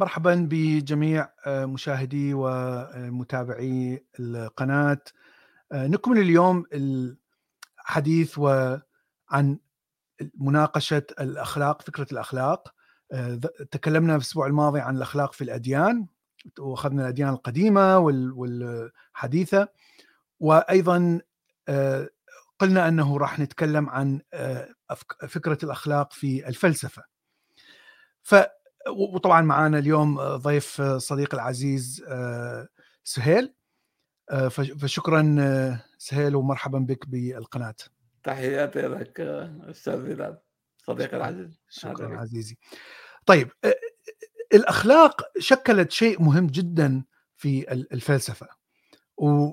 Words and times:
مرحبا 0.00 0.48
بجميع 0.50 1.28
آه، 1.46 1.66
مشاهدي 1.66 2.30
ومتابعي 2.34 4.04
القناة. 4.20 5.00
آه، 5.72 5.86
نكمل 5.86 6.18
اليوم 6.18 6.64
الحديث 6.72 8.38
عن 9.30 9.58
مناقشة 10.34 11.02
الأخلاق 11.20 11.82
فكرة 11.82 12.06
الأخلاق. 12.12 12.74
آه، 13.12 13.40
تكلمنا 13.70 14.12
في 14.12 14.16
الأسبوع 14.24 14.46
الماضي 14.46 14.80
عن 14.80 14.96
الأخلاق 14.96 15.32
في 15.32 15.44
الأديان 15.44 16.06
وأخذنا 16.58 17.02
الأديان 17.02 17.28
القديمة 17.28 17.98
والحديثة. 17.98 19.68
وأيضا 20.40 21.20
قلنا 22.58 22.88
أنه 22.88 23.18
راح 23.18 23.38
نتكلم 23.38 23.90
عن 23.90 24.20
فكرة 25.28 25.58
الأخلاق 25.62 26.12
في 26.12 26.48
الفلسفة. 26.48 27.02
ف 28.22 28.34
وطبعا 28.88 29.40
معنا 29.40 29.78
اليوم 29.78 30.20
ضيف 30.36 30.82
صديق 30.82 31.34
العزيز 31.34 32.04
آه، 32.08 32.68
سهيل. 33.04 33.54
آه، 34.30 34.48
فشكرا 34.48 35.36
آه، 35.40 35.84
سهيل 35.98 36.36
ومرحبا 36.36 36.78
بك 36.78 37.08
بالقناة. 37.08 37.74
تحياتي 38.22 38.80
لك 38.80 39.20
أستاذ 39.20 40.02
بلال 40.02 40.38
صديقي 40.86 41.16
العزيز. 41.16 41.60
شكرا 41.68 42.20
عزيزي. 42.20 42.56
طيب 43.26 43.50
الأخلاق 44.54 45.22
شكلت 45.38 45.90
شيء 45.90 46.22
مهم 46.22 46.46
جدا 46.46 47.04
في 47.36 47.72
الفلسفة. 47.72 48.48
و 49.16 49.50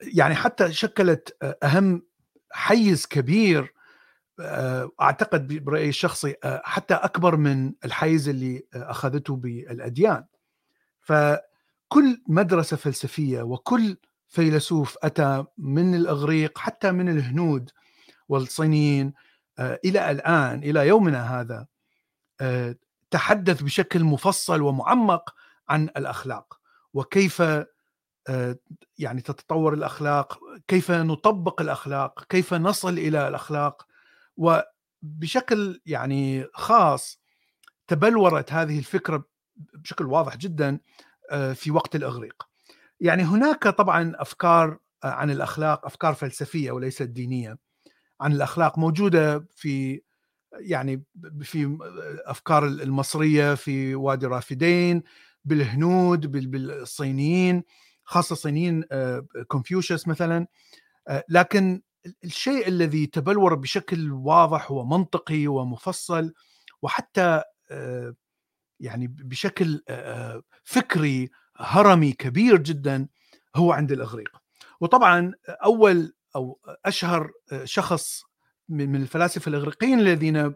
يعني 0.00 0.34
حتى 0.34 0.72
شكلت 0.72 1.36
أهم 1.62 2.06
حيز 2.50 3.06
كبير 3.06 3.73
أعتقد 5.00 5.64
برأيي 5.64 5.88
الشخصي 5.88 6.34
آه، 6.44 6.62
حتى 6.64 6.94
أكبر 6.94 7.36
من 7.36 7.72
الحيز 7.84 8.28
اللي 8.28 8.66
آه، 8.74 8.90
أخذته 8.90 9.36
بالأديان. 9.36 10.24
فكل 11.00 12.22
مدرسة 12.28 12.76
فلسفية 12.76 13.42
وكل 13.42 13.96
فيلسوف 14.28 14.96
أتى 15.02 15.44
من 15.58 15.94
الإغريق 15.94 16.58
حتى 16.58 16.92
من 16.92 17.08
الهنود 17.08 17.70
والصينيين 18.28 19.12
إلى 19.58 20.10
الآن 20.10 20.58
إلى 20.58 20.88
يومنا 20.88 21.40
هذا 21.40 21.66
تحدث 23.10 23.62
بشكل 23.62 24.04
مفصل 24.04 24.62
ومعمق 24.62 25.34
عن 25.68 25.84
الأخلاق. 25.84 26.60
وكيف 26.94 27.42
يعني 28.98 29.20
تتطور 29.20 29.74
الأخلاق 29.74 30.38
كيف 30.68 30.90
نطبق 30.90 31.60
الأخلاق 31.60 32.24
كيف 32.28 32.54
نصل 32.54 32.92
إلى 32.98 33.28
الأخلاق. 33.28 33.86
وبشكل 34.36 35.80
يعني 35.86 36.46
خاص 36.54 37.20
تبلورت 37.86 38.52
هذه 38.52 38.78
الفكرة 38.78 39.24
بشكل 39.74 40.06
واضح 40.06 40.36
جدا 40.36 40.80
آه، 41.30 41.52
في 41.52 41.70
وقت 41.70 41.96
الإغريق. 41.96 42.48
يعني 43.00 43.22
هناك 43.22 43.68
طبعا 43.68 44.12
أفكار 44.16 44.78
آه، 45.04 45.06
عن 45.06 45.30
الأخلاق 45.30 45.86
أفكار 45.86 46.14
فلسفية 46.14 46.72
وليست 46.72 47.02
دينية 47.02 47.58
عن 48.20 48.32
الأخلاق 48.32 48.78
موجودة 48.78 49.46
في 49.50 50.02
يعني 50.52 51.04
في 51.42 51.78
أفكار 52.26 52.66
المصرية 52.66 53.54
في 53.54 53.94
وادي 53.94 54.26
رافدين 54.26 55.02
بالهنود 55.44 56.50
بالصينيين 56.50 57.62
خاصة 58.04 58.32
الصينيين 58.32 58.84
كونفوشيوس 59.48 60.06
آه، 60.06 60.10
مثلا 60.10 60.46
لكن 61.28 61.82
الشيء 62.24 62.68
الذي 62.68 63.06
تبلور 63.06 63.54
بشكل 63.54 64.12
واضح 64.12 64.70
ومنطقي 64.70 65.46
ومفصل 65.46 66.32
وحتى 66.82 67.42
آه، 67.70 68.14
يعني 68.80 69.06
بشكل 69.06 69.82
آه، 69.88 70.42
فكري 70.64 71.30
هرمي 71.56 72.12
كبير 72.12 72.56
جدا 72.56 73.08
هو 73.56 73.72
عند 73.72 73.92
الإغريق. 73.92 74.36
وطبعا 74.80 75.32
أول 75.48 76.14
أو 76.36 76.60
أشهر 76.84 77.30
آه، 77.52 77.64
شخص 77.64 78.22
من 78.68 78.96
الفلاسفة 78.96 79.48
الإغريقيين 79.48 79.98
الذين 79.98 80.54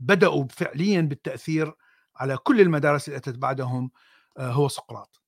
بدأوا 0.00 0.44
فعليا 0.50 1.00
بالتأثير 1.00 1.72
على 2.16 2.36
كل 2.36 2.60
المدارس 2.60 3.08
التي 3.08 3.30
أتت 3.30 3.38
بعدهم 3.38 3.90
هو 4.38 4.68
سقراط. 4.68 5.20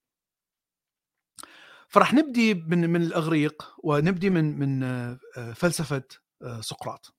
فراح 1.92 2.14
نبدي 2.14 2.54
من 2.54 2.91
من 2.91 3.03
الأغريق 3.03 3.75
ونبدي 3.78 4.30
من 4.30 4.58
من 4.58 4.82
آه، 4.82 5.19
فلسفة 5.54 6.03
آه، 6.42 6.60
سقراط. 6.60 7.14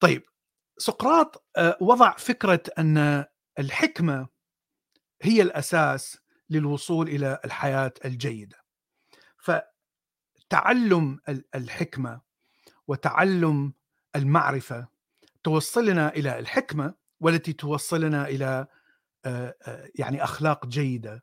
طيب 0.00 0.22
سقراط 0.78 1.46
آه، 1.56 1.78
وضع 1.80 2.16
فكرة 2.16 2.62
أن 2.78 3.24
الحكمة 3.58 4.28
هي 5.22 5.42
الأساس 5.42 6.18
للوصول 6.50 7.08
إلى 7.08 7.40
الحياة 7.44 7.92
الجيدة. 8.04 8.56
فتعلم 9.38 11.20
الحكمة 11.54 12.20
وتعلم 12.88 13.72
المعرفة 14.16 14.88
توصلنا 15.44 16.08
إلى 16.08 16.38
الحكمة 16.38 16.94
والتي 17.20 17.52
توصلنا 17.52 18.28
إلى 18.28 18.66
يعني 19.94 20.24
أخلاق 20.24 20.66
جيدة. 20.66 21.22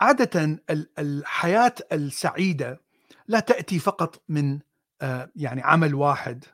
عادة 0.00 0.60
الحياة 0.98 1.74
السعيدة 1.92 2.80
لا 3.28 3.40
تأتي 3.40 3.78
فقط 3.78 4.22
من 4.28 4.58
آه، 5.02 5.30
يعني 5.36 5.62
عمل 5.62 5.94
واحد 5.94 6.44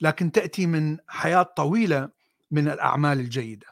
لكن 0.00 0.32
تأتي 0.32 0.66
من 0.66 0.98
حياة 1.08 1.42
طويلة 1.42 2.08
من 2.50 2.68
الأعمال 2.68 3.20
الجيدة. 3.20 3.66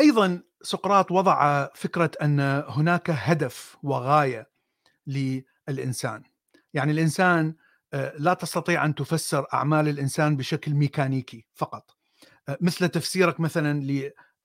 أيضا 0.00 0.42
سقراط 0.62 1.12
وضع 1.12 1.68
فكرة 1.74 2.10
أن 2.22 2.40
هناك 2.68 3.10
هدف 3.10 3.76
وغاية 3.82 4.50
للإنسان. 5.06 6.22
يعني 6.74 6.92
الإنسان 6.92 7.54
آه، 7.92 8.14
لا 8.18 8.34
تستطيع 8.34 8.84
أن 8.84 8.94
تفسر 8.94 9.46
أعمال 9.54 9.88
الإنسان 9.88 10.36
بشكل 10.36 10.74
ميكانيكي 10.74 11.46
فقط. 11.54 11.96
آه، 12.48 12.58
مثل 12.60 12.88
تفسيرك 12.88 13.40
مثلا 13.40 13.80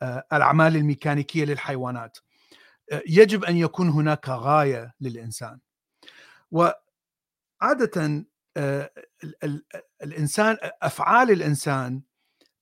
للاعمال 0.02 0.75
الميكانيكية 0.75 1.46
للحيوانات. 1.46 2.18
يجب 3.08 3.44
أن 3.44 3.58
يكون 3.58 3.90
هناك 3.90 4.30
غاية 4.30 4.94
للإنسان. 5.02 5.59
وعاده 6.52 8.25
آه، 8.58 8.92
الإنسان 10.03 10.58
أفعال 10.81 11.31
الإنسان 11.31 12.02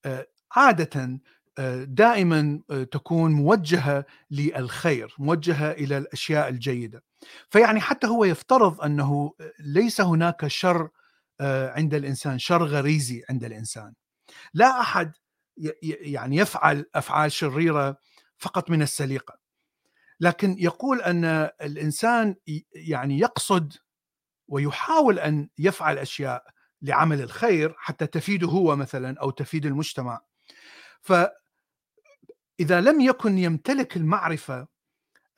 آه، 0.06 0.28
عاده 0.52 1.20
آه، 1.60 1.84
دائما 1.84 2.62
تكون 2.92 3.32
موجهة 3.32 4.06
للخير 4.32 5.16
موجهة 5.20 5.72
إلى 5.72 5.98
الأشياء 5.98 6.50
الجيدة. 6.50 7.04
فيعني 7.50 7.82
حتى 7.82 8.08
هو 8.08 8.26
يفترض 8.26 8.82
أنه 8.82 9.34
ليس 9.60 10.02
هناك 10.02 10.48
شر 10.48 10.90
عند 11.42 11.94
الإنسان 11.94 12.40
شر 12.40 12.64
غريزي 12.64 13.24
عند 13.30 13.44
الإنسان. 13.44 13.94
لا 14.54 14.82
أحد 14.82 15.14
يعني 15.82 16.38
يفعل 16.38 16.86
أفعال 16.96 17.32
شريرة 17.32 17.98
فقط 18.38 18.70
من 18.70 18.82
السليقة. 18.82 19.45
لكن 20.20 20.56
يقول 20.60 21.02
أن 21.02 21.26
الإنسان 21.62 22.36
يعني 22.76 23.20
يقصد 23.20 23.74
ويحاول 24.48 25.20
أن 25.20 25.50
يفعل 25.58 25.98
أشياء 25.98 26.44
لعمل 26.82 27.22
الخير 27.22 27.76
حتى 27.78 28.08
تفيده 28.08 28.48
هو 28.48 28.76
مثلا 28.76 29.20
أو 29.22 29.30
تفيد 29.30 29.66
المجتمع. 29.66 30.22
ف 31.02 31.14
إذا 32.60 32.82
لم 32.82 33.02
يكن 33.02 33.38
يمتلك 33.38 33.98
المعرفة 33.98 34.68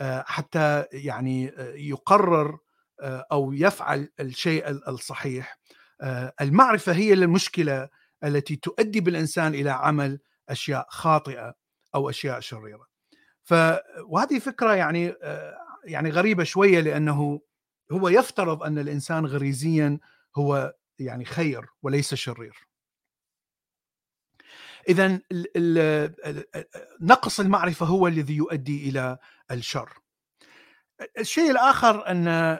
آه، 0.01 0.23
حتى 0.27 0.85
يعني 0.91 1.49
آه، 1.49 1.73
يقرر 1.75 2.59
آه، 3.01 3.25
أو 3.31 3.53
يفعل 3.53 4.09
الشيء 4.19 4.69
الصحيح 4.69 5.59
المعرفة 6.41 6.93
هي 6.93 7.13
المشكلة 7.13 7.89
التي 8.23 8.55
تؤدي 8.55 9.01
بالإنسان 9.01 9.53
إلى 9.53 9.69
عمل 9.69 10.19
أشياء 10.49 10.87
خاطئة 10.89 11.53
أو 11.95 12.09
أشياء 12.09 12.39
شريرة. 12.39 12.86
ف 13.47 13.53
وهذه 14.07 14.39
فكرة 14.39 14.75
يعني 14.75 15.09
آه، 15.23 15.57
يعني 15.83 16.09
غريبة 16.09 16.43
شوية 16.43 16.79
لأنه 16.79 17.41
هو 17.91 18.09
يفترض 18.09 18.63
أن 18.63 18.79
الإنسان 18.79 19.25
غريزيا 19.25 19.99
هو 20.35 20.75
يعني 20.99 21.25
خير 21.25 21.65
وليس 21.81 22.13
شرير. 22.13 22.67
اذا 24.89 25.19
نقص 27.01 27.39
المعرفة 27.39 27.85
هو 27.85 28.07
الذي 28.07 28.35
يؤدي 28.35 28.89
إلى 28.89 29.17
الشر. 29.51 29.89
الشيء 31.19 31.51
الآخر 31.51 32.07
أن 32.07 32.59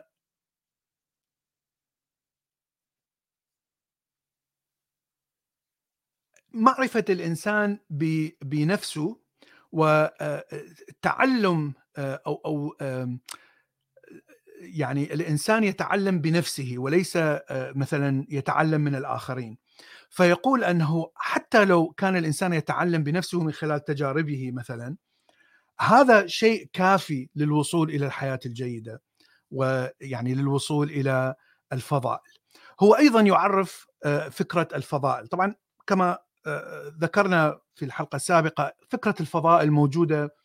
معرفة 6.54 7.06
الإنسان 7.10 7.80
بنفسه 8.42 9.27
وتعلم 9.78 11.74
آه، 11.98 12.22
أو 12.28 12.42
أو 12.46 12.76
يعني 14.62 15.14
الإنسان 15.14 15.64
يتعلم 15.64 16.22
بنفسه 16.22 16.74
وليس 16.78 17.18
آه، 17.18 17.42
مثلا 17.76 18.26
يتعلم 18.30 18.82
من 18.82 18.96
الآخرين 18.96 19.58
فيقول 20.10 20.64
أنه 20.64 21.12
حتى 21.16 21.66
لو 21.66 21.90
كان 21.90 22.16
الإنسان 22.16 22.54
يتعلم 22.54 23.04
بنفسه 23.04 23.44
من 23.44 23.52
خلال 23.52 23.84
تجاربه 23.84 24.52
مثلا 24.52 24.98
هذا 25.80 26.28
شيء 26.28 26.70
كافي 26.74 27.30
للوصول 27.36 27.90
إلى 27.90 28.06
الحياة 28.06 28.40
الجيدة 28.46 29.02
ويعني 29.52 30.36
للوصول 30.36 30.90
إلى 30.90 31.36
الفضائل. 31.74 32.32
هو 32.80 32.96
أيضا 32.96 33.22
يعرف 33.22 33.88
آه، 34.06 34.30
فكرة 34.30 34.68
الفضائل، 34.76 35.28
طبعا 35.28 35.56
كما 35.88 36.12
آه، 36.12 36.27
ذكرنا 37.02 37.60
في 37.76 37.86
الحلقة 37.86 38.16
السابقة 38.16 38.74
فكرة 38.90 39.16
الفضائل 39.20 39.72
موجوده 39.72 40.36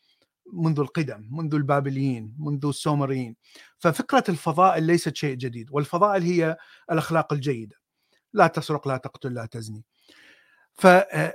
منذ 0.52 0.80
القدم 0.80 1.28
منذ 1.30 1.54
البابليين 1.54 2.34
منذ 2.38 2.66
السومريين. 2.66 3.36
ففكرة 3.78 4.24
الفضائل 4.28 4.82
ليست 4.84 5.16
شيء 5.16 5.34
جديد 5.36 5.68
والفضائل 5.70 6.22
هي 6.22 6.56
الأخلاق 6.92 7.32
الجيدة. 7.32 7.76
لا 8.32 8.46
تسرق 8.46 8.88
لا 8.88 8.96
تقتل 8.96 9.34
لا 9.34 9.46
تزني. 9.46 9.84
ف 10.74 10.86
آه، 10.86 11.34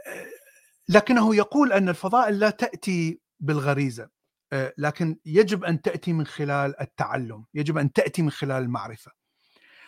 لكنه 0.89 1.35
يقول 1.35 1.73
أن 1.73 1.89
الفضائل 1.89 2.39
لا 2.39 2.49
تأتي 2.49 3.19
بالغريزة 3.39 4.09
آه، 4.53 4.73
لكن 4.77 5.17
يجب 5.25 5.63
أن 5.63 5.81
تأتي 5.81 6.13
من 6.13 6.25
خلال 6.25 6.81
التعلم 6.81 7.45
يجب 7.53 7.77
أن 7.77 7.93
تأتي 7.93 8.21
من 8.21 8.31
خلال 8.31 8.63
المعرفة. 8.63 9.11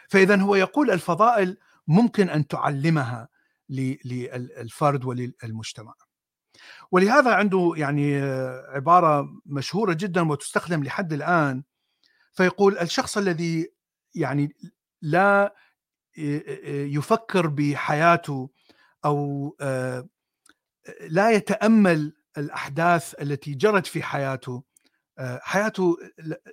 فاذا 0.10 0.36
هو 0.42 0.56
يقول 0.56 0.92
الفضائل 0.92 1.58
ممكن 1.88 2.30
أن 2.30 2.48
تعلمها 2.48 3.30
للفرد 3.69 5.06
وللمجتمع. 5.06 5.94
ولهذا 6.92 7.33
عنده 7.33 7.74
يعني 7.77 8.21
عبارة 8.68 9.42
مشهورة 9.45 9.94
جدا 9.94 10.30
وتستخدم 10.30 10.83
لحد 10.83 11.13
الآن 11.13 11.63
فيقول 12.33 12.77
الشخص 12.77 13.18
الذي 13.18 13.74
يعني 14.16 14.56
لا 15.01 15.56
يفكر 16.68 17.48
بحياته 17.48 18.50
أو 19.06 19.56
لا 21.01 21.31
يتأمل 21.31 22.13
الأحداث 22.38 23.21
التي 23.21 23.54
جرت 23.54 23.88
في 23.88 24.04
حياته 24.04 24.63
حياته 25.19 25.98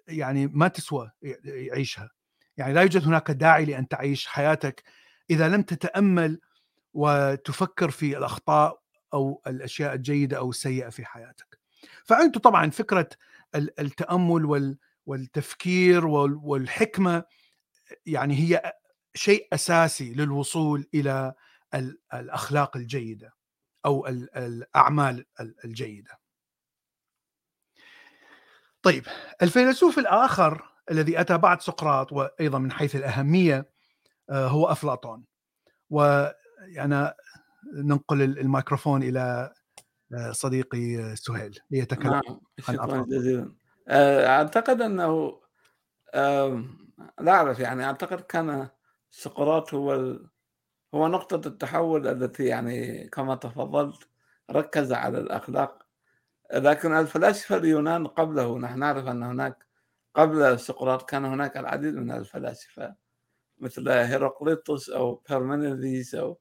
يعني 0.09 0.47
ما 0.47 0.69
تسوى 0.69 1.11
يعيشها. 1.45 2.11
يعني 2.57 2.73
لا 2.73 2.81
يوجد 2.81 3.05
هناك 3.05 3.31
داعي 3.31 3.65
لأن 3.65 3.89
تعيش 3.89 4.27
حياتك 4.27 4.83
إذا 5.31 5.49
لم 5.49 5.63
تتأمل 5.63 6.41
وتفكر 6.97 7.91
في 7.91 8.19
الأخطاء 8.19 8.81
أو 9.15 9.43
الأشياء 9.47 9.95
الجيدة 9.95 10.39
أو 10.39 10.51
السيئة 10.51 10.89
في 10.89 11.05
حياتك. 11.05 11.59
فانتم 12.05 12.41
طبعا 12.41 12.71
فكرة 12.71 13.09
التأمل 13.55 14.77
والتفكير 15.07 16.07
والحكمة 16.07 17.25
يعني 18.07 18.35
هي 18.35 18.73
شيء 19.15 19.49
أساسي 19.53 20.15
للوصول 20.15 20.87
إلى 20.95 21.35
الأخلاق 22.15 22.77
الجيدة 22.77 23.35
أو 23.87 24.07
الأعمال 24.37 25.27
الجيدة. 25.65 26.19
طيب 28.83 29.07
الفيلسوف 29.43 29.99
الآخر 29.99 30.69
الذي 30.91 31.21
أتى 31.21 31.39
بعد 31.39 31.61
سقراط 31.61 32.13
وأيضا 32.13 32.59
من 32.59 32.73
حيث 32.73 32.97
الأهمية 32.97 33.71
آه، 34.31 34.47
هو 34.49 34.67
أفلاطون. 34.67 35.25
وأنا 36.77 37.15
ننقل 37.75 38.23
الميكروفون 38.23 39.03
إلى 39.03 39.53
آه، 40.15 40.33
صديقي 40.33 41.17
سهيل 41.17 41.59
ليتكلم 41.71 42.13
نعم 42.13 42.41
شكرا 42.61 43.05
جزيلا. 43.09 43.55
آه، 43.89 44.27
أعتقد 44.27 44.83
أنه 44.83 45.41
لا 47.21 47.33
أعرف 47.33 47.59
يعني 47.59 47.85
أعتقد 47.85 48.21
كان 48.21 48.69
سقراط 49.11 49.75
هو 49.75 49.95
ال... 49.95 50.31
هو 50.95 51.09
نقطة 51.09 51.49
التحول 51.49 52.07
التي 52.07 52.45
يعني 52.45 53.09
كما 53.09 53.35
تفضلت 53.35 54.09
ركز 54.51 54.93
على 54.93 55.19
الأخلاق. 55.19 55.87
لكن 56.55 56.93
الفلاسفة 56.93 57.57
اليونان 57.57 58.07
قبله 58.07 58.59
نحن 58.59 58.79
نعرف 58.79 59.07
أن 59.07 59.23
هناك 59.23 59.67
قبل 60.15 60.61
سقراط 60.61 61.11
كان 61.11 61.25
هناك 61.25 61.57
العديد 61.57 61.95
من 61.95 62.11
الفلاسفة 62.11 62.95
مثل 63.59 63.89
هيراقليطس 63.89 64.91
أو 64.91 65.23
بيرمينيديس 65.29 66.15
أو 66.15 66.39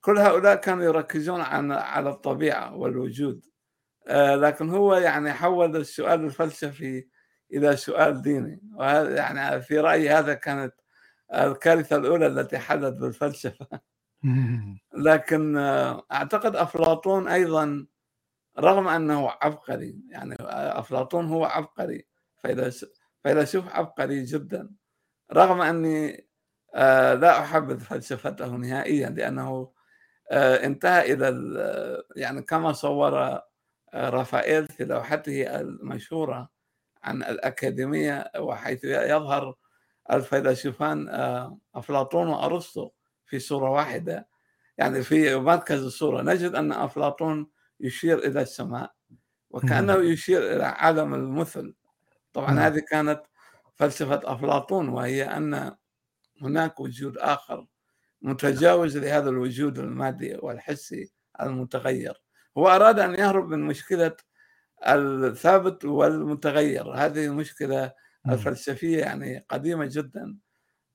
كل 0.00 0.18
هؤلاء 0.18 0.56
كانوا 0.56 0.84
يركزون 0.84 1.40
على 1.40 2.10
الطبيعة 2.10 2.76
والوجود. 2.76 3.46
آه، 4.08 4.34
لكن 4.36 4.70
هو 4.70 4.94
يعني 4.94 5.32
حول 5.32 5.76
السؤال 5.76 6.24
الفلسفي 6.24 7.08
إلى 7.52 7.76
سؤال 7.76 8.22
ديني. 8.22 8.62
وهذا 8.74 9.16
يعني 9.16 9.62
في 9.62 9.78
رأيي 9.80 10.10
هذا 10.10 10.34
كانت 10.34 10.74
الكارثة 11.34 11.96
الأولى 11.96 12.26
التي 12.26 12.58
حدثت 12.58 12.92
بالفلسفة. 12.92 13.66
لكن 15.08 15.56
آه، 15.56 16.06
أعتقد 16.12 16.56
أفلاطون 16.56 17.28
أيضا 17.28 17.86
رغم 18.58 18.88
أنه 18.88 19.30
عبقري 19.42 20.02
يعني 20.10 20.36
أفلاطون 20.40 21.26
هو 21.26 21.44
عبقري 21.44 22.06
فيلسوف 23.22 23.68
عبقري 23.68 24.24
جدا. 24.24 24.70
رغم 25.32 25.60
آه، 26.74 27.14
لا 27.14 27.40
أحبذ 27.40 27.80
فلسفته 27.80 28.56
نهائيا 28.56 29.10
لأنه 29.10 29.48
آه، 29.48 29.72
انتهى 30.32 31.12
إلى 31.12 32.04
يعني 32.16 32.42
كما 32.42 32.72
صور 32.72 33.40
آه، 33.94 34.10
رافائيل 34.10 34.66
في 34.66 34.84
لوحته 34.84 35.60
المشهورة 35.60 36.48
عن 37.02 37.22
الأكاديمية 37.22 38.30
وحيث 38.38 38.84
يظهر 38.84 39.54
الفيلسوفان 40.12 41.08
آه، 41.08 41.58
أفلاطون 41.74 42.28
وأرسطو 42.28 42.90
في 43.26 43.38
صورة 43.38 43.70
واحدة. 43.70 44.28
يعني 44.78 45.02
في 45.02 45.36
مركز 45.36 45.84
الصورة 45.84 46.22
نجد 46.22 46.54
أن 46.54 46.72
أفلاطون 46.72 47.50
يشير 47.80 48.18
إلى 48.18 48.42
السماء 48.42 48.92
وكأنه 49.50 49.94
يشير 49.94 50.56
إلى 50.56 50.64
عالم 50.64 51.14
المثل. 51.14 51.74
طبعا 52.32 52.50
نعم. 52.50 52.58
هذه 52.58 52.82
كانت 52.90 53.22
فلسفة 53.74 54.20
أفلاطون 54.24 54.88
وهي 54.88 55.24
أن 55.24 55.76
هناك 56.42 56.80
وجود 56.80 57.18
آخر 57.18 57.66
متجاوز 58.22 58.96
لهذا 58.98 59.30
الوجود 59.30 59.78
المادي 59.78 60.36
والحسي 60.42 61.12
المتغير. 61.40 62.22
هو 62.58 62.68
أراد 62.68 62.98
أن 62.98 63.14
يهرب 63.14 63.48
من 63.48 63.60
مشكلة 63.62 64.16
الثابت 64.86 65.84
والمتغير. 65.84 66.90
هذه 66.92 67.28
مشكلة 67.28 67.92
الفلسفية 68.28 68.98
يعني 68.98 69.46
قديمة 69.48 69.88
جدا. 69.92 70.38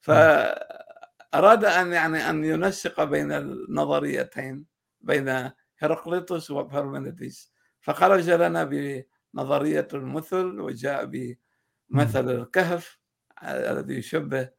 فأراد 0.02 1.66
أن 1.66 1.94
يعني 1.94 2.30
أن 2.30 2.46
ينسق 2.46 3.04
بين 3.04 3.32
النظريتين 3.32 4.66
بين 5.02 5.52
هرقليطس 5.80 6.52
وبارمينيديس 6.52 7.54
فخرج 7.82 8.30
لنا 8.30 8.64
بنظرية 9.34 9.88
المثل 9.94 10.60
وجاء 10.60 11.06
بمثل 11.06 12.30
الكهف 12.30 13.00
الذي 13.44 13.94
يشبه 13.94 14.50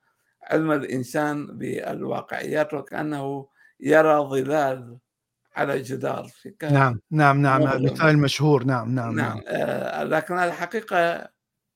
علم 0.50 0.72
الإنسان 0.72 1.46
بالواقعيات 1.46 2.74
وكأنه 2.74 3.48
يرى 3.80 4.16
ظلال 4.18 4.98
على 5.56 5.82
جدار 5.82 6.30
نعم 6.62 7.00
نعم 7.10 7.42
نعم 7.42 7.62
مثال 7.84 8.18
مشهور 8.18 8.64
نعم 8.64 8.94
نعم 8.94 9.16
نعم, 9.16 9.36
نعم. 9.36 9.42
آه 9.46 10.04
لكن 10.04 10.38
الحقيقة 10.38 11.28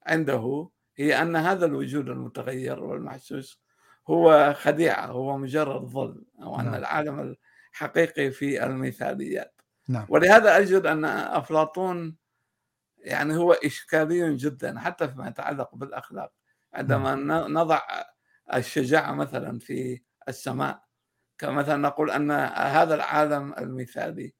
عنده 0.07 0.69
هي 0.97 1.23
أن 1.23 1.37
هذا 1.37 1.67
الوجود 1.67 2.09
المتغير 2.09 2.85
والمحسوس 2.85 3.63
هو 4.11 4.55
خديعة 4.59 5.07
هو 5.07 5.39
مجرد 5.39 5.85
ظل 5.85 6.25
أو 6.43 6.61
أن 6.61 6.65
نعم. 6.65 6.75
العالم 6.75 7.37
الحقيقي 7.73 8.31
في 8.31 8.65
المثاليات 8.65 9.61
نعم. 9.89 10.07
ولهذا 10.09 10.59
أجد 10.59 10.87
أن 10.87 11.05
أفلاطون 11.05 12.17
يعني 12.99 13.37
هو 13.37 13.53
إشكالي 13.53 14.37
جدا 14.37 14.79
حتى 14.79 15.09
فيما 15.09 15.29
يتعلق 15.29 15.75
بالأخلاق 15.75 16.33
عندما 16.75 17.15
نعم. 17.15 17.59
نضع 17.59 17.81
الشجاعة 18.55 19.12
مثلا 19.12 19.59
في 19.59 20.00
السماء. 20.28 20.88
كمثلا 21.38 21.76
نقول 21.76 22.11
أن 22.11 22.31
هذا 22.57 22.95
العالم 22.95 23.55
المثالي 23.59 24.35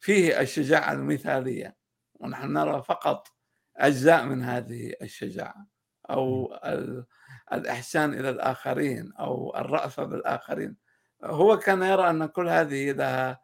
فيه 0.00 0.40
الشجاعة 0.40 0.92
المثالية 0.92 1.76
ونحن 2.14 2.52
نرى 2.52 2.82
فقط 2.82 3.28
أجزاء 3.76 4.24
من 4.24 4.42
هذه 4.42 4.94
الشجاعة 5.02 5.66
أو 6.10 6.54
الإحسان 7.52 8.14
إلى 8.14 8.30
الآخرين 8.30 9.12
أو 9.12 9.56
الرأفة 9.56 10.04
بالآخرين. 10.04 10.76
هو 11.24 11.58
كان 11.58 11.82
يرى 11.82 12.10
أن 12.10 12.26
كل 12.26 12.48
هذه 12.48 12.92
لها 12.92 13.40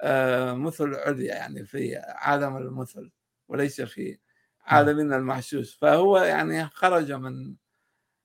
آه، 0.00 0.52
مثل 0.52 0.94
عليا 0.94 1.34
يعني 1.34 1.64
في 1.64 1.96
عالم 1.96 2.56
المثل 2.56 3.10
وليس 3.48 3.80
في 3.80 4.18
عالمنا 4.66 5.16
المحسوس. 5.16 5.78
فهو 5.78 6.18
يعني 6.18 6.68
خرج 6.68 7.12
من 7.12 7.56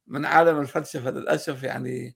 من 0.08 0.26
عالم 0.26 0.60
الفلسفة 0.60 1.10
للأسف 1.10 1.64
يعني 1.64 2.16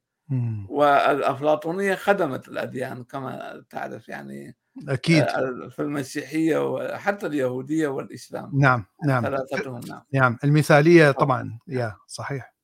والأفلاطونية 0.69 1.95
خدمت 1.95 2.47
الأديان 2.47 3.03
كما 3.03 3.63
تعرف 3.69 4.09
يعني 4.09 4.55
أكيد. 4.89 5.23
آه، 5.23 5.69
في 5.69 5.81
المسيحية 5.81 6.73
وحتى 6.73 7.25
اليهودية 7.25 7.87
والإسلام. 7.87 8.51
نعم 8.59 8.85
نعم. 9.05 9.23
ثلاثتهم 9.23 9.81
نعم. 9.87 10.01
نعم 10.13 10.37
المثالية 10.43 11.11
طبعا 11.11 11.59
يا 11.67 11.97
صحيح. 12.07 12.55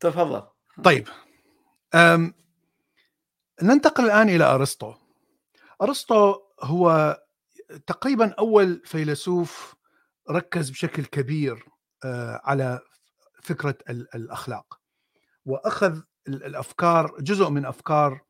تفضل. 0.00 0.42
طيب 0.84 1.08
أم 1.94 2.34
ننتقل 3.62 4.04
الآن 4.04 4.28
إلى 4.28 4.44
أرسطو. 4.44 4.94
أرسطو 5.82 6.34
هو 6.62 7.16
تقريبا 7.86 8.34
أول 8.38 8.82
فيلسوف 8.84 9.74
ركز 10.30 10.70
بشكل 10.70 11.04
كبير 11.04 11.64
آه، 12.04 12.40
على 12.44 12.80
فكرة 13.42 13.78
الأخلاق 13.90 14.80
وأخذ 15.44 16.00
الأفكار 16.28 17.16
جزء 17.20 17.50
من 17.50 17.66
أفكار 17.66 18.20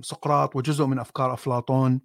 سقراط 0.00 0.56
وجزء 0.56 0.86
من 0.86 0.98
أفكار 0.98 1.34
أفلاطون 1.34 2.00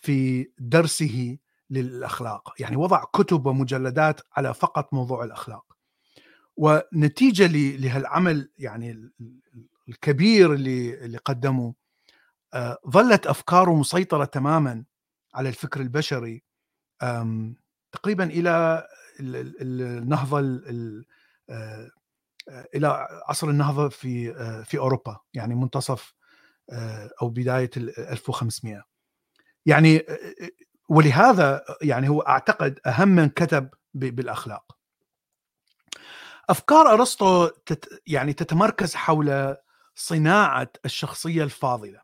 في 0.00 0.48
درسه 0.58 1.38
للأخلاق، 1.70 2.54
يعني 2.58 2.76
وضع 2.76 3.04
كتب 3.04 3.46
ومجلدات 3.46 4.20
على 4.36 4.54
فقط 4.54 4.94
موضوع 4.94 5.24
الأخلاق. 5.24 5.64
ونتيجة 6.56 7.46
لهالعمل 7.76 8.50
يعني 8.58 9.10
الكبير 9.88 10.52
اللي 10.52 11.04
اللي 11.04 11.18
قدمه 11.18 11.74
آه، 12.54 12.78
ظلت 12.88 13.26
أفكاره 13.26 13.74
مسيطرة 13.74 14.24
تماما 14.24 14.84
على 15.34 15.48
الفكر 15.48 15.80
البشري 15.80 16.42
تقريبا 17.92 18.24
إلى 18.24 18.86
النهضة 19.20 20.40
إلى 22.74 23.08
عصر 23.28 23.48
النهضة 23.48 23.88
في 23.88 24.36
آه، 24.36 24.62
في 24.62 24.78
أوروبا 24.78 25.20
يعني 25.34 25.54
منتصف 25.54 26.14
أو 27.22 27.28
بداية 27.28 27.70
1500 27.76 28.84
يعني 29.66 30.06
ولهذا 30.88 31.64
يعني 31.82 32.08
هو 32.08 32.20
أعتقد 32.20 32.80
أهم 32.86 33.08
من 33.08 33.28
كتب 33.28 33.70
بالأخلاق. 33.94 34.78
أفكار 36.50 36.92
أرسطو 36.92 37.46
تت 37.46 38.02
يعني 38.06 38.32
تتمركز 38.32 38.94
حول 38.94 39.56
صناعة 39.94 40.72
الشخصية 40.84 41.44
الفاضلة. 41.44 42.00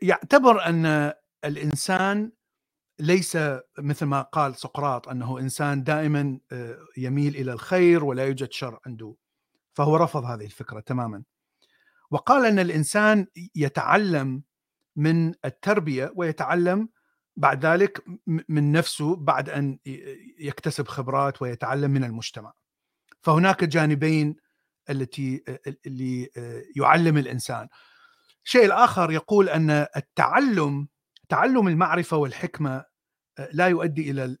فيعتبر 0.00 0.66
أن 0.66 1.12
الإنسان 1.44 2.32
ليس 2.98 3.38
مثل 3.78 4.06
ما 4.06 4.22
قال 4.22 4.56
سقراط 4.56 5.08
أنه 5.08 5.38
إنسان 5.38 5.82
دائما 5.82 6.38
آه، 6.52 6.78
يميل 6.96 7.36
إلى 7.36 7.52
الخير 7.52 8.04
ولا 8.04 8.24
يوجد 8.24 8.52
شر 8.52 8.78
عنده 8.86 9.14
فهو 9.74 9.96
رفض 9.96 10.24
هذه 10.24 10.44
الفكرة 10.44 10.80
تماما 10.80 11.22
وقال 12.10 12.46
أن 12.46 12.58
الإنسان 12.58 13.26
يتعلم 13.54 14.42
من 14.96 15.34
التربية 15.44 16.12
ويتعلم 16.16 16.88
بعد 17.36 17.66
ذلك 17.66 18.04
من 18.48 18.72
نفسه 18.72 19.16
بعد 19.16 19.50
أن 19.50 19.78
يكتسب 20.38 20.88
خبرات 20.88 21.42
ويتعلم 21.42 21.90
من 21.90 22.04
المجتمع. 22.04 22.52
فهناك 23.22 23.64
جانبين 23.64 24.36
التي 24.90 25.44
اللي 25.86 26.30
يعلم 26.76 27.18
الإنسان. 27.18 27.68
الشيء 28.44 28.64
الآخر 28.64 29.10
يقول 29.12 29.48
أن 29.48 29.70
التعلم 29.96 30.88
تعلم 31.28 31.68
المعرفة 31.68 32.16
والحكمة 32.16 32.84
لا 33.52 33.68
يؤدي 33.68 34.10
إلى 34.10 34.36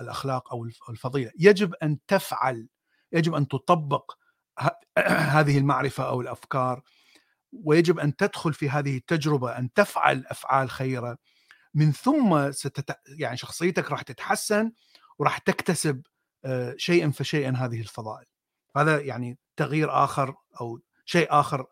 الأخلاق 0.00 0.52
أو 0.52 0.64
الفضيلة، 0.90 1.30
يجب 1.38 1.74
أن 1.74 1.98
تفعل 2.06 2.68
يجب 3.12 3.34
أن 3.34 3.48
تطبق 3.48 4.12
هذه 5.08 5.58
المعرفة 5.58 6.08
أو 6.08 6.20
الأفكار 6.20 6.82
ويجب 7.52 7.98
أن 7.98 8.16
تدخل 8.16 8.54
في 8.54 8.70
هذه 8.70 8.96
التجربة 8.96 9.58
أن 9.58 9.72
تفعل 9.72 10.24
أفعال 10.26 10.70
خيرة. 10.70 11.18
من 11.74 11.92
ثم 11.92 12.52
ستت... 12.52 12.98
يعني 13.18 13.36
شخصيتك 13.36 13.90
راح 13.90 14.02
تتحسن 14.02 14.72
وراح 15.18 15.38
تكتسب 15.38 16.02
آه، 16.44 16.74
شيئا 16.76 17.10
فشيئا 17.10 17.50
هذه 17.56 17.80
الفضائل. 17.80 18.26
هذا 18.76 19.00
يعني 19.00 19.38
تغيير 19.56 20.04
آخر 20.04 20.34
أو 20.60 20.80
شيء 21.04 21.26
آخر 21.30 21.66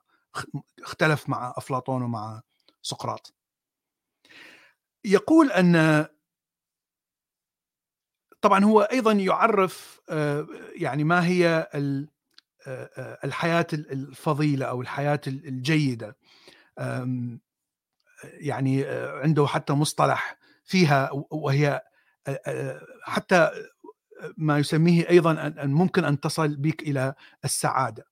اختلف 0.82 1.28
مع 1.28 1.54
أفلاطون 1.56 2.02
ومع 2.02 2.42
سقراط. 2.82 3.35
يقول 5.06 5.52
أن 5.52 6.06
طبعا 8.40 8.64
هو 8.64 8.80
أيضا 8.80 9.12
يعرف 9.12 10.00
آه، 10.10 10.46
يعني 10.76 11.04
ما 11.04 11.26
هي 11.26 11.68
آه، 12.66 13.18
الحياة 13.24 13.66
الفضيلة 13.72 14.66
أو 14.66 14.80
الحياة 14.82 15.20
الجيدة 15.26 16.16
يعني 18.22 18.84
آه، 18.84 19.20
عنده 19.22 19.46
حتى 19.46 19.72
مصطلح 19.72 20.38
فيها 20.64 21.10
وهي 21.30 21.82
آه، 22.26 22.40
آه، 22.46 22.80
حتى 23.04 23.50
ما 24.36 24.58
يسميه 24.58 25.08
أيضا 25.10 25.46
ان 25.46 25.70
ممكن 25.70 26.04
أن 26.04 26.20
تصل 26.20 26.56
بك 26.56 26.82
إلى 26.82 27.14
السعادة. 27.44 28.06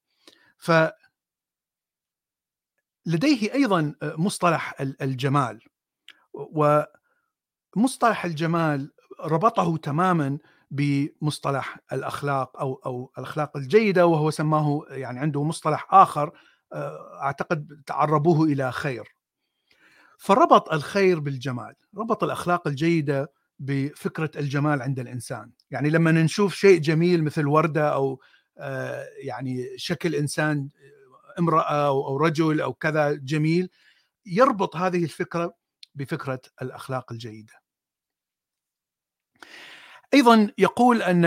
ف 0.58 0.72
لديه 3.06 3.52
أيضا 3.54 3.94
مصطلح 4.02 4.80
الجمال 4.80 5.60
ومصطلح 6.34 8.24
الجمال 8.24 8.92
ربطه 9.20 9.76
تماما 9.76 10.38
بمصطلح 10.70 11.78
الأخلاق 11.92 12.60
أو 12.60 12.74
أو 12.86 13.12
الأخلاق 13.18 13.56
الجيدة 13.56 14.06
وهو 14.06 14.30
سماه 14.30 14.82
يعني 14.88 15.18
عنده 15.20 15.42
مصطلح 15.44 15.94
آخر 15.94 16.32
أعتقد 17.22 17.82
تعربوه 17.86 18.44
إلى 18.44 18.72
خير. 18.72 19.14
فربط 20.18 20.72
الخير 20.72 21.20
بالجمال 21.20 21.74
ربط 21.96 22.24
الأخلاق 22.24 22.68
الجيدة 22.68 23.32
بفكرة 23.58 24.30
الجمال 24.36 24.82
عند 24.82 25.00
الإنسان. 25.00 25.50
يعني 25.70 25.90
لما 25.90 26.12
نشوف 26.12 26.54
شيء 26.54 26.80
جميل 26.80 27.24
مثل 27.24 27.46
وردة 27.46 27.94
أو 27.94 28.20
آه، 28.58 29.06
يعني 29.22 29.68
شكل 29.76 30.14
إنسان 30.14 30.68
امرأة 31.38 31.86
أو 31.86 32.16
رجل 32.16 32.60
أو 32.60 32.72
كذا 32.74 33.12
جميل 33.12 33.70
يربط 34.26 34.76
هذه 34.76 35.04
الفكرة 35.04 35.54
بفكرة 35.94 36.40
الأخلاق 36.62 37.12
الجيدة. 37.12 37.52
أيضا 40.14 40.52
يقول 40.58 41.02
أن 41.02 41.24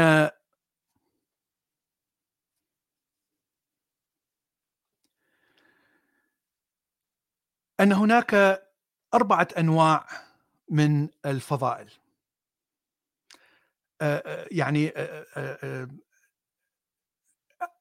أن 7.80 7.92
هناك 7.94 8.64
أربعة 9.14 9.48
أنواع 9.58 10.08
من 10.70 11.10
الفضائل. 11.26 11.92
يعني 14.52 14.94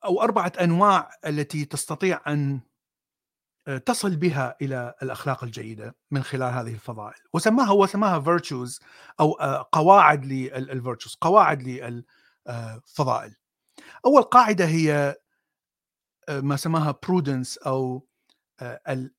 أو 0.04 0.22
أربعة 0.22 0.52
أنواع 0.60 1.10
التي 1.26 1.64
تستطيع 1.64 2.20
أن 2.26 2.60
تصل 3.86 4.16
بها 4.16 4.56
إلى 4.62 4.94
الأخلاق 5.02 5.44
الجيدة 5.44 5.96
من 6.10 6.22
خلال 6.22 6.54
هذه 6.54 6.74
الفضائل. 6.74 7.20
وسماها 7.34 7.66
هو 7.66 7.86
سماها 7.86 8.38
virtues 8.38 8.80
أو 9.20 9.32
قواعد 9.72 10.24
للفيرتشوز 10.24 11.16
قواعد 11.20 11.62
للفضائل 12.48 13.34
أول 14.06 14.22
قاعدة 14.22 14.64
هي 14.64 15.16
ما 16.28 16.56
سماها 16.56 16.98
prudence 17.06 17.66
أو 17.66 18.06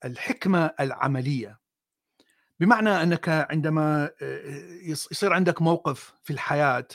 الحكمة 0.06 0.74
العملية. 0.80 1.60
بمعنى 2.60 2.89
أنك 2.89 3.30
عندما 3.30 4.10
آه، 4.22 4.42
يصير 4.84 5.34
عندك 5.34 5.62
موقف 5.62 6.13
في 6.24 6.34
الحياة 6.34 6.88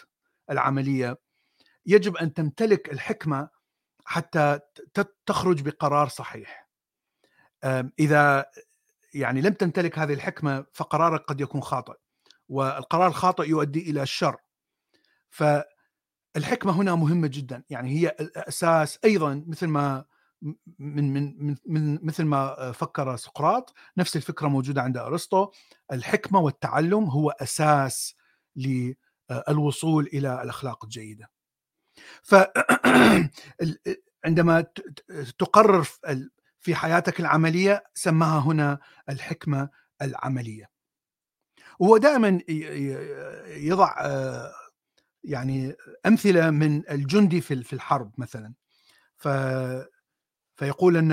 العملية 0.50 1.18
يجب 1.86 2.16
أن 2.16 2.34
تمتلك 2.34 2.92
الحكمة 2.92 3.48
حتى 4.04 4.58
تخرج 5.26 5.62
بقرار 5.62 6.08
صحيح. 6.08 6.61
إذا 7.98 8.46
يعني 9.14 9.40
لم 9.40 9.52
تمتلك 9.52 9.98
هذه 9.98 10.12
الحكمة 10.12 10.64
فقرارك 10.72 11.20
قد 11.20 11.40
يكون 11.40 11.60
خاطئ 11.60 11.94
والقرار 12.48 13.06
الخاطئ 13.06 13.48
يؤدي 13.48 13.90
إلى 13.90 14.02
الشر. 14.02 14.36
فالحكمة 15.30 16.72
هنا 16.72 16.94
مهمة 16.94 17.26
جدا 17.28 17.64
يعني 17.70 17.90
هي 17.90 18.16
الأساس 18.20 18.98
أيضا 19.04 19.44
مثل 19.46 19.66
ما 19.66 20.04
من 20.78 21.12
من 21.12 21.56
من, 21.66 22.06
مثل 22.06 22.24
ما 22.24 22.72
فكر 22.72 23.16
سقراط 23.16 23.74
نفس 23.96 24.16
الفكرة 24.16 24.48
موجودة 24.48 24.82
عند 24.82 24.96
أرسطو 24.96 25.50
الحكمة 25.92 26.40
والتعلم 26.40 27.04
هو 27.04 27.30
أساس 27.30 28.16
للوصول 28.56 30.06
إلى 30.06 30.42
الأخلاق 30.42 30.84
الجيدة 30.84 31.30
ف 32.22 32.34
عندما 34.24 34.66
تقرر 35.38 35.88
في 36.62 36.74
حياتك 36.74 37.20
العملية 37.20 37.84
سماها 37.94 38.40
هنا 38.40 38.78
الحكمة 39.08 39.68
العملية 40.02 40.70
وهو 41.78 41.96
دائما 41.96 42.40
يضع 43.48 43.94
يعني 45.24 45.76
أمثلة 46.06 46.50
من 46.50 46.90
الجندي 46.90 47.40
في 47.40 47.72
الحرب 47.72 48.12
مثلا 48.18 48.54
ف 49.16 49.28
فيقول 50.56 50.96
أن 50.96 51.12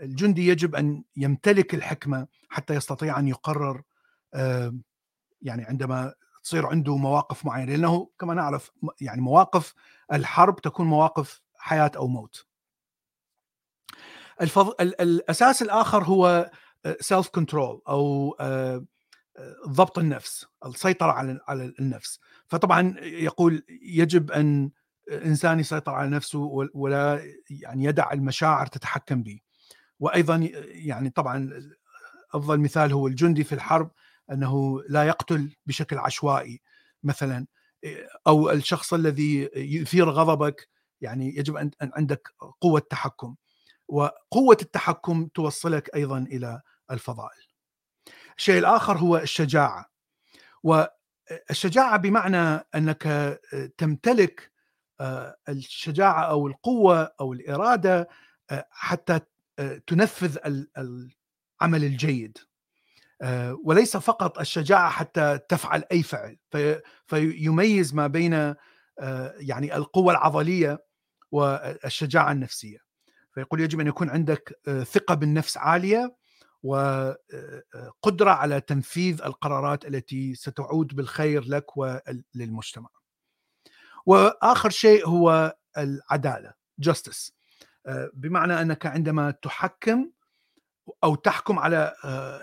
الجندي 0.00 0.46
يجب 0.48 0.74
أن 0.74 1.04
يمتلك 1.16 1.74
الحكمة 1.74 2.26
حتى 2.48 2.74
يستطيع 2.74 3.18
أن 3.18 3.28
يقرر 3.28 3.82
يعني 5.42 5.64
عندما 5.64 6.14
تصير 6.42 6.66
عنده 6.66 6.96
مواقف 6.96 7.46
معينة 7.46 7.72
لأنه 7.72 8.10
كما 8.18 8.34
نعرف 8.34 8.70
يعني 9.00 9.20
مواقف 9.20 9.74
الحرب 10.12 10.60
تكون 10.60 10.86
مواقف 10.86 11.40
حياة 11.56 11.90
أو 11.96 12.08
موت. 12.08 12.46
الفض... 14.40 14.74
الأساس 14.80 15.62
الآخر 15.62 16.04
هو 16.04 16.50
self 17.00 17.28
control 17.28 17.82
أو 17.88 18.36
ضبط 19.68 19.98
النفس 19.98 20.46
السيطرة 20.66 21.12
على 21.12 21.40
على 21.48 21.74
النفس. 21.80 22.20
فطبعا 22.46 22.94
يقول 23.00 23.62
يجب 23.82 24.30
أن 24.30 24.70
انسان 25.10 25.60
يسيطر 25.60 25.92
على 25.92 26.10
نفسه 26.10 26.68
ولا 26.74 27.22
يعني 27.50 27.84
يدع 27.84 28.12
المشاعر 28.12 28.66
تتحكم 28.66 29.22
به. 29.22 29.40
وأيضا 30.00 30.48
يعني 30.64 31.10
طبعا 31.10 31.50
أفضل 32.34 32.60
مثال 32.60 32.92
هو 32.92 33.06
الجندي 33.06 33.44
في 33.44 33.54
الحرب 33.54 33.90
أنه 34.32 34.82
لا 34.88 35.04
يقتل 35.04 35.56
بشكل 35.66 35.98
عشوائي 35.98 36.60
مثلا 37.02 37.46
أو 38.26 38.50
الشخص 38.50 38.94
الذي 38.94 39.50
يثير 39.56 40.10
غضبك 40.10 40.68
يعني 41.00 41.36
يجب 41.36 41.56
أن 41.56 41.70
عندك 41.82 42.28
قوة 42.60 42.80
تحكم. 42.90 43.34
وقوة 43.88 44.56
التحكم 44.62 45.26
توصلك 45.26 45.94
أيضا 45.94 46.18
إلى 46.18 46.60
الفضائل. 46.90 47.44
الشيء 48.38 48.58
الآخر 48.58 48.98
هو 48.98 49.16
الشجاعة. 49.16 49.90
والشجاعة 50.62 51.96
بمعنى 51.96 52.66
أنك 52.74 53.38
تمتلك 53.78 54.54
آه، 55.00 55.36
الشجاعة 55.48 56.22
أو 56.22 56.46
القوة 56.46 57.12
أو 57.20 57.32
الإرادة 57.32 58.08
آه، 58.50 58.68
حتى 58.70 59.20
آه، 59.58 59.80
تنفذ 59.86 60.38
العمل 60.78 61.84
الجيد. 61.84 62.38
وليس 63.64 63.96
فقط 63.96 64.38
الشجاعة 64.38 64.90
حتى 64.90 65.38
تفعل 65.48 65.84
أي 65.92 66.02
فعل. 66.02 66.38
فيميز 67.06 67.94
ما 67.94 68.06
بين 68.06 68.54
يعني 69.38 69.76
القوة 69.76 70.12
العضلية 70.12 70.84
والشجاعة 71.30 72.32
النفسية. 72.32 72.78
فيقول 73.34 73.60
يجب 73.60 73.80
أن 73.80 73.86
يكون 73.86 74.10
عندك 74.10 74.60
ثقة 74.84 75.14
بالنفس 75.14 75.56
عالية 75.56 76.16
وقدره 76.62 78.30
على 78.30 78.60
تنفيذ 78.60 79.22
القرارات 79.22 79.84
التي 79.86 80.34
ستعود 80.34 80.94
بالخير 80.94 81.44
لك 81.44 81.76
وللمجتمع. 81.76 82.88
وآخر 84.06 84.70
شيء 84.70 85.08
هو 85.08 85.56
العدالة 85.78 86.52
justice 86.88 87.30
بمعنى 88.14 88.60
أنك 88.60 88.86
عندما 88.86 89.30
تحكم 89.30 90.10
أو 91.04 91.14
تحكم 91.14 91.58
على 91.58 91.94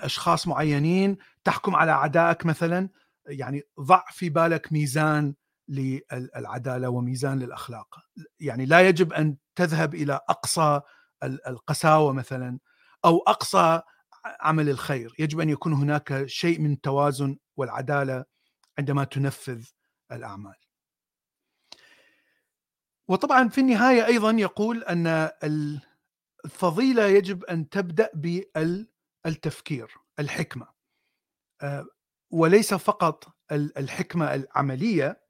أشخاص 0.02 0.48
معينين 0.48 1.18
تحكم 1.44 1.76
على 1.76 1.92
اعدائك 1.92 2.46
مثلا 2.46 2.90
يعني 3.26 3.64
ضع 3.80 4.04
في 4.12 4.30
بالك 4.30 4.74
ميزان 4.74 5.36
للعدالة 5.72 6.90
وميزان 6.90 7.40
للأخلاق. 7.40 8.00
يعني 8.40 8.66
لا 8.66 8.90
يجب 8.90 9.14
أن 9.14 9.38
تذهب 9.56 9.96
إلى 9.96 10.20
أقصى 10.30 10.82
القساوة 11.24 12.14
مثلا 12.14 12.60
أو 13.06 13.18
أقصى 13.18 13.82
عمل 14.26 14.70
الخير. 14.70 15.16
يجب 15.20 15.40
أن 15.40 15.50
يكون 15.50 15.74
هناك 15.74 16.26
شيء 16.26 16.60
من 16.60 16.74
التوازن 16.74 17.38
والعدالة 17.58 18.26
عندما 18.80 19.04
تنفذ 19.04 19.66
الأعمال. 20.12 20.56
وطبعا 23.08 23.50
في 23.50 23.62
النهاية 23.62 24.06
أيضا 24.06 24.32
يقول 24.32 24.84
أن 24.84 25.30
الفضيلة 26.46 27.06
يجب 27.06 27.44
أن 27.44 27.70
تبدأ 27.70 28.10
بالتفكير 28.14 29.92
الحكمة. 30.20 30.68
آه، 31.62 31.86
وليس 32.32 32.74
فقط 32.74 33.36
الحكمة 33.52 34.36
العملية 34.36 35.21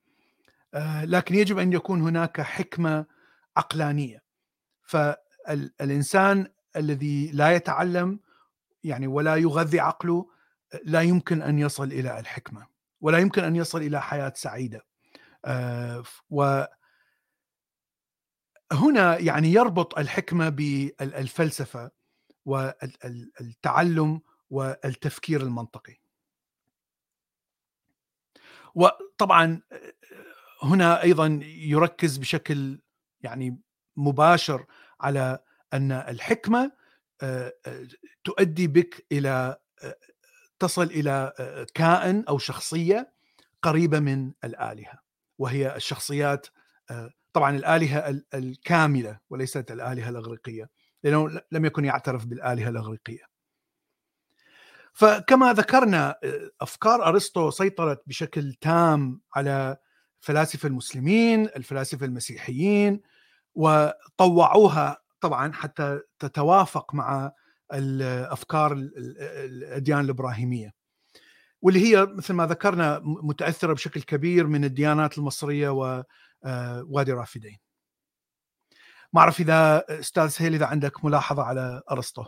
لكن 1.04 1.36
يجب 1.36 1.58
أن 1.58 1.74
يكون 1.74 2.02
هناك 2.02 2.42
حكمة 2.42 3.06
عقلانية. 3.58 4.24
فالإنسان 4.82 6.48
الذي 6.76 7.32
لا 7.32 7.52
يتعلم 7.56 8.20
يعني 8.84 9.08
ولا 9.08 9.36
يغذي 9.36 9.80
عقله 9.80 10.30
لا 10.84 11.02
يمكن 11.02 11.42
أن 11.42 11.60
يصل 11.60 11.84
إلى 11.84 12.20
الحكمة 12.20 12.68
ولا 13.02 13.18
يمكن 13.18 13.44
أن 13.44 13.56
يصل 13.56 13.82
إلى 13.82 14.02
حياة 14.02 14.34
سعيدة. 14.36 14.86
آه، 15.46 16.04
و 16.30 16.64
هنا 18.72 19.18
يعني 19.18 19.48
يربط 19.54 19.98
الحكمة 20.00 20.50
بالفلسفة 20.50 21.92
والتعلم 22.46 24.22
والتفكير 24.50 25.42
المنطقي. 25.42 25.98
وطبعا 28.76 29.62
هنا 30.64 31.04
أيضا 31.04 31.40
يركز 31.44 32.18
بشكل 32.18 32.80
يعني 33.22 33.58
مباشر 33.98 34.66
على 35.02 35.40
أن 35.74 35.92
الحكمة 35.92 36.72
آه، 37.22 37.54
آه، 37.68 37.88
تؤدي 38.24 38.68
بك 38.68 39.06
إلى 39.12 39.58
آه، 39.84 39.96
تصل 40.60 40.84
إلى 40.84 41.34
كائن 41.74 42.24
أو 42.30 42.38
شخصية 42.38 43.14
قريبة 43.62 44.00
من 44.00 44.32
الآلهة 44.44 45.00
وهي 45.38 45.76
الشخصيات 45.76 46.48
طبعا 47.34 47.56
الآلهة 47.56 48.22
الكاملة 48.34 49.20
وليست 49.30 49.72
الآلهة 49.72 50.10
الأغريقية 50.10 50.70
لأنه 51.04 51.42
لم 51.52 51.66
يكن 51.66 51.86
يعترف 51.86 52.26
بالآلهة 52.26 52.70
الأغريقية. 52.70 53.24
فكما 54.94 55.54
ذكرنا 55.54 56.16
أفكار 56.62 57.06
أرسطو 57.06 57.52
سيطرت 57.52 58.02
بشكل 58.08 58.54
تام 58.54 59.22
على 59.36 59.78
فلاسفه 60.22 60.68
المسلمين، 60.68 61.46
الفلاسفة 61.46 62.06
المسيحيين 62.06 63.02
وطوعوها 63.56 64.98
طبعا 65.22 65.54
حتى 65.54 66.00
تتوافق 66.20 66.94
مع 66.94 67.32
الأفكار 67.74 68.74
الاديان 68.74 70.00
الإبراهيمية 70.00 70.74
واللي 71.62 71.80
هي 71.80 72.06
مثل 72.06 72.34
ما 72.34 72.46
ذكرنا 72.46 73.02
متأثرة 73.04 73.74
بشكل 73.74 74.02
كبير 74.02 74.48
من 74.48 74.66
الديانات 74.66 75.18
المصرية 75.18 75.70
ووادي 75.70 77.12
آه، 77.12 77.16
رافدين. 77.16 77.60
ما 79.14 79.22
أعرف 79.22 79.40
إذا 79.40 79.84
أستاذ 79.90 80.28
سهيل 80.28 80.54
إذا 80.54 80.66
عندك 80.66 81.06
ملاحظة 81.06 81.44
على 81.44 81.82
أرسطو. 81.92 82.26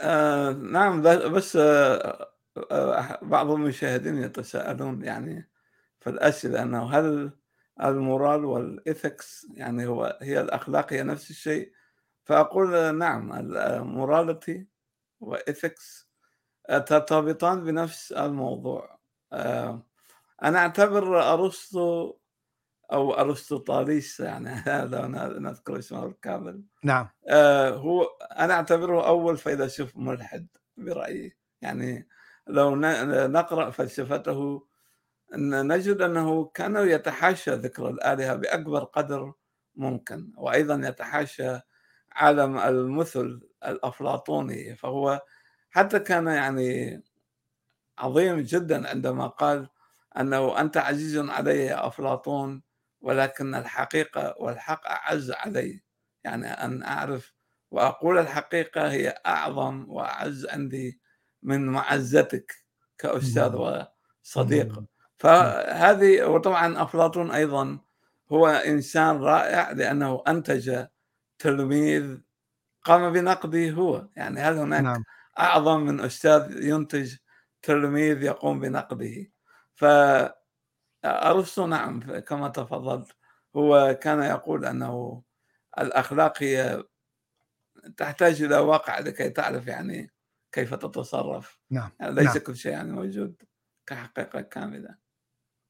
آه 0.00 0.52
نعم 0.52 1.02
بس 1.02 1.56
آه 1.56 2.28
آه 2.70 3.18
بعض 3.22 3.50
المشاهدين 3.50 4.16
يتساءلون 4.16 5.04
يعني 5.04 5.48
في 6.02 6.10
الاسئله 6.10 6.62
أنه 6.62 6.98
هل 6.98 7.30
ال 7.82 7.92
moral 7.92 8.44
وال 8.44 8.70
ethics 8.70 9.46
يعني 9.54 9.86
هو 9.86 10.18
هي 10.22 10.40
الأخلاق 10.40 10.92
هي 10.92 11.02
نفس 11.02 11.30
الشيء؟ 11.30 11.72
فأقول 12.24 12.98
نعم 12.98 13.32
ال 13.32 13.47
morality 13.47 14.66
و 15.20 15.33
ethics 15.33 16.08
ترتبطان 16.68 17.64
بنفس 17.64 18.12
الموضوع. 18.12 18.98
آه، 19.32 19.86
أنا 20.42 20.58
أعتبر 20.58 21.32
أرسطو 21.32 22.16
أو 22.92 23.14
أرسطوطاليس 23.14 24.20
يعني 24.20 24.48
هذا 24.68 25.06
نذكر 25.38 25.78
اسمه 25.78 26.06
الكامل. 26.06 26.62
نعم. 26.84 27.08
آه، 27.28 27.70
هو 27.70 28.02
أنا 28.38 28.54
أعتبره 28.54 29.06
أول 29.06 29.36
فيلسوف 29.36 29.96
ملحد 29.96 30.46
برأيي. 30.76 31.36
يعني 31.60 32.08
لو 32.46 32.76
نقرأ 33.26 33.70
فلسفته 33.70 34.66
نجد 35.36 36.00
أنه 36.02 36.44
كان 36.44 36.76
يتحاشى 36.76 37.50
ذكر 37.52 37.88
الآلهة 37.90 38.34
بأكبر 38.36 38.84
قدر 38.84 39.32
ممكن 39.76 40.32
وأيضا 40.36 40.88
يتحاشى 40.88 41.60
عالم 42.12 42.58
المثل 42.58 43.40
الأفلاطوني 43.66 44.76
فهو 44.76 45.22
حتى 45.70 45.98
كان 45.98 46.26
يعني 46.26 47.02
عظيم 47.98 48.40
جدا 48.40 48.88
عندما 48.90 49.26
قال 49.26 49.68
أنه 50.20 50.60
أنت 50.60 50.76
عزيز 50.76 51.18
علي 51.18 51.58
يا 51.66 51.86
أفلاطون 51.86 52.62
ولكن 53.00 53.54
الحقيقة 53.54 54.34
والحق 54.38 54.86
أعز 54.86 55.30
علي. 55.30 55.82
يعني 56.24 56.46
أن 56.48 56.82
أعرف 56.82 57.34
وأقول 57.70 58.18
الحقيقة 58.18 58.90
هي 58.92 59.08
أعظم 59.26 59.86
وأعز 59.90 60.46
عندي 60.46 61.00
من 61.42 61.66
معزتك 61.66 62.54
كأستاذ 62.98 63.56
وصديق. 63.56 64.82
فهذه 65.22 66.24
وطبعا 66.24 66.82
أفلاطون 66.82 67.30
أيضا 67.30 67.78
هو 68.32 68.46
إنسان 68.48 69.20
رائع 69.20 69.70
لأنه 69.70 70.22
أنتج 70.28 70.86
تلميذ 71.38 72.18
قام 72.84 73.12
بنقده 73.12 73.70
هو. 73.70 74.08
يعني 74.16 74.40
هل 74.40 74.56
هناك 74.58 74.82
نعم. 74.82 75.04
أعظم 75.38 75.80
من 75.80 76.00
أستاذ 76.00 76.62
ينتج 76.64 77.16
تلميذ 77.62 78.22
يقوم 78.22 78.60
بنقده؟ 78.60 79.26
فأرسطو 79.74 81.66
نعم 81.66 82.18
كما 82.18 82.48
تفضلت 82.48 83.16
هو 83.56 83.98
كان 84.02 84.22
يقول 84.22 84.64
أنه 84.64 85.22
الأخلاق 85.78 86.42
هي 86.42 86.84
تحتاج 87.96 88.42
إلى 88.42 88.56
واقع 88.56 88.98
لكي 88.98 89.30
تعرف 89.30 89.66
يعني 89.66 90.10
كيف 90.52 90.74
تتصرف. 90.74 91.58
نعم. 91.70 91.90
يعني 92.00 92.14
ليس 92.14 92.26
نعم. 92.26 92.38
كل 92.38 92.56
شيء 92.56 92.72
يعني 92.72 92.92
موجود 92.92 93.42
كحقيقة 93.86 94.40
كاملة. 94.40 95.01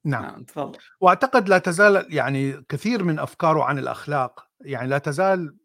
نعم. 0.05 0.23
نعم 0.23 0.43
تفضل 0.43 0.79
وأعتقد 1.01 1.49
لا 1.49 1.57
تزال 1.57 2.07
يعني 2.09 2.65
كثير 2.69 3.03
من 3.03 3.19
أفكاره 3.19 3.63
عن 3.63 3.79
الأخلاق 3.79 4.47
يعني 4.61 4.87
لا 4.87 4.97
تزال 4.97 5.55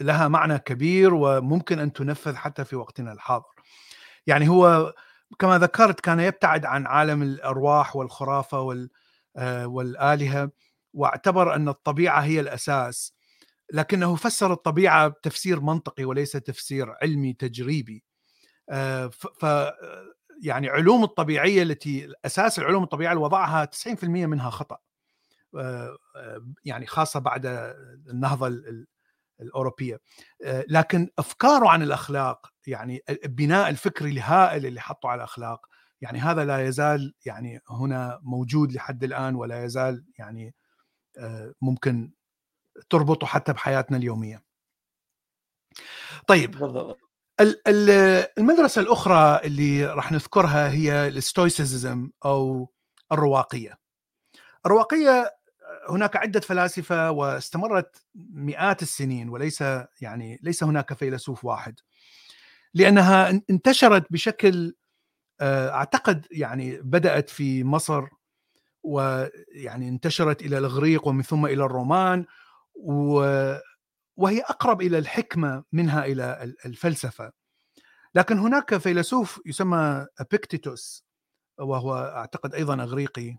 لها 0.00 0.28
معنى 0.28 0.58
كبير 0.58 1.14
وممكن 1.14 1.78
أن 1.78 1.92
تنفذ 1.92 2.34
حتى 2.34 2.64
في 2.64 2.76
وقتنا 2.76 3.12
الحاضر. 3.12 3.54
يعني 4.26 4.48
هو 4.48 4.94
كما 5.38 5.58
ذكرت 5.58 6.00
كان 6.00 6.20
يبتعد 6.20 6.64
عن 6.66 6.86
عالم 6.86 7.22
الأرواح 7.22 7.96
والخرافة 7.96 8.60
وال 8.60 8.90
والآلهة 9.64 10.50
واعتبر 10.94 11.54
أن 11.54 11.68
الطبيعة 11.68 12.20
هي 12.20 12.40
الأساس 12.40 13.14
لكنه 13.72 14.16
فسر 14.16 14.52
الطبيعة 14.52 15.14
تفسير 15.22 15.60
منطقي 15.60 16.04
وليس 16.04 16.32
تفسير 16.32 16.94
علمي 17.02 17.32
تجريبي 17.32 18.04
ف 19.10 19.46
يعني 20.42 20.68
علوم 20.68 21.04
الطبيعية 21.04 21.62
التي 21.62 22.12
أساس 22.24 22.58
العلوم 22.58 22.82
الطبيعية 22.82 23.12
اللي 23.12 23.24
وضعها 23.24 23.64
90% 23.64 24.04
منها 24.04 24.50
خطأ. 24.50 24.78
يعني 26.64 26.86
خاصة 26.86 27.20
بعد 27.20 27.46
النهضة 28.10 28.62
الأوروبية. 29.40 30.00
لكن 30.68 31.10
أفكاره 31.18 31.68
عن 31.68 31.82
الأخلاق 31.82 32.52
يعني 32.66 33.02
البناء 33.08 33.68
الفكري 33.68 34.10
الهائل 34.10 34.66
اللي 34.66 34.80
حطه 34.80 35.08
على 35.08 35.18
الأخلاق 35.18 35.66
يعني 36.00 36.18
هذا 36.18 36.44
لا 36.44 36.66
يزال 36.66 37.14
يعني 37.26 37.60
هنا 37.70 38.20
موجود 38.22 38.72
لحد 38.72 39.04
الآن 39.04 39.34
ولا 39.34 39.64
يزال 39.64 40.04
يعني 40.18 40.54
ممكن 41.60 42.12
تربطه 42.90 43.26
حتى 43.26 43.52
بحياتنا 43.52 43.96
اليومية. 43.96 44.44
طيب 46.26 46.56
المدرسة 48.38 48.80
الأخرى 48.82 49.40
اللي 49.44 49.86
راح 49.86 50.12
نذكرها 50.12 50.70
هي 50.70 51.08
الستويسيزم 51.08 52.10
أو 52.24 52.70
الرواقية. 53.12 53.78
الرواقية 54.66 55.34
هناك 55.90 56.16
عدة 56.16 56.40
فلاسفة 56.40 57.10
واستمرت 57.10 58.02
مئات 58.14 58.82
السنين 58.82 59.28
وليس 59.28 59.64
يعني 60.00 60.38
ليس 60.42 60.64
هناك 60.64 60.92
فيلسوف 60.94 61.44
واحد. 61.44 61.80
لأنها 62.74 63.42
انتشرت 63.50 64.12
بشكل 64.12 64.74
أعتقد 65.42 66.26
يعني 66.30 66.80
بدأت 66.82 67.30
في 67.30 67.64
مصر 67.64 68.06
ويعني 68.82 69.88
انتشرت 69.88 70.42
إلى 70.42 70.58
الاغريق 70.58 71.08
ومن 71.08 71.22
ثم 71.22 71.46
إلى 71.46 71.64
الرومان 71.64 72.24
وهي 74.18 74.40
أقرب 74.40 74.82
إلى 74.82 74.98
الحكمة 74.98 75.64
منها 75.72 76.04
إلى 76.04 76.54
الفلسفة. 76.66 77.32
لكن 78.14 78.38
هناك 78.38 78.76
فيلسوف 78.76 79.40
يسمى 79.46 80.06
أبيكتيتوس 80.18 81.04
وهو 81.58 81.96
أعتقد 81.96 82.54
أيضا 82.54 82.82
أغريقي 82.82 83.36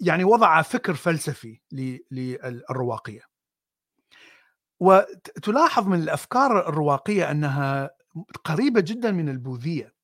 يعني 0.00 0.24
وضع 0.24 0.62
فكر 0.62 0.94
فلسفي 0.94 1.60
للرواقية. 2.10 3.22
وتلاحظ 4.80 5.86
من 5.86 6.02
الأفكار 6.02 6.68
الرواقية 6.68 7.30
أنها 7.30 7.90
قريبة 8.44 8.80
جدا 8.80 9.10
من 9.10 9.28
البوذية. 9.28 9.94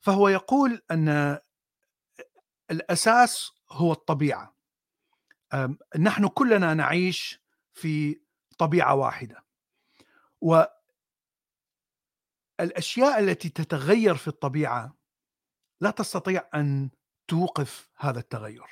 فهو 0.00 0.28
يقول 0.28 0.82
أن 0.90 1.38
الأساس 2.70 3.52
هو 3.70 3.92
الطبيعة. 3.92 4.56
نحن 5.98 6.28
كلنا 6.28 6.74
نعيش 6.74 7.47
في 7.78 8.20
طبيعة 8.58 8.94
واحدة. 8.94 9.44
والاشياء 12.60 13.20
التي 13.20 13.48
تتغير 13.48 14.14
في 14.14 14.28
الطبيعة 14.28 14.96
لا 15.80 15.90
تستطيع 15.90 16.48
أن 16.54 16.90
توقف 17.28 17.90
هذا 17.96 18.18
التغير. 18.18 18.66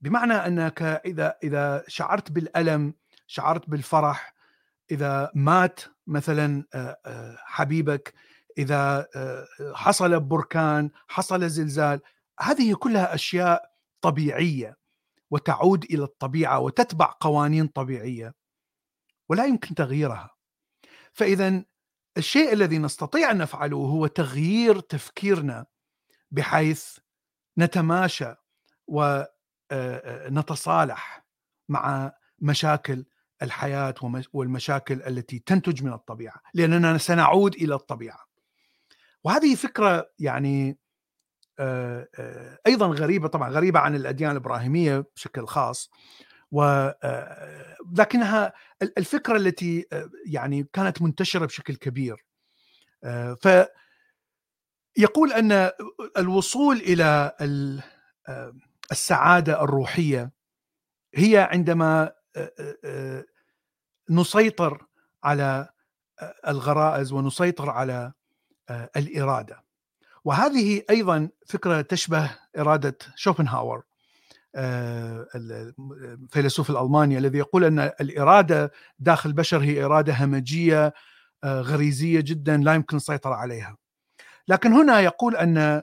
بمعنى 0.00 0.34
أنك 0.34 0.82
إذا 0.82 1.38
إذا 1.42 1.84
شعرت 1.88 2.32
بالألم 2.32 2.94
شعرت 3.26 3.70
بالفرح 3.70 4.34
إذا 4.90 5.30
مات 5.34 5.80
مثلا 6.06 6.64
حبيبك 7.36 8.14
إذا 8.58 9.08
حصل 9.74 10.20
بركان 10.20 10.90
حصل 11.08 11.48
زلزال 11.48 12.00
هذه 12.40 12.74
كلها 12.74 13.14
أشياء 13.14 13.72
طبيعية. 14.00 14.79
وتعود 15.30 15.84
إلى 15.84 16.04
الطبيعة 16.04 16.58
وتتبع 16.58 17.16
قوانين 17.20 17.66
طبيعية 17.66 18.34
ولا 19.28 19.44
يمكن 19.44 19.74
تغييرها. 19.74 20.30
فإذا 21.12 21.64
الشيء 22.16 22.52
الذي 22.52 22.78
نستطيع 22.78 23.30
أن 23.30 23.38
نفعله 23.38 23.76
هو 23.76 24.06
تغيير 24.06 24.80
تفكيرنا 24.80 25.66
بحيث 26.30 26.98
نتماشى 27.58 28.34
ونتصالح 29.72 31.26
مع 31.68 32.12
مشاكل 32.38 33.04
الحياة 33.42 33.94
والمشاكل 34.32 35.02
التي 35.02 35.38
تنتج 35.38 35.82
من 35.82 35.92
الطبيعة 35.92 36.42
لأننا 36.54 36.98
سنعود 36.98 37.54
إلى 37.54 37.74
الطبيعة. 37.74 38.26
وهذه 39.24 39.54
فكرة 39.54 40.10
يعني 40.18 40.78
أيضا 42.66 42.86
غريبة 42.86 43.28
طبعا 43.28 43.50
غريبة 43.50 43.78
عن 43.80 43.94
الأديان 43.94 44.30
الإبراهيمية 44.30 45.04
بشكل 45.16 45.46
خاص 45.46 45.90
و 46.52 46.90
لكنها 47.98 48.52
الفكرة 48.98 49.36
التي 49.36 49.86
يعني 50.26 50.68
كانت 50.72 51.02
منتشرة 51.02 51.46
بشكل 51.46 51.76
كبير. 51.76 52.24
ف 53.42 53.48
يقول 54.96 55.32
أن 55.32 55.70
الوصول 56.18 56.76
إلى 56.76 57.32
السعادة 58.92 59.62
الروحية 59.64 60.32
هي 61.14 61.48
عندما 61.52 62.12
نسيطر 64.10 64.86
على 65.24 65.68
الغرائز 66.48 67.12
ونسيطر 67.12 67.70
على 67.70 68.12
الإرادة. 68.70 69.64
وهذه 70.24 70.82
أيضا 70.90 71.28
فكرة 71.46 71.80
تشبه 71.80 72.30
إرادة 72.58 72.98
شوبنهاور 73.16 73.82
الفيلسوف 75.34 76.70
الألماني 76.70 77.18
الذي 77.18 77.38
يقول 77.38 77.64
أن 77.64 77.78
الإرادة 77.78 78.72
داخل 78.98 79.30
البشر 79.30 79.58
هي 79.58 79.84
إرادة 79.84 80.24
همجية 80.24 80.94
غريزية 81.44 82.20
جدا 82.20 82.56
لا 82.56 82.74
يمكن 82.74 82.96
السيطرة 82.96 83.34
عليها. 83.34 83.76
لكن 84.48 84.72
هنا 84.72 85.00
يقول 85.00 85.36
أن 85.36 85.82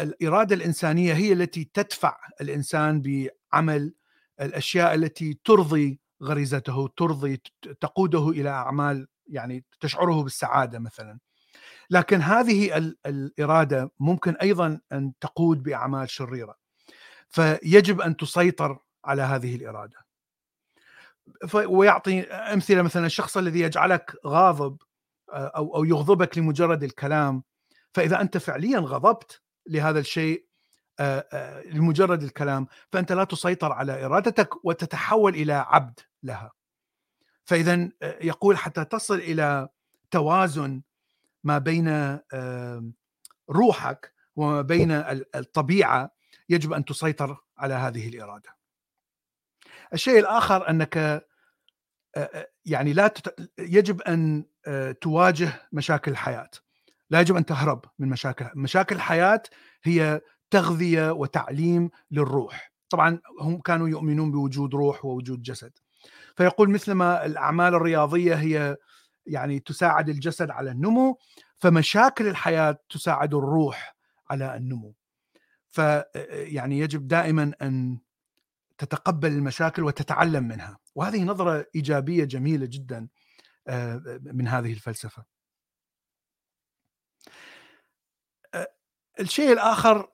الإرادة 0.00 0.54
الإنسانية 0.54 1.14
هي 1.14 1.32
التي 1.32 1.70
تدفع 1.74 2.16
الإنسان 2.40 3.02
بعمل 3.02 3.94
الأشياء 4.40 4.94
التي 4.94 5.38
ترضي 5.44 6.00
غريزته 6.22 6.88
ترضي 6.96 7.42
تقوده 7.80 8.28
إلى 8.28 8.48
أعمال 8.48 9.06
يعني 9.26 9.64
تشعره 9.80 10.22
بالسعادة 10.22 10.78
مثلا 10.78 11.18
لكن 11.90 12.20
هذه 12.20 12.94
الإرادة 13.06 13.90
ممكن 14.00 14.34
أيضا 14.36 14.80
أن 14.92 15.12
تقود 15.20 15.62
بأعمال 15.62 16.10
شريرة. 16.10 16.56
فيجب 17.28 18.00
أن 18.00 18.16
تسيطر 18.16 18.78
على 19.04 19.22
هذه 19.22 19.56
الإرادة. 19.56 20.04
ويعطي 21.54 22.22
أمثلة 22.22 22.82
مثلا 22.82 23.06
الشخص 23.06 23.36
الذي 23.36 23.60
يجعلك 23.60 24.16
غاضب 24.26 24.76
أو 25.30 25.76
أو 25.76 25.84
يغضبك 25.84 26.38
لمجرد 26.38 26.82
الكلام. 26.82 27.42
فإذا 27.94 28.20
أنت 28.20 28.38
فعليا 28.38 28.78
غضبت 28.78 29.40
لهذا 29.66 29.98
الشيء 29.98 30.46
لمجرد 31.66 32.22
الكلام 32.22 32.66
فأنت 32.92 33.12
لا 33.12 33.24
تسيطر 33.24 33.72
على 33.72 34.04
إرادتك 34.04 34.64
وتتحول 34.64 35.34
إلى 35.34 35.52
عبد 35.52 36.00
لها. 36.22 36.52
فاذا 37.44 37.90
يقول 38.02 38.56
حتى 38.56 38.84
تصل 38.84 39.14
إلى 39.14 39.68
توازن 40.10 40.82
ما 41.44 41.58
بين 41.58 42.18
روحك 43.50 44.14
وما 44.36 44.62
بين 44.62 44.90
الطبيعة 45.34 46.10
يجب 46.48 46.72
أن 46.72 46.84
تسيطر 46.84 47.36
على 47.58 47.74
هذه 47.74 48.08
الإرادة. 48.08 48.56
الشيء 49.92 50.18
الآخر 50.18 50.70
أنك 50.70 51.26
يعني 52.64 52.92
لا 52.92 53.08
تت... 53.08 53.50
يجب 53.58 54.00
أن 54.02 54.44
تواجه 55.00 55.68
مشاكل 55.72 56.10
الحياة. 56.10 56.50
لا 57.10 57.20
يجب 57.20 57.36
أن 57.36 57.46
تهرب 57.46 57.84
من 57.98 58.08
مشاكل 58.08 58.46
مشاكل 58.54 58.96
الحياة 58.96 59.42
هي 59.82 60.20
تغذية 60.50 61.12
وتعليم 61.12 61.90
للروح. 62.10 62.72
طبعا 62.90 63.20
هم 63.40 63.60
كانوا 63.60 63.88
يؤمنون 63.88 64.30
بوجود 64.30 64.74
روح 64.74 65.04
ووجود 65.04 65.42
جسد. 65.42 65.72
فيقول 66.36 66.70
مثلما 66.70 67.26
الأعمال 67.26 67.74
الرياضية 67.74 68.34
هي 68.34 68.76
يعني 69.26 69.60
تساعد 69.60 70.08
الجسد 70.08 70.50
على 70.50 70.70
النمو 70.70 71.18
فمشاكل 71.56 72.26
الحياة 72.26 72.78
تساعد 72.88 73.34
الروح 73.34 73.96
على 74.30 74.56
النمو. 74.56 74.94
ف 75.68 75.78
يعني 76.30 76.78
يجب 76.78 77.08
دائما 77.08 77.52
أن 77.62 77.98
تتقبل 78.78 79.28
المشاكل 79.28 79.82
وتتعلم 79.84 80.44
منها. 80.44 80.78
وهذه 80.94 81.24
نظرة 81.24 81.66
إيجابية 81.74 82.24
جميلة 82.24 82.66
جدا 82.66 83.08
من 84.20 84.48
هذه 84.48 84.72
الفلسفة. 84.72 85.24
الشيء 89.20 89.52
الآخر 89.52 90.10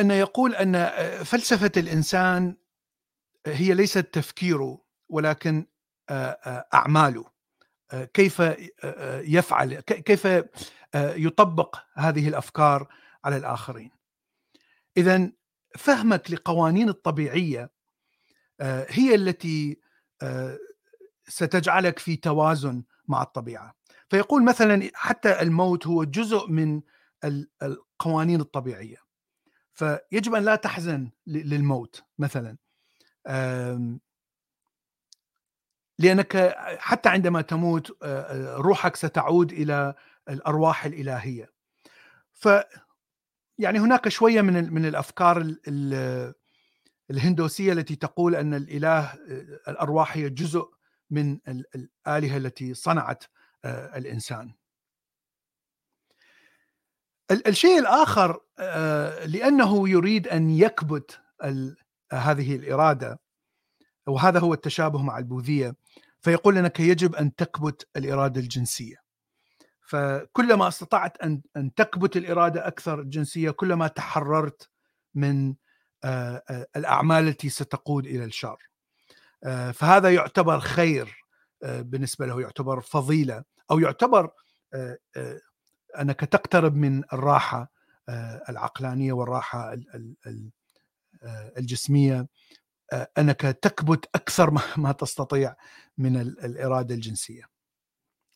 انه 0.00 0.14
يقول 0.14 0.54
أن 0.54 0.88
فلسفة 1.24 1.72
الإنسان 1.76 2.56
هي 3.46 3.74
ليست 3.74 3.98
تفكيره. 3.98 4.87
ولكن 5.08 5.66
أعماله. 6.74 7.24
كيف 8.14 8.42
يفعل 9.24 9.74
كيف 9.80 10.28
يطبق 10.94 11.76
هذه 11.94 12.28
الأفكار 12.28 12.88
على 13.24 13.36
الآخرين. 13.36 13.90
اذا 14.96 15.32
فهمك 15.78 16.30
لقوانين 16.30 16.88
الطبيعية 16.88 17.70
هي 18.88 19.14
التي 19.14 19.80
ستجعلك 21.28 21.98
في 21.98 22.16
توازن 22.16 22.82
مع 23.08 23.22
الطبيعة. 23.22 23.74
فيقول 24.08 24.44
مثلا 24.44 24.90
حتى 24.94 25.42
الموت 25.42 25.86
هو 25.86 26.04
جزء 26.04 26.46
من 26.46 26.82
القوانين 27.62 28.40
الطبيعية. 28.40 28.96
فيجب 29.74 30.34
أن 30.34 30.44
لا 30.44 30.56
تحزن 30.56 31.10
للموت 31.26 32.04
مثلا. 32.18 32.56
لأنك 35.98 36.54
حتى 36.78 37.08
عندما 37.08 37.40
تموت 37.42 38.04
روحك 38.56 38.96
ستعود 38.96 39.52
إلى 39.52 39.94
الأرواح 40.28 40.84
الإلهية 40.84 41.52
ف 42.32 42.48
يعني 43.58 43.78
هناك 43.78 44.08
شوية 44.08 44.40
من 44.40 44.72
من 44.72 44.86
الأفكار 44.86 45.54
الهندوسية 47.10 47.72
التي 47.72 47.96
تقول 47.96 48.34
أن 48.34 48.54
الإله 48.54 49.14
الأرواح 49.68 50.16
هي 50.16 50.30
جزء 50.30 50.68
من 51.10 51.38
الآلهة 51.46 52.36
التي 52.36 52.74
صنعت 52.74 53.24
الإنسان. 53.64 54.54
الشيء 57.30 57.78
الآخر 57.78 58.40
لأنه 59.26 59.88
يريد 59.88 60.28
أن 60.28 60.50
يكبت 60.50 61.20
هذه 62.12 62.56
الإرادة 62.56 63.20
وهذا 64.08 64.40
هو 64.40 64.54
التشابه 64.54 65.02
مع 65.02 65.18
البوذية 65.18 65.74
فيقول 66.20 66.58
انك 66.58 66.80
يجب 66.80 67.14
أن 67.14 67.34
تكبت 67.34 67.88
الإرادة 67.96 68.40
الجنسية. 68.40 68.96
فكلما 69.80 70.68
استطعت 70.68 71.18
أن 71.22 71.42
أن 71.56 71.74
تكبت 71.74 72.16
الإرادة 72.16 72.66
أكثر 72.66 73.02
جنسية 73.02 73.50
كلما 73.50 73.88
تحررت 73.88 74.68
من 75.14 75.54
الأعمال 76.76 77.28
التي 77.28 77.48
ستقود 77.48 78.06
إلى 78.06 78.24
الشر. 78.24 78.58
فهذا 79.72 80.14
يعتبر 80.14 80.60
خير 80.60 81.24
بالنسبة 81.62 82.26
له 82.26 82.40
يعتبر 82.40 82.80
فضيلة 82.80 83.44
أو 83.70 83.78
يعتبر 83.78 84.30
أنك 86.00 86.20
تقترب 86.20 86.74
من 86.74 87.04
الراحة 87.12 87.72
العقلانية 88.48 89.12
والراحة 89.12 89.76
الجسمية 91.58 92.26
أنك 92.92 93.40
تكبت 93.40 94.10
أكثر 94.14 94.50
ما 94.76 94.92
تستطيع 94.92 95.54
من 95.98 96.16
الإرادة 96.20 96.94
الجنسية. 96.94 97.42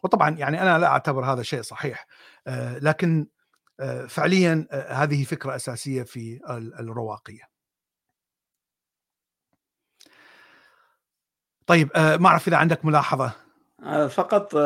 وطبعا 0.03 0.31
يعني 0.31 0.63
أنا 0.63 0.79
لا 0.79 0.87
أعتبر 0.87 1.25
هذا 1.25 1.43
شيء 1.43 1.63
صحيح 1.63 2.07
لكن 2.83 3.27
فعليا 4.09 4.67
هذه 4.89 5.25
فكرة 5.25 5.57
أساسية 5.57 6.03
في 6.03 6.41
الرواقية. 6.81 7.53
طيب 11.67 11.91
ما 11.97 12.29
أعرف 12.29 12.49
إذا 12.49 12.57
عندك 12.57 12.85
ملاحظة 12.85 13.33
فقط 14.09 14.57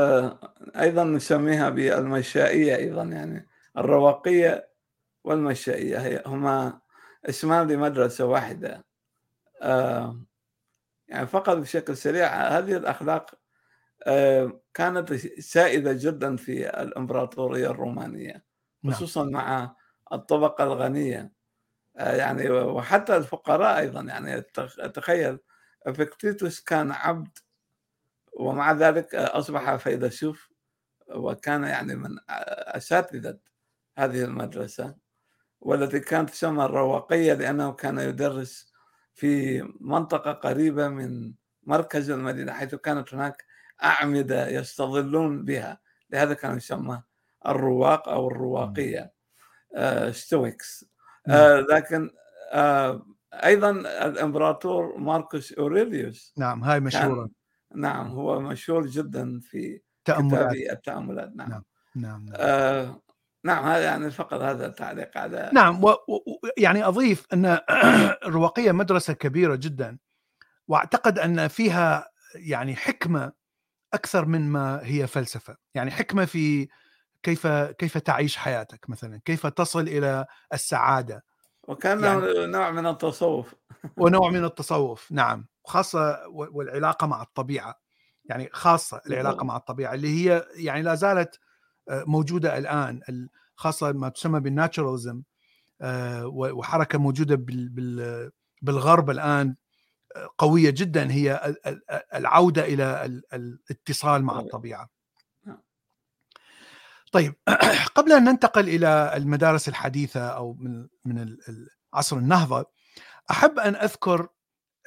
أيضا 0.76 1.04
نسميها 1.04 1.70
بالمشائية 1.70 2.76
أيضا 2.76 3.02
يعني 3.02 3.48
الرواقية 3.78 4.68
والمشائية 5.24 6.22
هما 6.26 6.80
اسمان 7.28 7.66
لمدرسة 7.68 8.24
واحدة 8.24 8.85
يعني 11.08 11.26
فقط 11.26 11.56
بشكل 11.56 11.96
سريع 11.96 12.48
هذه 12.48 12.76
الأخلاق 12.76 13.30
كانت 14.74 15.14
سائدة 15.40 15.92
جدا 15.92 16.36
في 16.36 16.82
الإمبراطورية 16.82 17.70
الرومانية 17.70 18.44
نعم. 18.82 18.94
خصوصا 18.94 19.24
مع 19.24 19.76
الطبقة 20.12 20.64
الغنية 20.64 21.32
يعني 21.96 22.50
وحتى 22.50 23.16
الفقراء 23.16 23.78
أيضا 23.78 24.00
يعني 24.02 24.40
تخيل 24.94 25.38
إفكتيتوس 25.86 26.60
كان 26.60 26.92
عبد 26.92 27.38
ومع 28.32 28.72
ذلك 28.72 29.14
أصبح 29.14 29.76
فيلسوف 29.76 30.50
وكان 31.08 31.64
يعني 31.64 31.94
من 31.94 32.16
أساتذة 32.28 33.38
هذه 33.98 34.24
المدرسة 34.24 34.96
والتي 35.60 36.00
كانت 36.00 36.30
تسمى 36.30 36.64
الرواقية 36.64 37.32
لأنه 37.34 37.72
كان 37.72 37.98
يدرس 37.98 38.72
في 39.16 39.62
منطقة 39.80 40.32
قريبة 40.32 40.88
من 40.88 41.34
مركز 41.62 42.10
المدينة 42.10 42.52
حيث 42.52 42.74
كانت 42.74 43.14
هناك 43.14 43.44
أعمدة 43.84 44.48
يستظلون 44.48 45.44
بها. 45.44 45.80
لهذا 46.10 46.34
كان 46.34 46.56
يسمى 46.56 47.02
الرواق 47.46 48.08
أو 48.08 48.28
الرواقية 48.28 49.12
Stoics. 50.10 50.84
آه 51.28 51.60
لكن 51.60 52.10
آه 52.52 53.06
أيضا 53.32 53.70
الإمبراطور 53.80 54.96
ماركوس 54.96 55.52
أوريليوس 55.52 56.34
نعم 56.38 56.64
هاي 56.64 56.80
مشهورة. 56.80 57.30
نعم 57.74 58.06
هو 58.06 58.40
مشهور 58.40 58.86
جدا 58.86 59.40
في 59.40 59.80
تأملات. 60.04 60.52
التأملات. 60.52 61.36
نعم. 61.36 61.48
نعم 61.48 61.62
نعم, 61.94 62.24
نعم. 62.24 62.34
آه 62.34 63.02
نعم 63.46 63.64
هذا 63.64 63.84
يعني 63.84 64.10
فقط 64.10 64.40
هذا 64.40 64.66
التعليق 64.66 65.18
على 65.18 65.50
نعم 65.52 65.80
ويعني 65.84 66.84
أضيف 66.84 67.26
أن 67.32 67.58
الرواقية 68.26 68.72
مدرسة 68.72 69.12
كبيرة 69.12 69.54
جدا 69.54 69.98
وأعتقد 70.68 71.18
أن 71.18 71.48
فيها 71.48 72.10
يعني 72.34 72.76
حكمة 72.76 73.32
أكثر 73.94 74.24
من 74.24 74.48
ما 74.48 74.80
هي 74.82 75.06
فلسفة، 75.06 75.56
يعني 75.74 75.90
حكمة 75.90 76.24
في 76.24 76.68
كيف 77.22 77.46
كيف 77.46 77.98
تعيش 77.98 78.36
حياتك 78.36 78.90
مثلا، 78.90 79.20
كيف 79.24 79.46
تصل 79.46 79.80
إلى 79.80 80.26
السعادة. 80.52 81.24
وكان 81.68 82.04
يعني 82.04 82.46
نوع 82.46 82.70
من 82.70 82.86
التصوف. 82.86 83.54
ونوع 83.96 84.30
من 84.30 84.44
التصوف 84.44 85.12
نعم 85.12 85.46
خاصة 85.64 86.28
والعلاقة 86.28 87.06
مع 87.06 87.22
الطبيعة 87.22 87.80
يعني 88.24 88.48
خاصة 88.52 89.00
العلاقة 89.06 89.44
مع 89.44 89.56
الطبيعة 89.56 89.94
اللي 89.94 90.08
هي 90.08 90.46
يعني 90.56 90.82
لا 90.82 90.94
زالت 90.94 91.40
آه، 91.88 92.04
موجودة 92.06 92.58
الآن 92.58 93.28
خاصة 93.54 93.92
ما 93.92 94.08
تسمى 94.08 94.40
بالناتشرالزم 94.40 95.22
آه، 95.80 96.26
وحركة 96.26 96.98
موجودة 96.98 97.44
بالغرب 98.62 99.10
الآن 99.10 99.56
آه، 100.16 100.28
قوية 100.38 100.70
جدا. 100.70 101.10
هي 101.12 101.56
العودة 102.14 102.64
إلى 102.64 103.04
الاتصال 103.32 104.24
مع 104.24 104.38
الطبيعة. 104.40 104.88
طيب 107.12 107.34
قبل 107.96 108.12
أن 108.12 108.24
ننتقل 108.24 108.68
إلى 108.68 109.12
المدارس 109.16 109.68
الحديثة 109.68 110.20
أو 110.20 110.54
من 110.54 110.88
من 111.04 111.36
عصر 111.94 112.16
النهضة 112.16 112.66
أحب 113.30 113.58
أن 113.58 113.76
أذكر 113.76 114.28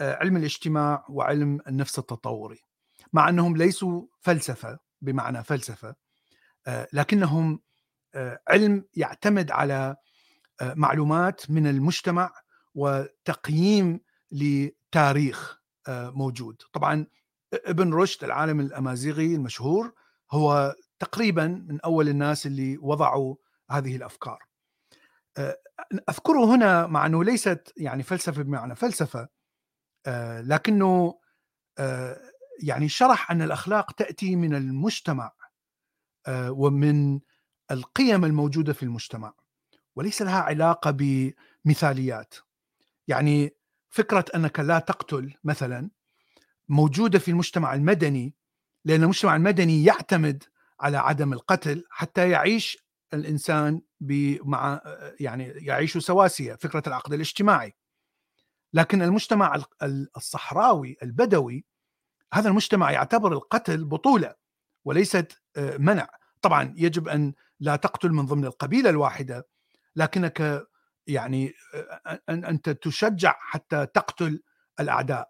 علم 0.02 0.38
الاجتماع 0.38 1.06
وعلم 1.10 1.60
النفس 1.68 2.00
التطوري 2.00 2.64
مع 3.14 3.30
أنهم 3.30 3.58
ليسوا 3.58 4.06
فلسفة 4.20 4.80
بمعنى 5.02 5.44
فلسفة. 5.44 5.96
لكنهم 6.94 7.60
آه، 8.16 8.40
علم 8.48 8.86
يعتمد 8.94 9.52
على 9.52 9.96
معلومات 10.62 11.52
من 11.52 11.68
المجتمع 11.68 12.32
وتقييم 12.76 14.00
لتاريخ 14.32 15.60
موجود 15.90 16.62
طبعا 16.74 17.08
ابن 17.54 17.94
رشد 17.94 18.24
العالم 18.24 18.60
الأمازيغي 18.60 19.36
المشهور 19.36 19.94
هو 20.32 20.76
تقريبا 21.00 21.48
من 21.48 21.82
أول 21.82 22.10
الناس 22.10 22.46
اللي 22.46 22.78
وضعوا 22.78 23.36
هذه 23.72 23.96
الأفكار. 23.96 24.40
آه، 25.38 25.58
أذكره 26.10 26.56
هنا 26.56 26.88
مع 26.88 27.06
أنه 27.06 27.24
ليست 27.24 27.74
يعني 27.78 28.04
فلسفة 28.04 28.42
بمعنى 28.42 28.76
فلسفة 28.76 29.28
آه، 30.06 30.42
لكنه 30.42 31.20
آه، 31.78 32.18
يعني 32.64 32.90
شرح 32.90 33.32
أن 33.32 33.42
الأخلاق 33.42 33.92
تأتي 33.92 34.36
من 34.36 34.56
المجتمع 34.56 35.32
ومن 36.30 37.20
القيم 37.72 38.26
الموجودة 38.26 38.74
في 38.74 38.84
المجتمع 38.84 39.34
وليس 39.96 40.22
لها 40.22 40.40
علاقة 40.40 40.92
بمثاليات. 40.92 42.34
يعني 43.08 43.56
فكرة 43.90 44.26
أنك 44.36 44.60
لا 44.60 44.80
تقتل 44.80 45.34
مثلا 45.44 45.90
موجودة 46.70 47.20
في 47.20 47.32
المجتمع 47.32 47.74
المدني 47.74 48.36
لأن 48.86 49.04
المجتمع 49.04 49.36
المدني 49.36 49.84
يعتمد 49.84 50.44
على 50.80 50.98
عدم 50.98 51.34
القتل 51.34 51.84
حتى 51.90 52.30
يعيش 52.30 52.78
الإنسان 53.14 53.82
مع 54.44 54.82
يعني 55.20 55.44
يعيش 55.46 55.98
سواسية 55.98 56.56
فكرة 56.56 56.84
العقد 56.88 57.14
الاجتماعي 57.14 57.76
لكن 58.74 59.02
المجتمع 59.02 59.64
الصحراوي 60.18 60.98
البدوي 61.04 61.66
هذا 62.34 62.50
المجتمع 62.50 62.92
يعتبر 62.92 63.34
القتل 63.34 63.86
بطولة 63.86 64.36
وليست 64.90 65.42
آه، 65.58 65.78
منع. 65.78 66.08
طبعا 66.42 66.74
يجب 66.78 67.08
أن 67.08 67.34
لا 67.60 67.76
تقتل 67.76 68.10
من 68.10 68.26
ضمن 68.26 68.46
القبيلة 68.46 68.90
الواحدة 68.90 69.48
لكنك 69.96 70.68
يعني 71.08 71.54
آه، 71.74 72.22
أن 72.30 72.46
أنت 72.46 72.70
تشجع 72.70 73.36
حتى 73.40 73.86
تقتل 73.86 74.44
الأعداء. 74.80 75.30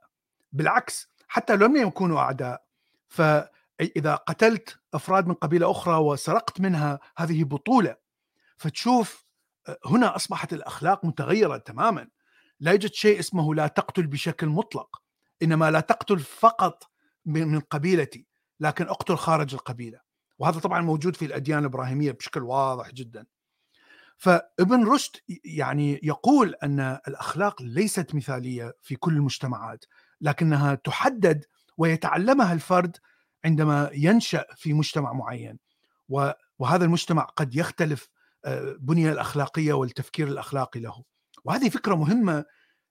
بالعكس 0.51 1.09
حتى 1.27 1.55
لم 1.55 1.75
يكونوا 1.75 2.19
أعداء 2.19 2.63
فإذا 3.07 4.15
قتلت 4.15 4.79
أفراد 4.93 5.27
من 5.27 5.33
قبيلة 5.33 5.71
أخرى 5.71 5.95
وسرقت 5.95 6.61
منها 6.61 6.99
هذه 7.17 7.43
بطولة 7.43 7.95
فتشوف 8.57 9.25
آه، 9.67 9.79
هنا 9.85 10.15
أصبحت 10.15 10.53
الأخلاق 10.53 11.05
متغيرة 11.05 11.57
تماما. 11.57 12.07
لا 12.59 12.71
يوجد 12.71 12.93
شيء 12.93 13.19
اسمه 13.19 13.55
لا 13.55 13.67
تقتل 13.67 14.07
بشكل 14.07 14.47
مطلق 14.47 15.01
إنما 15.43 15.71
لا 15.71 15.79
تقتل 15.79 16.19
فقط 16.19 16.83
من 17.25 17.59
قبيلتي. 17.59 18.28
لكن 18.59 18.87
اقتل 18.87 19.15
خارج 19.15 19.53
القبيلة. 19.53 19.99
وهذا 20.39 20.59
طبعا 20.59 20.81
موجود 20.81 21.15
في 21.15 21.25
الأديان 21.25 21.59
الإبراهيمية 21.59 22.11
بشكل 22.11 22.43
واضح 22.43 22.91
جدا. 22.91 23.25
فابن 24.17 24.87
رشد 24.87 25.15
يعني 25.45 25.99
يقول 26.03 26.55
أن 26.63 26.79
الأخلاق 27.07 27.61
ليست 27.61 28.15
مثالية 28.15 28.73
في 28.81 28.95
كل 28.95 29.13
المجتمعات 29.13 29.85
لكنها 30.21 30.75
تحدد 30.75 31.45
ويتعلمها 31.77 32.53
الفرد 32.53 32.97
عندما 33.45 33.89
ينشأ 33.93 34.45
في 34.55 34.73
مجتمع 34.73 35.13
معين. 35.13 35.59
وهذا 36.59 36.85
المجتمع 36.85 37.23
قد 37.23 37.55
يختلف 37.55 38.09
آه، 38.45 38.77
الأخلاقية 39.11 39.73
والتفكير 39.73 40.27
الأخلاقي 40.27 40.79
له. 40.79 41.03
وهذه 41.43 41.69
فكرة 41.69 41.95
مهمة 41.95 42.45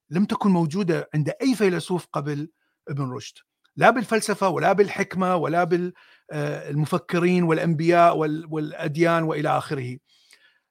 لم 0.09 0.25
تكن 0.25 0.49
موجودة 0.49 1.09
عند 1.13 1.31
أي 1.41 1.55
فيلسوف 1.55 2.07
قبل 2.13 2.49
ابن 2.87 3.11
رشد. 3.11 3.37
لا 3.75 3.89
بالفلسفة 3.89 4.49
ولا 4.49 4.73
بالحكمة 4.73 5.35
ولا 5.35 5.63
بالمفكرين 5.63 7.43
والأنبياء 7.43 8.17
والأديان 8.17 9.23
وإلى 9.23 9.57
آخره. 9.57 9.97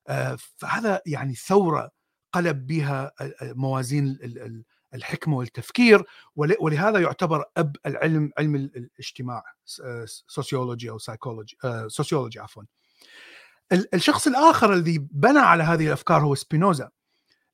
آه، 0.08 0.36
فهذا 0.56 1.00
يعني 1.06 1.34
ثورة 1.34 1.90
قلب 2.32 2.66
بها 2.66 3.12
موازين 3.42 4.18
الحكمة 4.94 5.36
والتفكير 5.36 6.04
ولهذا 6.36 7.00
يعتبر 7.00 7.44
أب 7.56 7.76
العلم 7.86 8.30
علم 8.38 8.54
الاجتماع 8.54 9.42
sociology 10.26 10.90
أو 10.90 10.98
psychology 10.98 11.56
sociology 11.86 12.40
عفوا. 12.40 12.62
الشخص 13.94 14.26
الآخر 14.26 14.72
الذي 14.72 14.98
بنى 15.10 15.38
على 15.38 15.62
هذه 15.62 15.86
الأفكار 15.86 16.20
هو 16.20 16.34
سبينوزا 16.34 16.90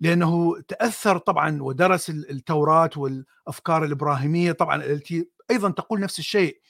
لأنه 0.01 0.61
تأثر 0.69 1.19
طبعا 1.19 1.63
ودرس 1.63 2.11
التوراة 2.11 2.91
والأفكار 2.97 3.85
الإبراهيمية 3.85 4.53
طبعا 4.53 4.85
التي 4.85 5.31
أيضا 5.51 5.71
تقول 5.71 6.01
نفس 6.01 6.19
الشيء 6.19 6.61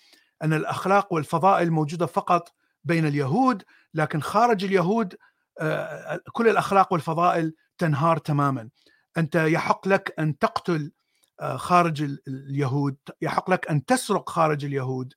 أن 0.42 0.52
الأخلاق 0.52 1.12
والفضائل 1.12 1.70
موجودة 1.70 2.06
فقط 2.06 2.54
بين 2.84 3.06
اليهود 3.06 3.62
لكن 3.94 4.20
خارج 4.20 4.64
اليهود 4.64 5.16
آه، 5.60 6.20
كل 6.32 6.48
الأخلاق 6.48 6.92
والفضائل 6.92 7.54
تنهار 7.78 8.16
تماما. 8.16 8.68
أنت 9.16 9.34
يحق 9.34 9.88
لك 9.88 10.14
أن 10.18 10.38
تقتل 10.38 10.92
آه، 11.40 11.56
خارج 11.56 12.02
اليهود 12.28 12.96
يحق 13.22 13.50
لك 13.50 13.70
أن 13.70 13.84
تسرق 13.84 14.30
خارج 14.30 14.64
اليهود 14.64 15.14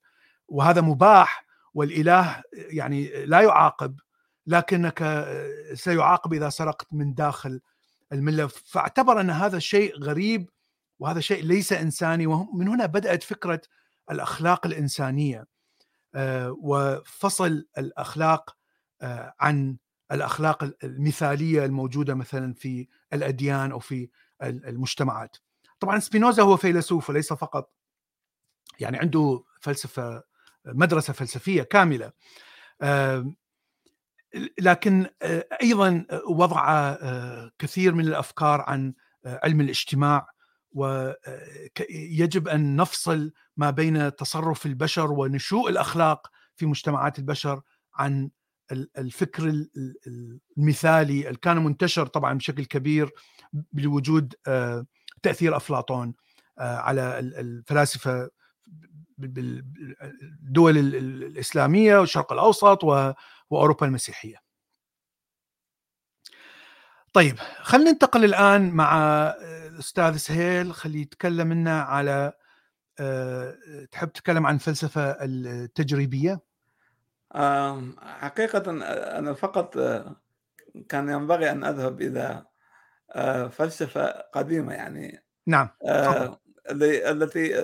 وهذا 0.48 0.80
مباح 0.80 1.44
والإله 1.74 2.42
يعني 2.52 3.26
لا 3.26 3.40
يعاقب 3.40 4.00
لكنك 4.46 5.02
آه، 5.02 5.74
سيعاقب 5.74 6.32
إذا 6.32 6.48
سرقت 6.48 6.86
من 6.92 7.14
داخل 7.14 7.60
الملة. 8.12 8.46
فاعتبر 8.46 9.20
أن 9.20 9.30
هذا 9.30 9.58
شيء 9.58 9.98
غريب 9.98 10.50
وهذا 10.98 11.20
شيء 11.20 11.44
ليس 11.44 11.72
إنساني 11.72 12.26
ومن 12.26 12.68
هنا 12.68 12.86
بدأت 12.86 13.22
فكرة 13.22 13.60
الأخلاق 14.10 14.66
الإنسانية 14.66 15.46
وفصل 16.48 17.66
الأخلاق 17.78 18.56
عن 19.40 19.76
الأخلاق 20.12 20.64
المثالية 20.84 21.64
الموجودة 21.64 22.14
مثلا 22.14 22.54
في 22.54 22.88
الأديان 23.12 23.72
أو 23.72 23.78
في 23.78 24.10
المجتمعات. 24.42 25.36
طبعا 25.80 25.98
سبينوزا 25.98 26.42
هو 26.42 26.56
فيلسوف 26.56 27.10
وليس 27.10 27.32
فقط 27.32 27.72
يعني 28.80 28.98
عنده 28.98 29.44
فلسفة 29.60 30.22
مدرسة 30.64 31.12
فلسفية 31.12 31.62
كاملة. 31.62 32.12
لكن 34.60 35.06
أيضا 35.62 36.06
وضع 36.28 36.96
كثير 37.58 37.94
من 37.94 38.06
الأفكار 38.06 38.60
عن 38.60 38.94
علم 39.26 39.60
الاجتماع 39.60 40.26
ويجب 40.72 42.48
أن 42.48 42.76
نفصل 42.76 43.32
ما 43.56 43.70
بين 43.70 44.16
تصرف 44.16 44.66
البشر 44.66 45.12
ونشوء 45.12 45.70
الأخلاق 45.70 46.30
في 46.56 46.66
مجتمعات 46.66 47.18
البشر 47.18 47.60
عن 47.94 48.30
الفكر 48.98 49.66
المثالي 50.56 51.28
اللي 51.28 51.38
كان 51.42 51.64
منتشر 51.64 52.06
طبعا 52.06 52.34
بشكل 52.34 52.64
كبير 52.64 53.10
بوجود 53.52 54.34
آه، 54.46 54.86
تأثير 55.22 55.56
أفلاطون 55.56 56.14
آه، 56.58 56.76
على 56.76 57.18
الفلاسفة 57.18 58.30
بالدول 59.18 60.78
الإسلامية 60.78 61.98
والشرق 61.98 62.32
الأوسط 62.32 62.84
وأوروبا 63.50 63.86
المسيحية. 63.86 64.36
طيب 67.12 67.38
خلينا 67.62 67.90
ننتقل 67.90 68.24
الآن 68.24 68.70
مع 68.70 68.94
الاستاذ 69.78 70.16
سهيل 70.16 70.74
خليه 70.74 71.02
يتكلم 71.02 71.52
لنا 71.52 71.80
على 71.82 72.32
آه، 73.00 73.54
تحب 73.92 74.12
تتكلم 74.12 74.46
عن 74.46 74.54
الفلسفة 74.54 75.16
التجريبية؟ 75.20 76.40
حقيقة 77.98 78.70
أنا 79.18 79.32
فقط 79.32 79.76
آه، 79.76 80.16
كان 80.88 81.08
ينبغي 81.08 81.50
أن 81.50 81.64
أذهب 81.64 82.00
إلى 82.00 82.44
آه، 83.12 83.48
فلسفة 83.48 84.06
قديمة 84.10 84.72
يعني 84.74 85.24
نعم 85.46 85.68
التي 86.70 87.58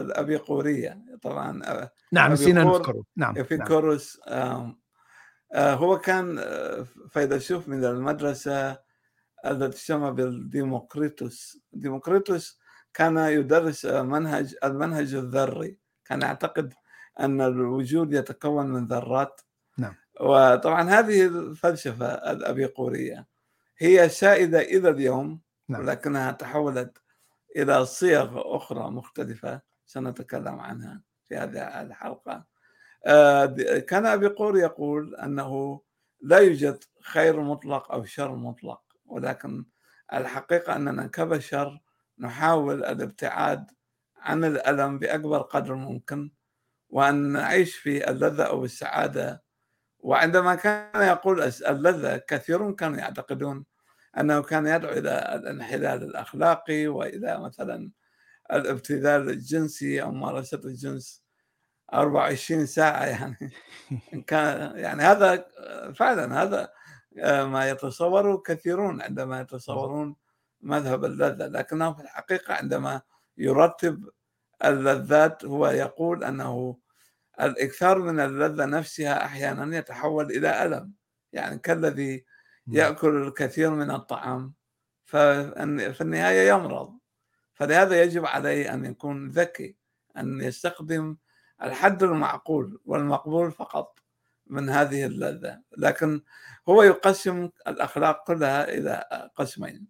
الأبيقورية 0.00 1.04
طبعا 1.22 1.62
نعم 2.12 2.32
نسينا 2.32 2.64
نذكره 2.64 3.04
نعم 3.16 3.38
إبيكوروس 3.38 4.20
نعم. 4.30 4.76
هو 5.56 5.98
كان 5.98 6.44
فيلسوف 7.10 7.68
من 7.68 7.84
المدرسة 7.84 8.83
التي 9.46 9.68
تسمى 9.68 10.10
بالديموكريتوس 10.10 11.58
ديموكريتوس 11.72 12.60
كان 12.94 13.16
يدرس 13.16 13.86
منهج 13.86 14.56
المنهج 14.64 15.14
الذري. 15.14 15.78
كان 16.04 16.22
يعتقد 16.22 16.74
أن 17.20 17.40
الوجود 17.40 18.12
يتكون 18.12 18.66
من 18.66 18.86
ذرات. 18.86 19.40
نعم. 19.78 19.94
وطبعا 20.20 20.90
هذه 20.90 21.26
الفلسفة 21.26 22.06
الأبيقورية 22.06 23.26
هي 23.78 24.08
سائده 24.08 24.60
إلى 24.60 24.88
اليوم 24.88 25.40
نعم. 25.68 25.80
ولكنها 25.80 26.32
تحولت 26.32 26.98
إلى 27.56 27.86
صيغ 27.86 28.56
أخرى 28.56 28.90
مختلفة 28.90 29.60
سنتكلم 29.86 30.60
عنها 30.60 31.02
في 31.24 31.36
هذه 31.36 31.82
الحلقة. 31.82 32.44
آه، 33.06 33.46
كان 33.88 34.06
أبيقور 34.06 34.58
يقول 34.58 35.14
أنه 35.14 35.80
لا 36.20 36.38
يوجد 36.38 36.84
خير 37.02 37.40
مطلق 37.40 37.92
أو 37.92 38.04
شر 38.04 38.34
مطلق. 38.34 38.83
ولكن 39.14 39.64
الحقيقة 40.12 40.76
أننا 40.76 41.06
كبشر 41.06 41.80
نحاول 42.18 42.84
الابتعاد 42.84 43.66
عن 44.16 44.44
الألم 44.44 44.98
بأكبر 44.98 45.42
قدر 45.42 45.74
ممكن 45.74 46.30
وأن 46.88 47.14
نعيش 47.32 47.76
في 47.76 48.10
اللذة 48.10 48.42
أو 48.44 48.64
السعادة. 48.64 49.42
وعندما 49.98 50.54
كان 50.54 51.02
يقول 51.02 51.42
اللذة 51.42 52.16
كثيرون 52.16 52.74
كانوا 52.74 52.98
يعتقدون 52.98 53.64
أنه 54.18 54.42
كان 54.42 54.66
يدعو 54.66 54.92
إلى 54.92 55.34
الانحلال 55.34 56.02
الأخلاقي 56.02 56.86
وإلى 56.86 57.40
مثلا 57.40 57.90
الابتذال 58.52 59.30
الجنسي 59.30 60.02
أو 60.02 60.12
ممارسة 60.12 60.60
الجنس 60.64 61.24
24 61.94 62.66
ساعة 62.66 63.04
يعني. 63.04 63.52
كان 64.28 64.78
يعني 64.78 65.02
هذا 65.02 65.46
فعلا 65.94 66.42
هذا 66.42 66.72
ما 67.22 67.70
يتصوره 67.70 68.36
كثيرون 68.36 69.02
عندما 69.02 69.40
يتصورون 69.40 70.16
مذهب 70.60 71.04
اللذة 71.04 71.46
لكنه 71.46 71.92
في 71.92 72.02
الحقيقة 72.02 72.54
عندما 72.54 73.00
يرتب 73.38 74.10
اللذات 74.64 75.44
هو 75.44 75.66
يقول 75.68 76.24
أنه 76.24 76.76
الإكثار 77.40 77.98
من 77.98 78.20
اللذة 78.20 78.64
نفسها 78.64 79.24
أحيانا 79.24 79.78
يتحول 79.78 80.30
إلى 80.30 80.64
ألم 80.64 80.92
يعني 81.32 81.58
كالذي 81.58 82.24
يأكل 82.66 83.22
الكثير 83.22 83.70
من 83.70 83.90
الطعام 83.90 84.54
ففي 85.04 86.00
النهاية 86.00 86.48
يمرض. 86.48 86.98
فلهذا 87.54 88.02
يجب 88.02 88.26
عليه 88.26 88.74
أن 88.74 88.84
يكون 88.84 89.28
ذكي 89.30 89.76
أن 90.16 90.40
يستخدم 90.40 91.16
الحد 91.62 92.02
المعقول 92.02 92.80
والمقبول 92.84 93.52
فقط. 93.52 93.98
من 94.46 94.70
هذه 94.70 95.06
اللذة 95.06 95.62
لكن 95.78 96.20
هو 96.68 96.82
يقسم 96.82 97.50
الأخلاق 97.68 98.26
كلها 98.26 98.68
إلى 98.68 99.04
قسمين 99.36 99.86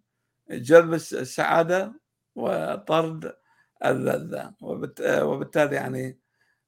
جلب 0.51 0.93
السعادة 0.93 1.99
وطرد 2.35 3.33
اللذة 3.85 4.53
وبالتالي 5.21 5.75
يعني 5.75 6.19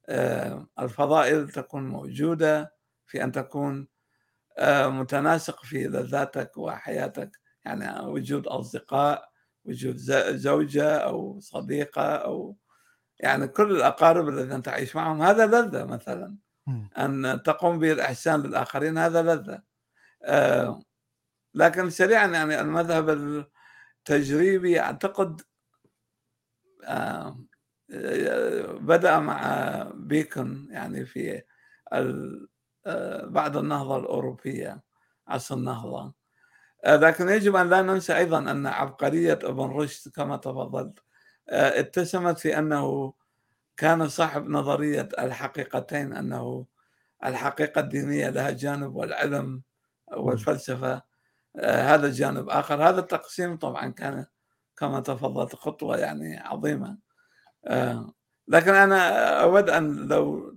آه، 0.08 0.66
الفضائل 0.80 1.48
تكون 1.50 1.88
موجودة 1.88 2.74
في 3.06 3.24
أن 3.24 3.32
تكون 3.32 3.88
آه، 4.58 4.88
متناسق 4.88 5.64
في 5.64 5.84
لذاتك 5.88 6.58
وحياتك. 6.58 7.30
يعني 7.64 8.06
وجود 8.06 8.46
أصدقاء 8.46 9.30
وجود 9.64 9.96
زوجة 10.36 10.96
أو 10.96 11.40
صديقة 11.40 12.02
أو 12.16 12.56
يعني 13.20 13.48
كل 13.48 13.70
الأقارب 13.76 14.28
الذين 14.28 14.62
تعيش 14.62 14.96
معهم. 14.96 15.22
هذا 15.22 15.46
لذة 15.46 15.84
مثلا. 15.84 16.36
أن 16.98 17.42
تقوم 17.44 17.78
بالإحسان 17.78 18.42
للآخرين 18.42 18.98
هذا 18.98 19.22
لذة. 19.22 19.62
آه 20.24 20.82
لكن 21.54 21.90
سريعا 21.90 22.26
يعني 22.26 22.60
المذهب 22.60 23.10
التجريبي 24.08 24.80
أعتقد 24.80 25.40
آه 26.84 27.38
بدأ 28.80 29.18
مع 29.18 29.42
بيكون 29.94 30.68
يعني 30.70 31.06
في 31.06 31.42
آه، 32.86 33.24
بعد 33.26 33.56
النهضة 33.56 33.96
الأوروبية 33.96 34.82
عصر 35.28 35.54
النهضة. 35.54 36.14
لكن 36.86 37.28
يجب 37.28 37.56
أن 37.56 37.70
لا 37.70 37.82
ننسى 37.82 38.16
أيضا 38.16 38.38
أن 38.38 38.66
عبقرية 38.66 39.38
ابن 39.42 39.64
رشد 39.70 40.12
كما 40.12 40.36
تفضلت 40.36 40.98
اتسمت 41.48 42.38
في 42.38 42.58
أنه 42.58 43.12
كان 43.78 44.08
صاحب 44.08 44.48
نظرية 44.48 45.08
الحقيقتين 45.18 46.12
أنه 46.12 46.66
الحقيقة 47.24 47.80
الدينية 47.80 48.30
لها 48.30 48.50
جانب 48.50 48.96
والعلم 48.96 49.62
والفلسفة 50.16 51.02
هذا 51.64 52.10
جانب 52.10 52.48
آخر. 52.48 52.88
هذا 52.88 53.00
التقسيم 53.00 53.56
طبعا 53.56 53.88
كان 53.88 54.26
كما 54.76 55.00
تفضلت 55.00 55.54
خطوة 55.54 55.96
يعني 55.96 56.38
عظيمة. 56.38 56.98
لكن 58.48 58.74
أنا 58.74 59.28
أود 59.42 59.70
أن 59.70 60.08
لو 60.08 60.56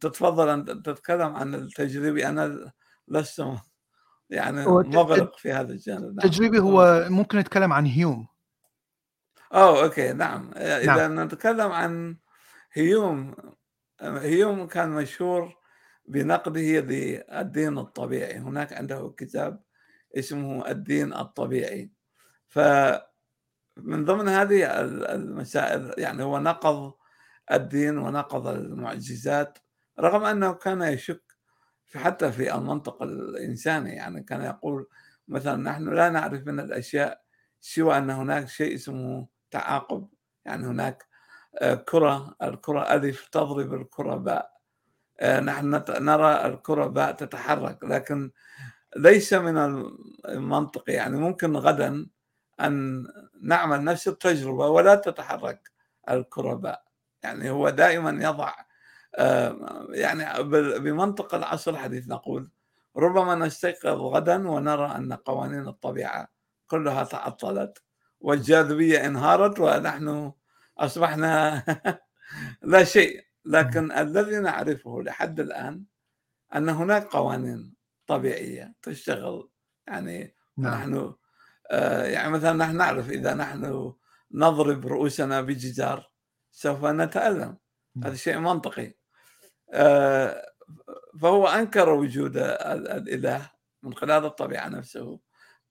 تتفضل 0.00 0.48
أن 0.48 0.82
تتكلم 0.82 1.36
عن 1.36 1.54
التجريبي 1.54 2.28
أنا 2.28 2.72
لست 3.08 3.44
يعني 4.30 4.66
مغرق 4.66 5.38
في 5.38 5.52
هذا 5.52 5.72
الجانب. 5.72 6.02
نعم. 6.02 6.18
التجريبي 6.24 6.58
هو 6.58 7.06
ممكن 7.08 7.38
نتكلم 7.38 7.72
عن 7.72 7.86
هيوم. 7.86 8.26
أوه 9.54 9.84
أوكي 9.84 10.12
نعم. 10.12 10.50
إذا 10.56 11.08
نعم. 11.08 11.20
نتكلم 11.20 11.72
عن 11.72 12.16
هيوم 12.72 13.34
هيوم 14.00 14.66
كان 14.66 14.90
مشهور 14.90 15.56
بنقده 16.06 16.60
للدين 16.80 17.78
الطبيعي. 17.78 18.38
هناك 18.38 18.72
عنده 18.72 19.14
كتاب 19.18 19.62
اسمه 20.18 20.70
الدين 20.70 21.14
الطبيعي. 21.14 21.90
فمن 22.48 24.04
ضمن 24.04 24.28
هذه 24.28 24.80
المسائل 25.14 25.94
يعني 25.98 26.22
هو 26.22 26.38
نقض 26.38 26.94
الدين 27.52 27.98
ونقض 27.98 28.46
المعجزات 28.48 29.58
رغم 30.00 30.24
أنه 30.24 30.52
كان 30.52 30.82
يشك 30.82 31.22
في 31.86 31.98
حتى 31.98 32.32
في 32.32 32.54
المنطق 32.54 33.02
الإنساني. 33.02 33.90
يعني 33.92 34.22
كان 34.22 34.42
يقول 34.42 34.88
مثلا 35.28 35.56
نحن 35.56 35.94
لا 35.94 36.10
نعرف 36.10 36.46
من 36.46 36.60
الأشياء 36.60 37.22
سوى 37.60 37.98
أن 37.98 38.10
هناك 38.10 38.48
شيء 38.48 38.74
اسمه 38.74 39.28
تعاقب. 39.50 40.08
يعني 40.44 40.66
هناك 40.66 41.07
كرة 41.58 42.36
الكرة 42.42 42.94
ألف 42.94 43.28
تضرب 43.32 43.74
الكرة 43.74 44.14
باء. 44.14 44.58
آه، 45.20 45.40
نحن 45.40 45.82
نرى 45.88 46.46
الكرة 46.46 46.86
باء 46.86 47.12
تتحرك 47.12 47.84
لكن 47.84 48.30
ليس 48.96 49.32
من 49.32 49.84
المنطق 50.28 50.84
يعني 50.90 51.16
ممكن 51.16 51.56
غدا 51.56 52.06
أن 52.60 53.06
نعمل 53.42 53.84
نفس 53.84 54.08
التجربة 54.08 54.66
ولا 54.68 54.94
تتحرك 54.94 55.70
الكرة 56.10 56.54
باء. 56.54 56.84
يعني 57.22 57.50
هو 57.50 57.70
دائما 57.70 58.24
يضع 58.24 58.54
آه، 59.14 59.86
يعني 59.90 60.42
بمنطق 60.78 61.34
العصر 61.34 61.70
الحديث 61.70 62.08
نقول 62.08 62.48
ربما 62.96 63.34
نستيقظ 63.34 64.00
غدا 64.00 64.48
ونرى 64.48 64.86
أن 64.96 65.12
قوانين 65.12 65.68
الطبيعة 65.68 66.28
كلها 66.66 67.04
تعطلت 67.04 67.82
والجاذبية 68.20 69.06
انهارت 69.06 69.60
ونحن 69.60 70.32
أصبحنا 70.78 71.62
لا 72.62 72.84
شيء 72.84 73.24
لكن 73.44 73.92
الذي 73.92 74.38
نعرفه 74.38 75.02
لحد 75.02 75.40
الآن 75.40 75.84
أن 76.54 76.68
هناك 76.68 77.04
قوانين 77.04 77.74
طبيعية 78.06 78.74
تشتغل. 78.82 79.50
يعني 79.86 80.34
نعم. 80.56 80.74
نحن 80.74 81.14
آه، 81.70 82.04
يعني 82.04 82.30
مثلا 82.30 82.52
نحن 82.52 82.76
نعرف 82.76 83.10
إذا 83.10 83.34
نحن 83.34 83.92
نضرب 84.32 84.86
رؤوسنا 84.86 85.40
بجدار 85.40 86.10
سوف 86.50 86.84
نتألم. 86.84 87.58
هذا 88.04 88.14
شيء 88.14 88.38
منطقي. 88.38 88.94
آه، 89.72 90.52
فهو 91.22 91.46
أنكر 91.48 91.88
وجود 91.88 92.36
الإله 92.36 93.50
من 93.82 93.94
خلال 93.94 94.24
الطبيعة 94.24 94.68
نفسه. 94.68 95.20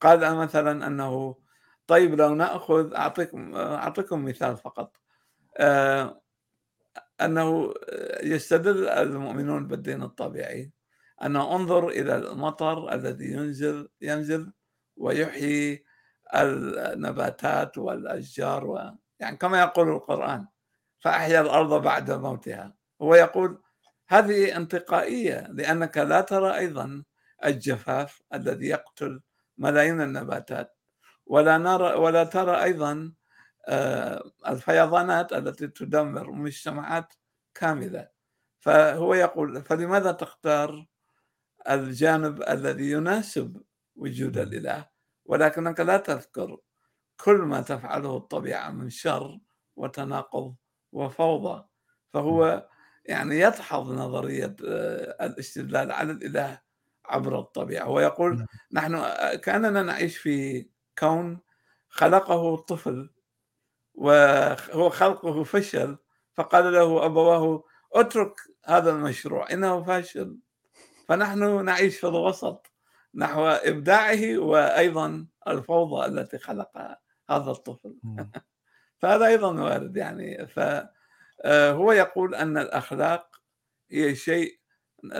قال 0.02 0.36
مثلا 0.36 0.88
أنه 0.88 1.36
طيب 1.88 2.14
لو 2.16 2.36
نأخذ 2.36 2.94
أعطيكم 2.94 3.56
أعطيكم 3.56 4.26
مثال 4.26 4.58
فقط. 4.58 4.98
آه، 5.58 6.22
أنه 7.22 7.74
يستدل 8.24 8.88
المؤمنون 8.90 9.68
بالدين 9.68 10.04
الطبيعي 10.04 10.72
انه 11.24 11.56
انظر 11.56 11.90
إلى 11.90 12.16
المطر 12.16 12.94
الذي 12.94 13.26
ينزل 13.32 13.90
ينزل 14.02 14.54
ويحيي 14.98 15.86
النباتات 16.36 17.78
والأشجار 17.78 18.66
و 18.68 18.92
يعني 19.20 19.38
كما 19.38 19.60
يقول 19.62 19.90
القرآن 19.90 20.48
فأحيا 21.00 21.42
الأرض 21.42 21.84
بعد 21.84 22.12
موتها. 22.12 22.76
هو 23.02 23.16
يقول 23.16 23.62
هذه 24.10 24.58
انتقائية 24.58 25.48
لأنك 25.52 25.98
لا 25.98 26.22
ترى 26.22 26.56
أيضا 26.58 27.04
الجفاف 27.46 28.22
الذي 28.34 28.68
يقتل 28.68 29.22
ملايين 29.58 30.02
النباتات. 30.02 30.77
ولا 31.30 31.58
نرى 31.58 31.94
ولا 31.94 32.24
ترى 32.24 32.64
أيضا 32.64 33.14
آه، 33.68 34.32
الفيضانات 34.48 35.34
التي 35.34 35.68
تدمر 35.68 36.32
مجتمعات 36.32 37.14
كاملة. 37.56 38.10
فهو 38.60 39.14
يقول 39.14 39.62
فلماذا 39.62 40.12
تختار 40.12 40.86
الجانب 41.70 42.42
الذي 42.42 42.92
يناسب 42.92 43.62
وجود 43.96 44.38
الإله؟ 44.38 44.90
ولكنك 45.26 45.80
لا 45.80 45.98
تذكر 45.98 46.58
كل 47.24 47.38
ما 47.38 47.62
تفعله 47.62 48.18
الطبيعة 48.18 48.72
من 48.72 48.90
شر 48.90 49.40
وتناقض 49.76 50.56
وفوضى. 50.92 51.66
فهو 52.14 52.68
يعني 53.06 53.40
يدحض 53.40 53.92
نظرية 53.92 54.56
آه، 54.68 55.26
الاستدلال 55.26 55.92
على 55.92 56.12
الإله 56.12 56.62
عبر 57.06 57.40
الطبيعة. 57.40 57.90
ويقول. 57.90 58.46
نحن 58.74 58.96
آه، 58.96 59.36
كأننا 59.36 59.84
نعيش 59.84 60.18
في 60.18 60.68
كون 61.00 61.40
خلقه 61.90 62.58
طفل 62.58 63.10
وهو 63.94 64.90
خلقه 64.90 65.44
فشل 65.44 65.98
فقال 66.34 66.74
له 66.74 67.06
أبواه 67.06 67.64
اترك 67.94 68.36
هذا 68.66 68.90
المشروع 68.92 69.52
إنه 69.52 69.84
فاشل. 69.84 70.38
فنحن 71.08 71.66
نعيش 71.66 72.00
في 72.00 72.08
الوسط 72.08 72.72
نحو 73.16 73.48
إبداعه 73.48 74.38
وأيضا 74.38 75.28
الفوضى 75.48 76.06
التي 76.06 76.38
خلقها 76.38 77.00
هذا 77.30 77.52
الطفل. 77.52 77.96
فهذا 79.00 79.26
أيضا 79.26 79.62
وارد 79.62 79.98
يعني. 79.98 80.48
ف 80.48 80.60
آه، 81.46 81.94
يقول 81.94 82.36
أن 82.36 82.58
الأخلاق 82.58 83.42
هي 83.92 84.16
شيء 84.16 84.60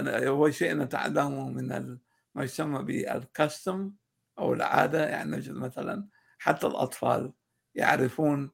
هو 0.06 0.50
شيء 0.50 0.74
نتعلمه 0.74 1.50
من 1.50 1.98
ما 2.36 2.44
يسمى 2.44 2.84
بالكاستم 2.84 3.94
أو 4.40 4.54
العادة 4.54 5.08
يعني 5.10 5.38
نجد 5.38 5.54
مثلا 5.54 6.08
حتى 6.40 6.68
الأطفال 6.68 7.34
يعرفون 7.76 8.52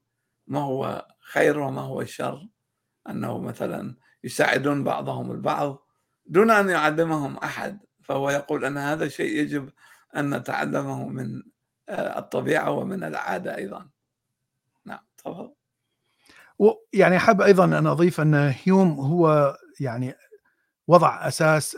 ما 0.47 0.59
هو 0.59 1.07
خير 1.19 1.59
وما 1.59 1.81
هو 1.81 2.05
شر 2.05 2.47
أنه 3.09 3.37
مثلا 3.37 3.95
يساعدون 4.23 4.83
بعضهم 4.83 5.31
البعض 5.31 5.87
دون 6.25 6.51
أن 6.51 6.69
يعلمهم 6.69 7.37
أحد. 7.37 7.79
فهو 8.03 8.29
يقول 8.29 8.65
أن 8.65 8.77
هذا 8.77 9.07
شيء 9.07 9.39
يجب 9.39 9.69
أن 10.15 10.35
نتعلمه 10.35 11.07
من 11.07 11.43
آه، 11.89 12.19
الطبيعة 12.19 12.71
ومن 12.71 13.03
العادة 13.03 13.55
أيضا. 13.55 13.89
نعم 14.85 14.99
تفضل. 15.17 15.53
ويعني 16.59 17.19
حاب 17.19 17.41
أيضا 17.41 17.65
أن 17.65 17.87
أضيف 17.87 18.21
أن 18.21 18.33
هيوم 18.33 18.99
هو 18.99 19.57
يعني 19.79 20.13
وضع 20.87 21.27
أساس 21.27 21.77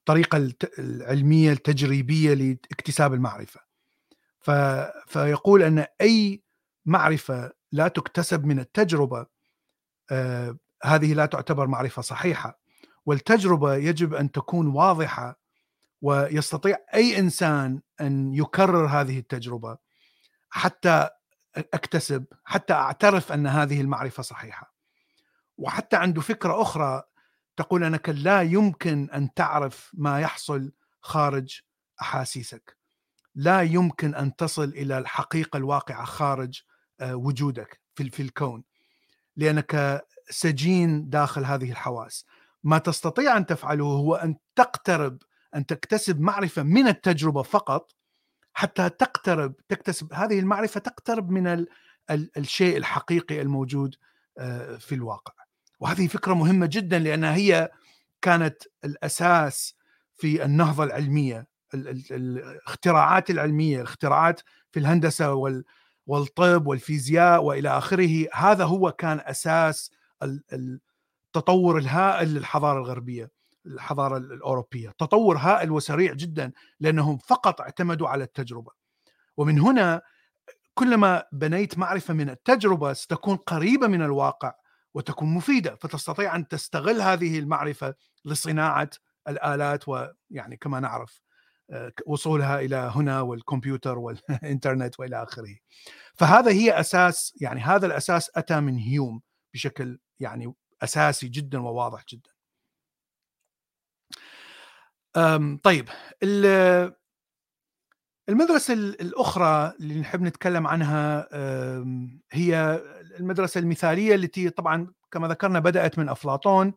الطريقة 0.00 0.52
العلمية 0.78 1.52
التجريبية 1.52 2.34
لاكتساب 2.34 3.14
المعرفة. 3.14 3.60
ف... 4.40 4.50
فيقول 5.06 5.62
أن 5.62 5.86
أي 6.00 6.42
معرفة 6.86 7.52
لا 7.72 7.88
تكتسب 7.88 8.44
من 8.44 8.58
التجربة 8.58 9.26
آه 10.10 10.58
هذه 10.82 11.14
لا 11.14 11.26
تعتبر 11.26 11.66
معرفة 11.66 12.02
صحيحة. 12.02 12.60
والتجربة 13.06 13.74
يجب 13.74 14.14
أن 14.14 14.32
تكون 14.32 14.66
واضحة 14.66 15.40
ويستطيع 16.02 16.78
أي 16.94 17.18
إنسان 17.18 17.80
أن 18.00 18.34
يكرر 18.34 18.86
هذه 18.86 19.18
التجربة 19.18 19.78
حتى 20.50 21.08
أكتسب 21.56 22.24
حتى 22.44 22.72
أعترف 22.72 23.32
أن 23.32 23.46
هذه 23.46 23.80
المعرفة 23.80 24.22
صحيحة. 24.22 24.74
وحتى 25.58 25.96
عنده 25.96 26.20
فكرة 26.20 26.62
أخرى 26.62 27.02
تقول 27.60 27.84
أنك 27.84 28.08
لا 28.08 28.42
يمكن 28.42 29.10
أن 29.10 29.34
تعرف 29.34 29.90
ما 29.94 30.20
يحصل 30.20 30.72
خارج 31.00 31.60
أحاسيسك. 32.00 32.76
لا 33.34 33.62
يمكن 33.62 34.14
أن 34.14 34.36
تصل 34.36 34.64
إلى 34.64 34.98
الحقيقة 34.98 35.56
الواقعة 35.56 36.04
خارج 36.04 36.62
آه، 37.00 37.16
وجودك 37.16 37.80
في 37.94 38.22
الكون 38.22 38.64
لأنك 39.36 40.04
سجين 40.30 41.10
داخل 41.10 41.44
هذه 41.44 41.70
الحواس. 41.70 42.26
ما 42.64 42.78
تستطيع 42.78 43.36
أن 43.36 43.46
تفعله 43.46 43.84
هو 43.84 44.14
أن 44.14 44.36
تقترب 44.56 45.22
أن 45.54 45.66
تكتسب 45.66 46.20
معرفة 46.20 46.62
من 46.62 46.88
التجربة 46.88 47.42
فقط 47.42 47.92
حتى 48.52 48.88
تقترب 48.88 49.54
تكتسب 49.68 50.12
هذه 50.12 50.38
المعرفة 50.38 50.80
تقترب 50.80 51.30
من 51.30 51.46
ال 51.46 51.68
ال 52.10 52.30
الشيء 52.36 52.76
الحقيقي 52.76 53.40
الموجود 53.40 53.96
آه، 54.38 54.76
في 54.76 54.94
الواقع. 54.94 55.39
وهذه 55.80 56.06
فكرة 56.06 56.34
مهمة 56.34 56.66
جدا 56.66 56.98
لانها 56.98 57.34
هي 57.34 57.70
كانت 58.22 58.62
الأساس 58.84 59.74
في 60.16 60.44
النهضة 60.44 60.84
العلمية 60.84 61.46
الاختراعات 61.74 63.30
العلمية 63.30 63.76
الاختراعات 63.76 64.40
في 64.72 64.80
الهندسة 64.80 65.34
والطب 66.06 66.66
والفيزياء 66.66 67.44
وإلى 67.44 67.68
آخره. 67.68 68.26
هذا 68.34 68.64
هو 68.64 68.92
كان 68.92 69.20
أساس 69.24 69.90
التطور 70.52 71.78
الهائل 71.78 72.34
للحضارة 72.34 72.78
الغربية 72.78 73.30
الحضارة 73.66 74.16
الأوروبية. 74.16 74.90
تطور 74.98 75.36
هائل 75.36 75.70
وسريع 75.70 76.12
جدا 76.12 76.52
لأنهم 76.80 77.18
فقط 77.18 77.60
اعتمدوا 77.60 78.08
على 78.08 78.24
التجربة. 78.24 78.72
ومن 79.36 79.60
هنا 79.60 80.02
كلما 80.74 81.24
بنيت 81.32 81.78
معرفة 81.78 82.14
من 82.14 82.30
التجربة 82.30 82.92
ستكون 82.92 83.36
قريبة 83.36 83.86
من 83.86 84.02
الواقع. 84.02 84.52
وتكون 84.94 85.34
مفيدة 85.34 85.74
فتستطيع 85.74 86.36
أن 86.36 86.48
تستغل 86.48 87.00
هذه 87.00 87.38
المعرفة 87.38 87.94
لصناعة 88.24 88.90
الآلات 89.28 89.84
ويعني 89.88 90.56
كما 90.56 90.80
نعرف 90.80 91.22
آه، 91.70 91.92
وصولها 92.06 92.60
إلى 92.60 92.92
هنا 92.94 93.20
والكمبيوتر 93.20 93.98
والإنترنت 93.98 95.00
وإلى 95.00 95.22
آخره. 95.22 95.56
فهذا 96.14 96.50
هي 96.50 96.80
أساس 96.80 97.34
يعني 97.40 97.60
هذا 97.60 97.86
الأساس 97.86 98.30
أتى 98.36 98.60
من 98.60 98.76
هيوم 98.76 99.22
بشكل 99.54 99.98
يعني 100.20 100.54
أساسي 100.82 101.28
جدا 101.28 101.60
وواضح 101.60 102.04
جدا. 102.08 102.30
طيب 105.62 105.88
المدرسة 108.28 108.74
الأخرى 108.74 109.74
اللي 109.80 110.00
نحب 110.00 110.22
نتكلم 110.22 110.66
عنها 110.66 111.28
هي 112.32 112.80
المدرسة 113.20 113.58
المثالية 113.58 114.14
التي 114.14 114.50
طبعا 114.50 114.92
كما 115.10 115.28
ذكرنا 115.28 115.58
بدأت 115.60 115.98
من 115.98 116.08
أفلاطون 116.08 116.74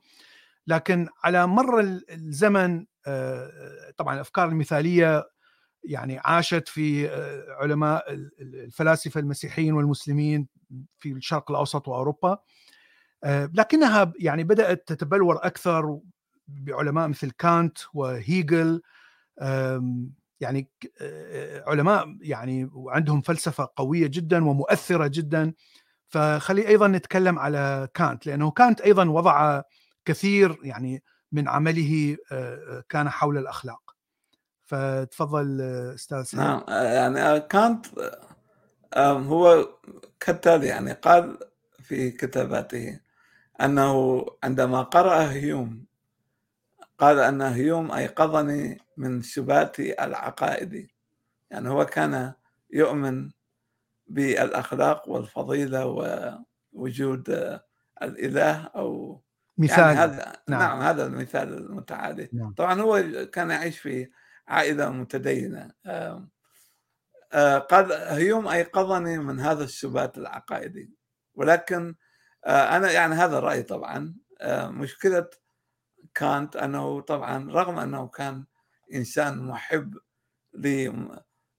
لكن 0.67 1.07
على 1.23 1.47
مر 1.47 1.79
الزمن 2.09 2.85
آه، 3.07 3.91
طبعا 3.97 4.15
الأفكار 4.15 4.49
المثالية 4.49 5.29
يعني 5.83 6.19
عاشت 6.19 6.67
في 6.67 7.09
آه، 7.09 7.45
علماء 7.49 8.13
الفلاسفة 8.39 9.19
المسيحيين 9.19 9.73
والمسلمين 9.73 10.47
في 10.99 11.11
الشرق 11.11 11.51
الأوسط 11.51 11.87
وأوروبا 11.87 12.37
آه، 13.23 13.49
لكنها 13.53 14.13
يعني 14.19 14.43
بدأت 14.43 14.87
تتبلور 14.87 15.37
أكثر 15.45 15.99
بعلماء 16.47 17.07
مثل 17.07 17.31
كانت 17.31 17.77
وهيجل 17.93 18.81
يعني 20.39 20.69
علماء 21.67 22.17
يعني 22.21 22.69
عندهم 22.87 23.21
فلسفة 23.21 23.69
قوية 23.75 24.07
جدا 24.07 24.45
ومؤثرة 24.45 25.07
جدا. 25.07 25.53
فخلي 26.13 26.67
أيضا 26.67 26.87
نتكلم 26.87 27.39
على 27.39 27.87
كانت 27.93 28.25
لأنه 28.25 28.51
كانت 28.51 28.81
أيضا 28.81 29.09
وضع 29.09 29.61
كثير 30.05 30.59
يعني 30.63 31.03
من 31.31 31.49
عمله 31.49 32.17
كان 32.89 33.09
حول 33.09 33.37
الأخلاق. 33.37 33.95
فتفضل 34.65 35.61
أستاذ 35.95 36.37
نعم 36.37 36.63
يعني 36.67 37.39
كانت 37.39 37.85
هو 38.97 39.69
كالتالي 40.19 40.67
يعني 40.67 40.93
قال 40.93 41.37
في 41.83 42.11
كتاباته 42.11 42.99
أنه 43.61 44.25
عندما 44.43 44.81
قرأ 44.81 45.31
هيوم 45.31 45.85
قال 46.99 47.19
أن 47.19 47.41
هيوم 47.41 47.91
أيقظني 47.91 48.81
من 48.97 49.21
سباتي 49.21 50.03
العقائدي. 50.03 50.93
يعني 51.51 51.69
هو 51.69 51.85
كان 51.85 52.33
يؤمن 52.73 53.31
بالأخلاق 54.13 55.09
والفضيلة 55.09 55.85
ووجود 56.73 57.29
الإله 58.01 58.63
أو 58.65 59.21
مثال. 59.57 59.79
يعني 59.79 59.97
هذا 59.99 60.35
نعم. 60.47 60.59
نعم 60.59 60.81
هذا 60.81 61.05
المثال 61.05 61.57
المتعالي. 61.57 62.29
نعم. 62.33 62.53
طبعا 62.53 62.81
هو 62.81 63.03
كان 63.31 63.49
يعيش 63.49 63.79
في 63.79 64.11
عائلة 64.47 64.89
متدينة. 64.89 65.71
قال 67.69 67.91
هيوم 67.91 68.47
أيقظني 68.47 69.17
من 69.17 69.39
هذا 69.39 69.63
السبات 69.63 70.17
العقائدي. 70.17 70.93
ولكن 71.35 71.95
أنا 72.47 72.91
يعني 72.91 73.15
هذا 73.15 73.39
رأيي 73.39 73.63
طبعا. 73.63 74.15
مشكلة 74.51 75.29
كانت 76.13 76.55
أنه 76.55 77.01
طبعا 77.01 77.51
رغم 77.51 77.79
أنه 77.79 78.07
كان 78.07 78.45
إنسان 78.93 79.37
محب 79.37 79.97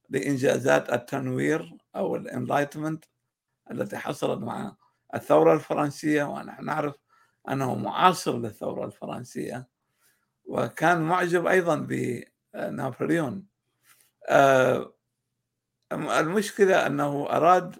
لإنجازات 0.08 0.92
التنوير 0.92 1.76
أو 1.96 2.16
الإنلايتمنت 2.16 3.04
التي 3.70 3.96
حصلت 3.96 4.42
مع 4.42 4.76
الثورة 5.14 5.54
الفرنسية 5.54 6.24
ونحن 6.24 6.64
نعرف 6.64 6.94
أنه 7.48 7.74
معاصر 7.74 8.38
للثورة 8.38 8.86
الفرنسية. 8.86 9.68
وكان 10.44 11.02
معجب 11.02 11.46
أيضا 11.46 11.76
بنابليون. 12.54 13.46
آه، 14.28 14.94
المشكلة 15.92 16.86
أنه 16.86 17.26
أراد 17.30 17.76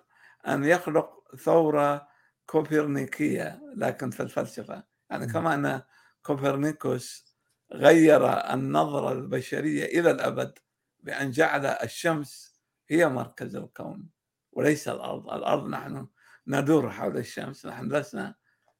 أن 0.48 0.64
يخلق 0.64 1.36
ثورة 1.36 2.08
كوبرنيكية 2.46 3.60
لكن 3.76 4.10
في 4.10 4.20
الفلسفة. 4.22 4.84
يعني 5.10 5.26
كما 5.26 5.54
أن 5.54 5.82
كوبرنيكوس 6.22 7.34
غير 7.72 8.52
النظرة 8.54 9.12
البشرية 9.12 9.84
إلى 10.00 10.10
الأبد 10.10 10.58
بأن 11.04 11.30
جعل 11.30 11.66
الشمس 11.66 12.60
هي 12.88 13.08
مركز 13.08 13.56
الكون 13.56 14.08
وليس 14.52 14.88
الأرض. 14.88 15.30
الأرض 15.30 15.68
نحن 15.68 16.08
ندور 16.46 16.90
حول 16.90 17.16
الشمس 17.18 17.66
نحن 17.66 17.92
لسنا 17.92 18.34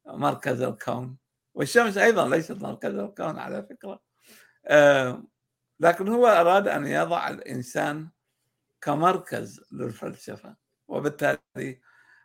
مركز 0.07 0.61
الكون. 0.61 1.17
والشمس 1.53 1.97
أيضا 1.97 2.29
ليست 2.29 2.51
مركز 2.61 2.95
الكون 2.95 3.39
على 3.39 3.63
فكرة. 3.63 3.99
آه، 4.65 5.23
لكن 5.79 6.07
هو 6.07 6.27
أراد 6.27 6.67
أن 6.67 6.87
يضع 6.87 7.29
الإنسان 7.29 8.09
كمركز 8.81 9.61
للفلسفة. 9.71 10.55
وبالتالي 10.87 11.81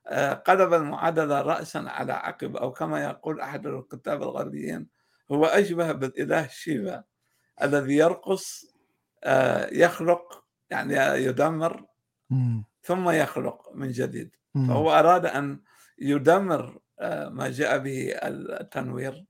آه، 0.06 0.32
قلب 0.32 0.74
المعادلة 0.74 1.42
رأسا 1.42 1.78
على 1.78 2.12
عقب 2.12 2.56
أو 2.56 2.72
كما 2.72 3.04
يقول 3.04 3.40
أحد 3.40 3.66
الكتاب 3.66 4.22
الغربيين 4.22 4.88
هو 5.32 5.46
أشبه 5.46 5.92
بالإله 5.92 6.46
شيفا 6.46 7.04
الذي 7.62 7.96
يرقص 7.96 8.69
يخلق 9.72 10.44
يعني 10.70 10.94
يدمر 11.24 11.86
ثم 12.82 13.10
يخلق 13.10 13.72
من 13.74 13.90
جديد. 13.90 14.36
فهو 14.54 14.92
أراد 14.92 15.26
أن 15.26 15.60
يدمر 15.98 16.80
آه، 17.00 17.28
ما 17.28 17.50
جاء 17.50 17.78
به 17.78 18.12
التنوير 18.22 19.24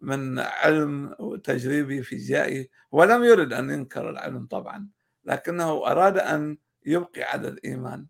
من 0.00 0.38
علم 0.38 1.14
تجريبي 1.44 2.02
فيزيائي 2.02 2.70
ولم 2.90 3.24
يرد 3.24 3.52
أن 3.52 3.70
ينكر 3.70 4.10
العلم 4.10 4.46
طبعا 4.46 4.88
لكنه 5.24 5.86
أراد 5.86 6.18
أن 6.18 6.58
يبقي 6.86 7.22
على 7.22 7.48
الإيمان 7.48 8.06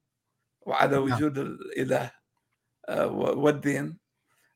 وعلى 0.60 0.96
نعم. 0.96 1.02
وجود 1.02 1.38
الإله 1.38 2.10
آه، 2.88 3.06
والدين. 3.06 3.98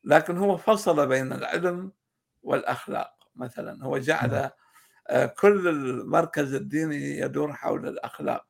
لكن 0.03 0.37
هو 0.37 0.57
فصل 0.57 1.07
بين 1.07 1.33
العلم 1.33 1.91
والأخلاق 2.43 3.13
مثلا. 3.35 3.85
هو 3.85 3.97
جعل 3.97 4.31
نعم. 4.31 4.37
آه، 4.37 4.53
كل 5.37 5.67
المركز 5.67 6.53
الديني 6.53 7.19
يدور 7.19 7.53
حول 7.53 7.87
الأخلاق. 7.87 8.45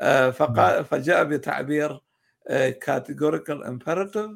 آه، 0.00 0.30
فقال 0.30 0.74
نعم. 0.74 0.84
فجاء 0.84 1.24
بتعبير 1.24 2.00
categorical 2.80 3.62
آه، 3.64 3.68
imperative 3.68 4.30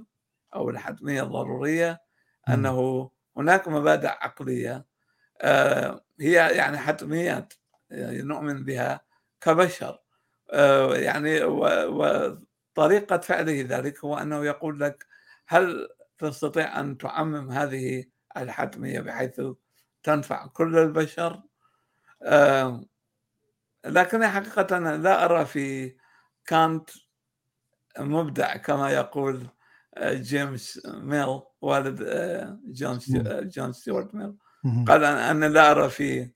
أو 0.55 0.71
الحتمية 0.71 1.23
الضرورية 1.23 2.01
أنه 2.49 3.11
هناك 3.37 3.69
مبادئ 3.69 4.09
عقلية 4.09 4.85
هي 6.21 6.33
يعني 6.57 6.79
حتميات 6.79 7.55
يعني 7.91 8.23
نؤمن 8.23 8.65
بها 8.65 9.01
كبشر. 9.41 9.99
يعني 10.93 11.45
وطريقه 11.45 13.19
فعله 13.19 13.67
ذلك 13.69 14.05
هو 14.05 14.19
أنه 14.19 14.45
يقول 14.45 14.81
لك 14.81 15.07
هل 15.47 15.89
تستطيع 16.19 16.81
أن 16.81 16.99
تعمم 16.99 17.51
هذه 17.51 18.05
الحتمية 18.37 19.01
بحيث 19.01 19.41
تنفع 20.05 20.47
كل 20.47 20.79
البشر. 20.79 21.43
لكن 23.87 24.27
حقيقة 24.27 24.77
أنا 24.77 24.97
لا 24.97 25.25
أرى 25.25 25.45
في 25.47 25.97
كانط 26.47 26.91
مبدع 27.99 28.57
كما 28.57 28.91
يقول 28.91 29.49
آه، 29.97 30.15
جيمس 30.15 30.81
ميل 30.87 31.41
والد 31.61 32.03
آه، 32.03 32.61
جون 32.65 32.99
جون 33.43 33.73
ستيوارت 33.73 34.15
ميل. 34.15 34.37
قال 34.87 35.05
أنا 35.05 35.47
لا 35.47 35.71
أرى 35.71 35.91
في 35.91 36.31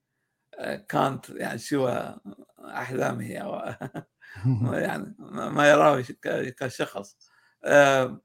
آه، 0.58 0.76
كانط 0.76 1.30
يعني 1.30 1.58
سوى 1.58 2.16
أحلامه 2.60 3.36
أو 3.44 4.72
يعني 4.74 5.16
ما 5.30 5.70
يراه 5.70 6.04
كشخص. 6.58 7.16
آه، 7.64 8.20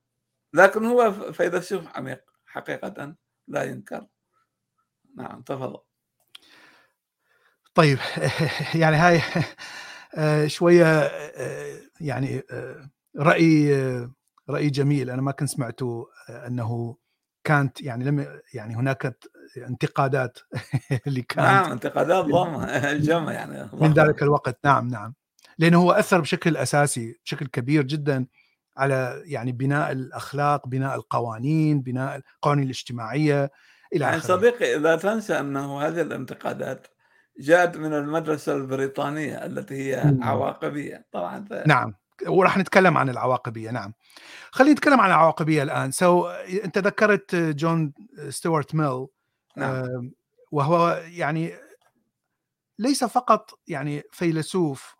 لكن 0.53 0.85
هو 0.85 1.11
فيلسوف 1.33 1.97
عميق 1.97 2.23
حقيقة 2.45 3.15
لا 3.47 3.63
ينكر. 3.63 4.07
نعم 5.15 5.41
تفضل. 5.41 5.79
طيب 7.73 7.97
يعني 8.81 8.95
هاي 8.95 9.21
آه، 10.15 10.47
شوية 10.47 10.85
آه، 10.85 11.79
يعني 12.01 12.43
رأي 13.17 13.73
رأي 14.49 14.69
جميل. 14.69 15.09
أنا 15.09 15.21
ما 15.21 15.31
كنت 15.31 15.49
سمعته 15.49 16.07
أنه 16.29 16.97
كانت 17.43 17.81
يعني 17.81 18.03
لم 18.03 18.39
يعني 18.53 18.75
هناك 18.75 19.17
انتقادات 19.57 20.39
اللي 21.07 21.21
كانت. 21.21 21.47
نعم 21.47 21.71
انتقادات 21.71 22.25
ضخمة 22.25 22.93
جمع 23.09 23.31
يعني 23.31 23.69
من 23.73 23.93
ذلك 23.93 24.23
الوقت. 24.23 24.59
نعم 24.65 24.87
نعم. 24.87 25.13
لأنه 25.57 25.81
هو 25.81 25.91
أثر 25.91 26.21
بشكل 26.21 26.57
أساسي 26.57 27.19
بشكل 27.25 27.47
كبير 27.47 27.83
جدا 27.83 28.25
على 28.77 29.23
يعني 29.25 29.51
بناء 29.51 29.91
الأخلاق 29.91 30.67
بناء 30.67 30.95
القوانين 30.95 31.81
بناء 31.81 32.15
القوانين 32.15 32.63
الاجتماعية. 32.63 33.51
إلى 33.93 34.05
يعني 34.05 34.19
صديقي 34.19 34.77
لا 34.77 34.95
تنسى 34.95 35.39
أنه 35.39 35.81
هذه 35.81 36.01
الانتقادات 36.01 36.87
جاءت 37.39 37.77
من 37.77 37.93
المدرسة 37.93 38.53
البريطانية 38.55 39.45
التي 39.45 39.75
هي 39.75 40.15
عواقبية. 40.21 41.07
طبعا 41.11 41.45
ف... 41.49 41.53
نعم. 41.53 41.95
وراح 42.27 42.57
نتكلم 42.57 42.97
عن 42.97 43.09
العواقبية 43.09 43.71
نعم. 43.71 43.93
خلينا 44.51 44.73
نتكلم 44.73 44.99
عن 44.99 45.09
العواقبية 45.09 45.63
الآن. 45.63 45.91
so 45.91 46.23
so, 46.23 46.31
أنت 46.65 46.77
ذكرت 46.77 47.35
جون 47.35 47.93
ستيوارت 48.29 48.75
ميل 48.75 49.07
نعم. 49.57 50.11
وهو 50.51 51.03
يعني 51.05 51.53
ليس 52.79 53.03
فقط 53.03 53.59
يعني 53.67 54.03
فيلسوف 54.11 54.95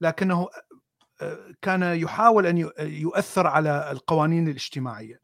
لكنه 0.00 0.48
كان 1.62 1.82
يحاول 1.82 2.46
أن 2.46 2.70
يؤثر 2.78 3.46
على 3.46 3.90
القوانين 3.90 4.48
الاجتماعية. 4.48 5.23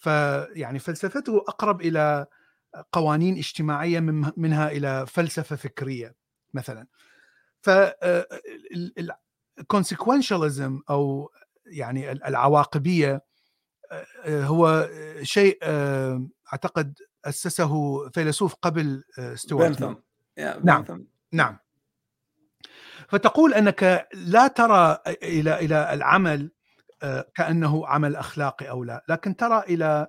فيعني 0.00 0.78
فلسفته 0.78 1.38
أقرب 1.38 1.80
إلى 1.80 2.26
قوانين 2.92 3.36
اجتماعية 3.36 4.00
منها 4.36 4.70
إلى 4.70 5.06
فلسفة 5.06 5.56
فكرية 5.56 6.14
مثلا. 6.54 6.86
ف 7.60 7.70
consequentialism 9.74 10.80
أو 10.90 11.30
يعني 11.66 12.12
العواقبية 12.12 13.24
هو 14.26 14.88
شيء 15.22 15.58
أعتقد 16.52 16.98
أسسه 17.24 18.08
فيلسوف 18.08 18.54
قبل 18.54 19.04
ستوارت. 19.34 19.82
نعم 20.64 20.84
نعم. 21.32 21.58
فتقول 23.08 23.54
أنك 23.54 24.08
لا 24.14 24.46
ترى 24.46 24.98
إلى 25.06 25.58
إلى 25.58 25.94
العمل 25.94 26.50
كأنه 27.34 27.86
عمل 27.86 28.16
اخلاقي 28.16 28.70
أو 28.70 28.84
لا. 28.84 29.04
لكن 29.08 29.36
ترى 29.36 29.62
إلى 29.68 30.08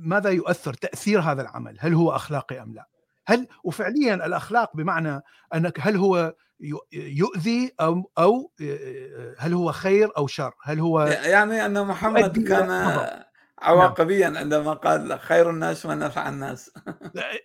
ماذا 0.00 0.30
يؤثر 0.30 0.74
تأثير 0.74 1.20
هذا 1.20 1.42
العمل؟ 1.42 1.76
هل 1.80 1.94
هو 1.94 2.10
أخلاقي 2.10 2.62
أم 2.62 2.74
لا؟ 2.74 2.88
هل 3.26 3.46
وفعليا 3.64 4.14
الأخلاق 4.14 4.76
بمعنى 4.76 5.20
أنك 5.54 5.78
هل 5.80 5.96
هو 5.96 6.34
يؤذي 6.92 7.72
أو 7.80 8.10
أو 8.18 8.52
هل 9.38 9.54
هو 9.54 9.72
خير 9.72 10.10
أو 10.16 10.26
شر؟ 10.26 10.54
هل 10.62 10.80
هو 10.80 11.00
يعني 11.02 11.66
أن 11.66 11.86
محمد 11.86 12.48
كان 12.48 12.70
عواقبيا 13.58 14.28
نعم. 14.28 14.42
عندما 14.42 14.72
قال 14.72 15.20
خير 15.20 15.50
الناس 15.50 15.86
من 15.86 15.98
نفع 15.98 16.28
الناس. 16.28 16.70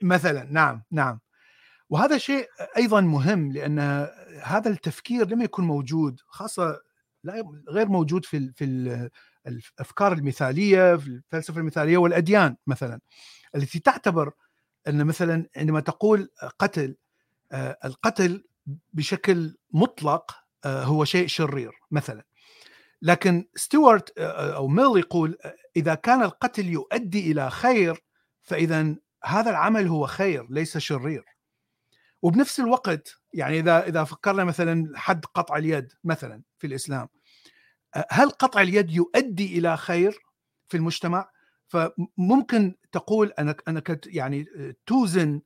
مثلا 0.01 0.47
نعم 0.51 0.83
نعم. 0.91 1.19
وهذا 1.89 2.17
شيء 2.17 2.47
أيضا 2.77 3.01
مهم 3.01 3.51
لأن 3.51 4.07
هذا 4.43 4.69
التفكير 4.69 5.27
لم 5.27 5.41
يكن 5.41 5.63
موجود 5.63 6.19
خاصة 6.27 6.79
غير 7.69 7.87
موجود 7.87 8.25
في 8.25 8.51
في 8.55 9.09
الأفكار 9.47 10.13
المثالية 10.13 10.95
في 10.95 11.07
الفلسفة 11.07 11.59
المثالية 11.59 11.97
والأديان 11.97 12.55
مثلا 12.67 12.99
التي 13.55 13.79
تعتبر 13.79 14.31
أن 14.87 15.05
مثلا 15.05 15.49
عندما 15.57 15.79
تقول 15.79 16.29
قتل 16.59 16.95
آه، 17.51 17.77
القتل 17.85 18.43
بشكل 18.93 19.57
مطلق 19.71 20.35
آه، 20.65 20.83
هو 20.83 21.05
شيء 21.05 21.27
شرير 21.27 21.71
مثلا. 21.91 22.25
لكن 23.01 23.47
ستيوارت 23.55 24.13
آه، 24.17 24.55
أو 24.55 24.67
ميل 24.67 24.99
يقول 24.99 25.37
إذا 25.75 25.95
كان 25.95 26.23
القتل 26.23 26.69
يؤدي 26.69 27.31
إلى 27.31 27.49
خير 27.49 28.03
فاذا 28.41 28.95
هذا 29.23 29.49
العمل 29.49 29.87
هو 29.87 30.07
خير 30.07 30.47
ليس 30.49 30.77
شرير. 30.77 31.25
وبنفس 32.21 32.59
الوقت 32.59 33.21
يعني 33.33 33.59
إذا 33.59 33.87
إذا 33.87 34.03
فكرنا 34.03 34.43
مثلا 34.43 34.91
حد 34.95 35.25
قطع 35.25 35.57
اليد 35.57 35.93
مثلا 36.03 36.41
في 36.59 36.67
الإسلام 36.67 37.07
هل 38.11 38.29
قطع 38.29 38.61
اليد 38.61 38.91
يؤدي 38.91 39.59
إلى 39.59 39.77
خير 39.77 40.19
في 40.67 40.77
المجتمع؟ 40.77 41.29
فممكن 41.67 42.75
تقول 42.91 43.33
أنك 43.39 43.63
أنك 43.67 44.01
يعني 44.05 44.45
توزن 44.85 45.41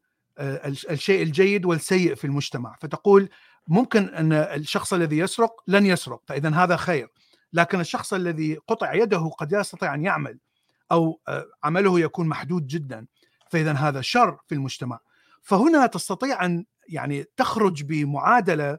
الشيء 0.90 1.24
الجيد 1.24 1.66
والسيء 1.66 2.16
في 2.16 2.26
المجتمع 2.26 2.76
فتقول 2.82 3.30
ممكن 3.68 4.10
أن 4.10 4.34
الشخص 4.34 4.94
الذي 4.94 5.18
يسرق 5.18 5.64
لن 5.68 5.86
يسرق 5.86 6.22
فاذا 6.28 6.50
هذا 6.50 6.76
خير 6.76 7.08
لكن 7.54 7.80
الشخص 7.80 8.14
الذي 8.14 8.56
قطع 8.56 8.94
يده 8.94 9.30
قد 9.38 9.54
يستطيع 9.54 9.94
أن 9.94 10.04
يعمل 10.04 10.40
أو 10.92 11.22
عمله 11.64 12.00
يكون 12.00 12.28
محدود 12.28 12.68
جدا 12.68 13.08
فاذا 13.50 13.72
هذا 13.72 14.02
شر 14.02 14.38
في 14.48 14.56
المجتمع 14.56 15.00
فهنا 15.46 15.86
تستطيع 15.86 16.46
أن 16.46 16.66
يعني 16.88 17.26
تخرج 17.38 17.84
بمعادلة 17.84 18.78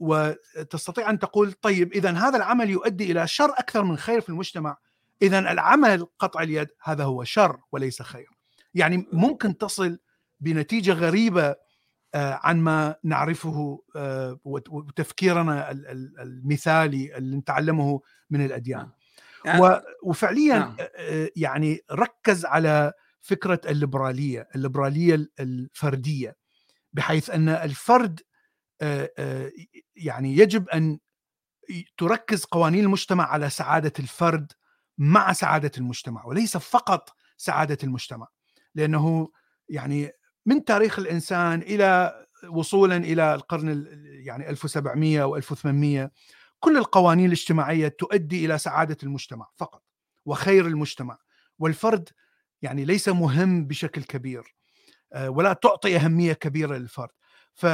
وتستطيع 0.00 1.10
أن 1.10 1.18
تقول 1.18 1.52
طيب 1.52 1.92
اذا 1.92 2.10
هذا 2.10 2.36
العمل 2.36 2.70
يؤدي 2.70 3.12
إلى 3.12 3.26
شر 3.26 3.50
أكثر 3.50 3.84
من 3.84 3.96
خير 3.96 4.20
في 4.20 4.28
المجتمع. 4.28 4.76
اذا 5.22 5.38
العمل 5.38 6.06
قطع 6.18 6.42
اليد 6.42 6.68
هذا 6.82 7.04
هو 7.04 7.24
شر 7.24 7.60
وليس 7.72 8.02
خير. 8.02 8.30
يعني 8.74 9.06
ممكن 9.12 9.58
تصل 9.58 9.98
بنتيجة 10.40 10.92
غريبة 10.92 11.56
آه، 12.14 12.40
عن 12.42 12.60
ما 12.60 12.96
نعرفه 13.04 13.82
آه، 13.96 14.38
وتفكيرنا 14.44 15.70
المثالي 16.22 17.16
اللي 17.16 17.36
نتعلمه 17.36 18.00
من 18.30 18.44
الأديان. 18.44 18.88
يعني 19.44 19.80
وفعليا 20.02 20.58
نعم. 20.58 20.76
آه، 20.96 21.30
يعني 21.36 21.80
ركز 21.92 22.44
على 22.44 22.92
فكرة 23.20 23.60
الليبرالية 23.68 24.48
الليبرالية 24.54 25.28
الفردية 25.40 26.36
بحيث 26.92 27.30
أن 27.30 27.48
الفرد 27.48 28.20
يعني 29.96 30.36
يجب 30.36 30.68
أن 30.68 30.98
تركز 31.98 32.44
قوانين 32.44 32.84
المجتمع 32.84 33.26
على 33.26 33.50
سعادة 33.50 33.92
الفرد 33.98 34.52
مع 34.98 35.32
سعادة 35.32 35.70
المجتمع 35.78 36.24
وليس 36.24 36.56
فقط 36.56 37.10
سعادة 37.36 37.78
المجتمع. 37.84 38.26
لأنه 38.74 39.30
يعني 39.68 40.10
من 40.46 40.64
تاريخ 40.64 40.98
الإنسان 40.98 41.62
إلى 41.62 42.20
وصولا 42.50 42.96
إلى 42.96 43.34
القرن 43.34 43.86
يعني 44.02 44.50
1700 44.50 45.22
أو 45.22 45.36
1800 45.36 46.10
كل 46.60 46.76
القوانين 46.76 47.26
الاجتماعية 47.26 47.88
تؤدي 47.88 48.46
إلى 48.46 48.58
سعادة 48.58 48.96
المجتمع 49.02 49.46
فقط 49.56 49.82
وخير 50.24 50.66
المجتمع. 50.66 51.18
والفرد 51.58 52.08
يعني 52.62 52.84
ليس 52.84 53.08
مهم 53.08 53.66
بشكل 53.66 54.02
كبير 54.02 54.54
آه، 55.12 55.30
ولا 55.30 55.52
تعطي 55.52 55.96
أهمية 55.96 56.32
كبيرة 56.32 56.76
للفرد. 56.76 57.10
ف 57.54 57.66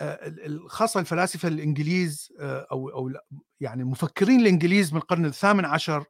آه، 0.00 0.32
خاصة 0.66 1.00
الفلاسفة 1.00 1.48
الإنجليز 1.48 2.32
آه، 2.40 2.66
أو 2.72 2.88
أو 2.88 3.12
يعني 3.60 3.82
المفكرين 3.82 4.40
الإنجليز 4.40 4.92
من 4.92 4.98
القرن 4.98 5.26
الثامن 5.26 5.64
عشر 5.64 6.04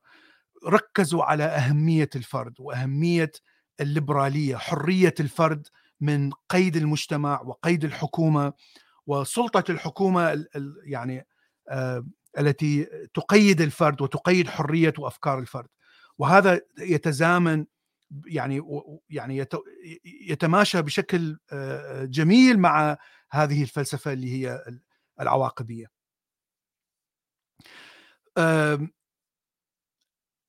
ركزوا 0.66 1.24
على 1.24 1.44
أهمية 1.44 2.10
الفرد 2.16 2.54
وأهمية 2.58 3.32
الليبرالية 3.80 4.56
حرية 4.56 5.14
الفرد 5.20 5.66
من 6.00 6.30
قيد 6.48 6.76
المجتمع 6.76 7.40
وقيد 7.42 7.84
الحكومة 7.84 8.52
وسلطة 9.06 9.64
الحكومة 9.70 10.44
يعني 10.84 11.26
التي 12.38 12.84
تقيد 13.14 13.60
الفرد 13.60 14.02
وتقيد 14.02 14.48
حرية 14.48 14.94
وأفكار 14.98 15.38
الفرد. 15.38 15.68
وهذا 16.18 16.60
يتزامن 16.78 17.66
يعني 18.26 18.62
يعني 19.10 19.46
يتماشى 20.04 20.82
بشكل 20.82 21.38
جميل 22.02 22.58
مع 22.58 22.98
هذه 23.30 23.62
الفلسفة 23.62 24.12
اللي 24.12 24.32
هي 24.32 24.64
العواقبية. 25.20 25.86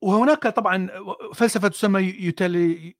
وهناك 0.02 0.48
طبعا 0.48 0.90
فلسفة 1.34 1.68
تسمى 1.68 2.02
يوتيلي 2.02 2.96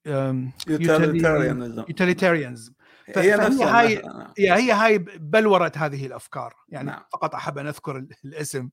يوتيليتاريانزم. 0.68 2.74
هي 3.06 3.38
فهي 3.38 3.64
هاي 3.64 4.02
هي 4.38 4.72
هاي 4.72 4.98
بلوره 4.98 5.72
هذه 5.76 6.06
الأفكار. 6.06 6.56
يعني 6.70 6.88
نعم. 6.88 7.04
فقط 7.14 7.36
أحب 7.36 7.58
أن 7.58 7.68
أذكر 7.68 7.98
الاسم. 8.26 8.70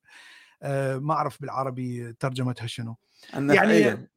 ما 0.94 1.12
أعرف 1.12 1.40
بالعربي 1.40 2.12
ترجمتها 2.12 2.66
شنو. 2.66 2.96
يعني 3.32 4.08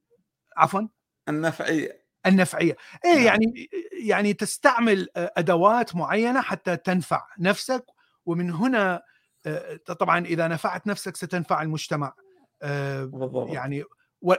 عفوا. 0.57 0.87
النفعية. 1.29 2.01
النفعية. 2.25 2.75
إيه 3.05 3.15
نعم. 3.15 3.23
يعني 3.25 3.69
يعني 4.05 4.33
تستعمل 4.33 5.07
آه، 5.15 5.31
أدوات 5.37 5.95
معينة 5.95 6.41
حتى 6.41 6.77
تنفع 6.77 7.21
نفسك 7.39 7.85
ومن 8.25 8.51
هنا 8.51 9.01
آه، 9.45 9.75
طبعا 9.99 10.25
إذا 10.25 10.47
نفعت 10.47 10.87
نفسك 10.87 11.15
ستنفع 11.17 11.61
المجتمع. 11.61 12.13
آه، 12.61 13.03
بالضبط. 13.03 13.49
يعني 13.53 13.83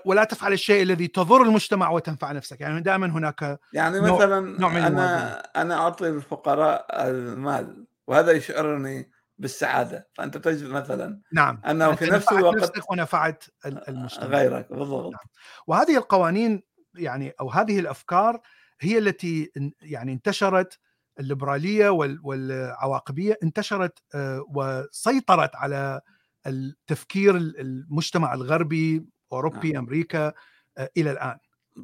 ولا 0.04 0.24
تفعل 0.24 0.52
الشيء 0.52 0.82
الذي 0.82 1.06
تضر 1.08 1.42
المجتمع 1.42 1.90
وتنفع 1.90 2.32
نفسك. 2.32 2.60
يعني 2.60 2.80
دائما 2.80 3.06
هناك 3.06 3.58
يعني 3.72 4.00
نوع- 4.00 4.16
مثلا 4.16 4.58
نوع 4.60 4.70
من 4.70 4.82
أنا. 4.82 5.38
أنا 5.56 5.74
أعطي 5.74 6.08
الفقراء 6.08 6.86
المال 7.10 7.86
وهذا 8.06 8.32
يشعرني 8.32 9.10
بالسعادة. 9.38 10.08
فأنت 10.14 10.36
تجد 10.36 10.66
مثلا 10.70 11.20
نعم. 11.32 11.60
أنه 11.66 11.94
في 11.94 12.04
نفس 12.04 12.32
الوقت 12.32 12.56
نفسك 12.56 12.90
ونفعت 12.90 13.44
ال- 13.66 13.88
المجتمع. 13.88 14.26
غيرك 14.26 14.72
بالضبط. 14.72 15.12
نعم. 15.12 15.22
وهذه 15.66 15.96
القوانين 15.96 16.62
يعني 16.94 17.32
أو 17.40 17.50
هذه 17.50 17.78
الأفكار 17.78 18.40
هي 18.80 18.98
التي 18.98 19.52
يعني 19.82 20.12
انتشرت 20.12 20.78
الليبرالية 21.20 21.88
وال- 21.88 22.20
والعواقبية 22.22 23.38
انتشرت 23.42 23.98
آه، 24.14 24.44
وسيطرت 24.54 25.56
على 25.56 26.00
التفكير 26.46 27.36
ال- 27.36 27.60
المجتمع 27.60 28.34
الغربي 28.34 29.06
أوروبي 29.32 29.78
أمريكا 29.78 30.32
آه، 30.78 30.90
إلى 30.96 31.10
الآن. 31.10 31.38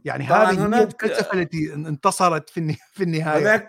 يعني 0.04 0.24
هذه 0.24 0.66
هناك- 0.66 1.04
الفلسفه 1.04 1.32
التي 1.42 1.74
انتصرت 1.74 2.50
في 2.50 2.76
في 2.92 3.02
النهاية. 3.02 3.42
هناك 3.42 3.66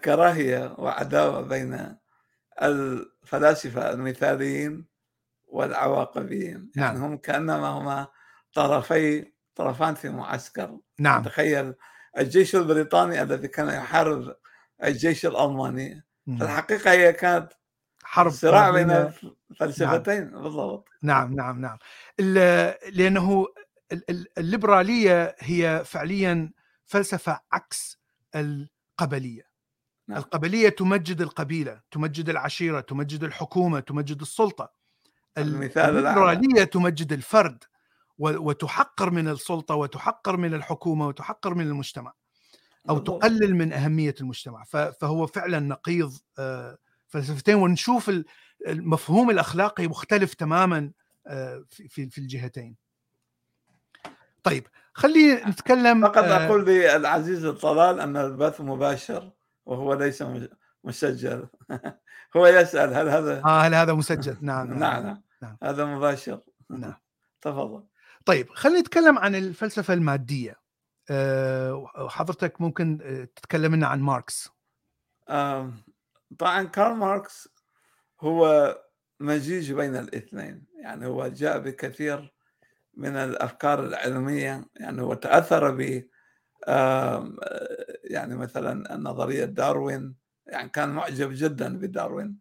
كراهية 0.00 0.74
وعداوة 0.78 1.40
بين 1.40 1.96
الفلاسفة 2.62 3.92
المثاليين 3.92 4.84
والعواقبيين. 5.48 6.70
يعني 6.76 6.98
نعم. 6.98 7.04
هم 7.04 7.16
كأنما 7.16 7.68
هما 7.68 8.06
طرفي 8.54 9.31
طرفان 9.54 9.94
في 9.94 10.08
معسكر. 10.08 10.78
نعم. 10.98 11.22
تخيل 11.22 11.74
الجيش 12.18 12.56
البريطاني 12.56 13.22
الذي 13.22 13.48
كان 13.48 13.68
يحارب 13.68 14.36
الجيش 14.84 15.26
الألماني 15.26 16.04
مم. 16.26 16.42
الحقيقة 16.42 16.90
هي 16.92 17.12
كانت 17.12 17.52
حرب 18.04 18.30
صراع 18.30 18.70
بين 18.70 18.90
الفلسفتين. 19.50 20.30
بالضبط. 20.30 20.88
نعم 21.02 21.34
نعم 21.34 21.60
نعم. 21.60 21.78
لأنه 22.92 23.46
ال- 23.92 24.10
ال- 24.10 24.38
الليبرالية 24.38 25.36
هي 25.38 25.82
فعليا 25.86 26.52
فلسفة 26.86 27.40
عكس 27.52 27.98
القبلية. 28.34 29.42
نعم. 30.08 30.18
القبلية 30.18 30.68
تمجد 30.68 31.20
القبيلة 31.20 31.80
تمجد 31.90 32.28
العشيرة 32.28 32.80
تمجد 32.80 33.24
الحكومة 33.24 33.80
تمجد 33.80 34.20
السلطة. 34.20 34.72
المثال. 35.38 35.96
الليبرالية 35.98 36.64
تمجد 36.64 37.12
الفرد. 37.12 37.64
وتحقر 38.18 39.10
من 39.10 39.28
السلطة 39.28 39.74
وتحقر 39.74 40.36
من 40.36 40.54
الحكومة 40.54 41.06
وتحقر 41.06 41.54
من 41.54 41.66
المجتمع 41.66 42.12
أو. 42.90 42.98
تقلل 42.98 43.54
من 43.56 43.72
أهمية 43.72 44.14
المجتمع 44.20 44.64
فهو 45.00 45.26
فعلا 45.26 45.60
نقيض 45.60 46.12
آه، 46.38 46.78
فلسفتين 47.08 47.54
ونشوف 47.54 48.08
ال- 48.08 48.24
المفهوم 48.66 49.30
الأخلاقي 49.30 49.86
مختلف 49.88 50.34
تماما 50.34 50.90
آه، 51.26 51.64
في 51.70 52.18
الجهتين. 52.18 52.76
طيب 54.42 54.66
خلي 54.94 55.34
نتكلم 55.34 56.02
فقط 56.02 56.24
آه، 56.24 56.46
أقول 56.46 56.64
للعزيز 56.66 57.44
الطلال 57.44 58.00
أن 58.00 58.16
البث 58.16 58.60
مباشر 58.60 59.30
وهو 59.66 59.94
ليس 59.94 60.24
مسجل 60.84 61.48
هو 62.36 62.46
يسأل 62.46 62.94
هل 62.94 63.08
هذا 63.08 63.42
آه 63.44 63.60
هل 63.60 63.74
هذا 63.74 63.92
مسجل؟ 63.92 64.36
نعم 64.40 64.66
نعم 64.68 64.78
نعم, 64.78 65.02
نعم 65.04 65.22
نعم. 65.42 65.56
هذا 65.62 65.84
مباشر 65.84 66.40
نعم. 66.70 66.94
تفضل 67.42 67.84
طيب 68.26 68.50
خلينا 68.50 68.80
نتكلم 68.80 69.18
عن 69.18 69.34
الفلسفة 69.34 69.94
المادية. 69.94 70.62
آه، 71.10 71.88
حضرتك 72.08 72.60
ممكن 72.60 72.98
آه، 73.02 73.24
تتكلم 73.24 73.74
لنا 73.74 73.86
عن 73.86 74.00
ماركس. 74.00 74.48
طبعا 76.38 76.62
كارل 76.62 76.96
ماركس 76.96 77.48
هو 78.20 78.76
مزيج 79.20 79.72
بين 79.72 79.96
الاثنين. 79.96 80.66
يعني 80.78 81.06
هو 81.06 81.26
جاء 81.28 81.58
بكثير 81.58 82.34
من 82.94 83.16
الأفكار 83.16 83.84
العلمية. 83.84 84.64
يعني 84.76 85.02
هو 85.02 85.14
تأثر 85.14 85.70
ب 85.70 85.80
يعني 88.04 88.36
مثلا 88.36 88.96
نظرية 88.96 89.44
داروين. 89.44 90.14
يعني 90.46 90.68
كان 90.68 90.88
معجب 90.88 91.30
جدا 91.32 91.78
بداروين. 91.78 92.38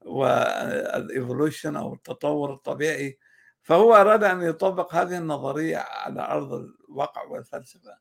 وال 0.00 0.32
evolution 0.32 1.76
أو 1.76 1.94
التطور 1.94 2.52
الطبيعي. 2.54 3.18
فهو 3.66 3.94
أراد 3.94 4.24
أن 4.24 4.42
يطبق 4.42 4.94
هذه 4.94 5.18
النظرية 5.18 5.78
على 5.78 6.20
أرض 6.22 6.52
الواقع 6.88 7.22
والفلسفة. 7.22 7.98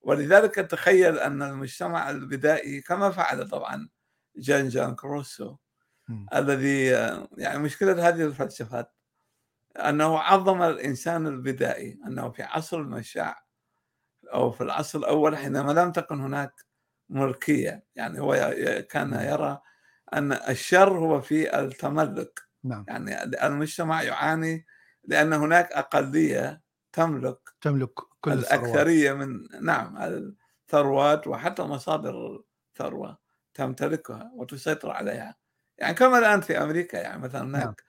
ولذلك 0.00 0.54
تخيل 0.54 1.18
أن 1.18 1.42
المجتمع 1.42 2.10
البدائي 2.10 2.80
كما 2.80 3.10
فعل 3.10 3.48
طبعا 3.48 3.88
جان 4.36 4.68
جان 4.68 4.94
كروسو. 4.94 5.56
الذي 6.34 6.84
يعني 7.36 7.58
مشكلة 7.58 8.08
هذه 8.08 8.22
الفلسفات 8.22 8.92
أنه 9.76 10.18
عظم 10.18 10.62
الإنسان 10.62 11.26
البدائي 11.26 11.98
أنه 12.06 12.30
في 12.30 12.42
عصر 12.42 12.76
المشاع 12.76 13.44
أو 14.32 14.50
في 14.50 14.60
العصر 14.60 14.98
الأول 14.98 15.36
حينما 15.36 15.72
لم 15.72 15.92
تكن 15.92 16.20
هناك 16.20 16.52
ملكية. 17.08 17.84
يعني 17.94 18.20
هو 18.20 18.54
كان 18.90 19.12
يرى 19.12 19.60
أن 20.14 20.32
الشر 20.32 20.98
هو 20.98 21.20
في 21.20 21.60
التملك. 21.60 22.40
نعم. 22.64 22.84
يعني 22.88 23.22
المجتمع 23.46 24.02
يعاني 24.02 24.66
لأن 25.10 25.32
هناك 25.32 25.72
أقلية 25.72 26.62
تملك 26.92 27.38
تملك 27.60 27.94
كل 28.20 28.32
الثروات. 28.32 28.62
الأكثرية 28.62 29.12
من 29.12 29.48
نعم 29.62 29.96
الثروات 29.98 31.26
وحتى 31.26 31.62
مصادر 31.62 32.44
الثروة 32.70 33.18
تمتلكها 33.54 34.32
وتسيطر 34.34 34.90
عليها 34.90 35.36
يعني 35.78 35.94
كما 35.94 36.18
الآن 36.18 36.40
في 36.40 36.62
أمريكا 36.62 36.96
يعني 36.96 37.22
مثلا 37.22 37.42
نعم. 37.42 37.62
هناك 37.62 37.82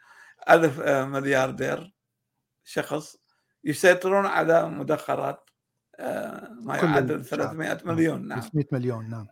ألف 0.50 0.80
آه، 0.80 1.06
ملياردير 1.06 1.94
شخص 2.64 3.18
يسيطرون 3.64 4.26
على 4.26 4.70
مدخرات 4.70 5.50
آه، 6.00 6.50
ما 6.62 6.78
يعادل 6.78 7.16
الشعب. 7.16 7.40
300 7.40 7.78
مليون 7.86 8.28
نعم 8.28 8.40
300 8.40 8.66
مليون 8.72 9.10
نعم 9.10 9.28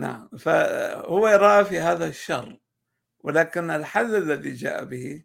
نعم 0.00 0.28
فهو 0.38 1.26
رأى 1.26 1.64
في 1.64 1.80
هذا 1.80 2.06
الشر 2.06 2.58
ولكن 3.18 3.70
الحل 3.70 4.16
الذي 4.16 4.52
جاء 4.52 4.84
به 4.84 5.24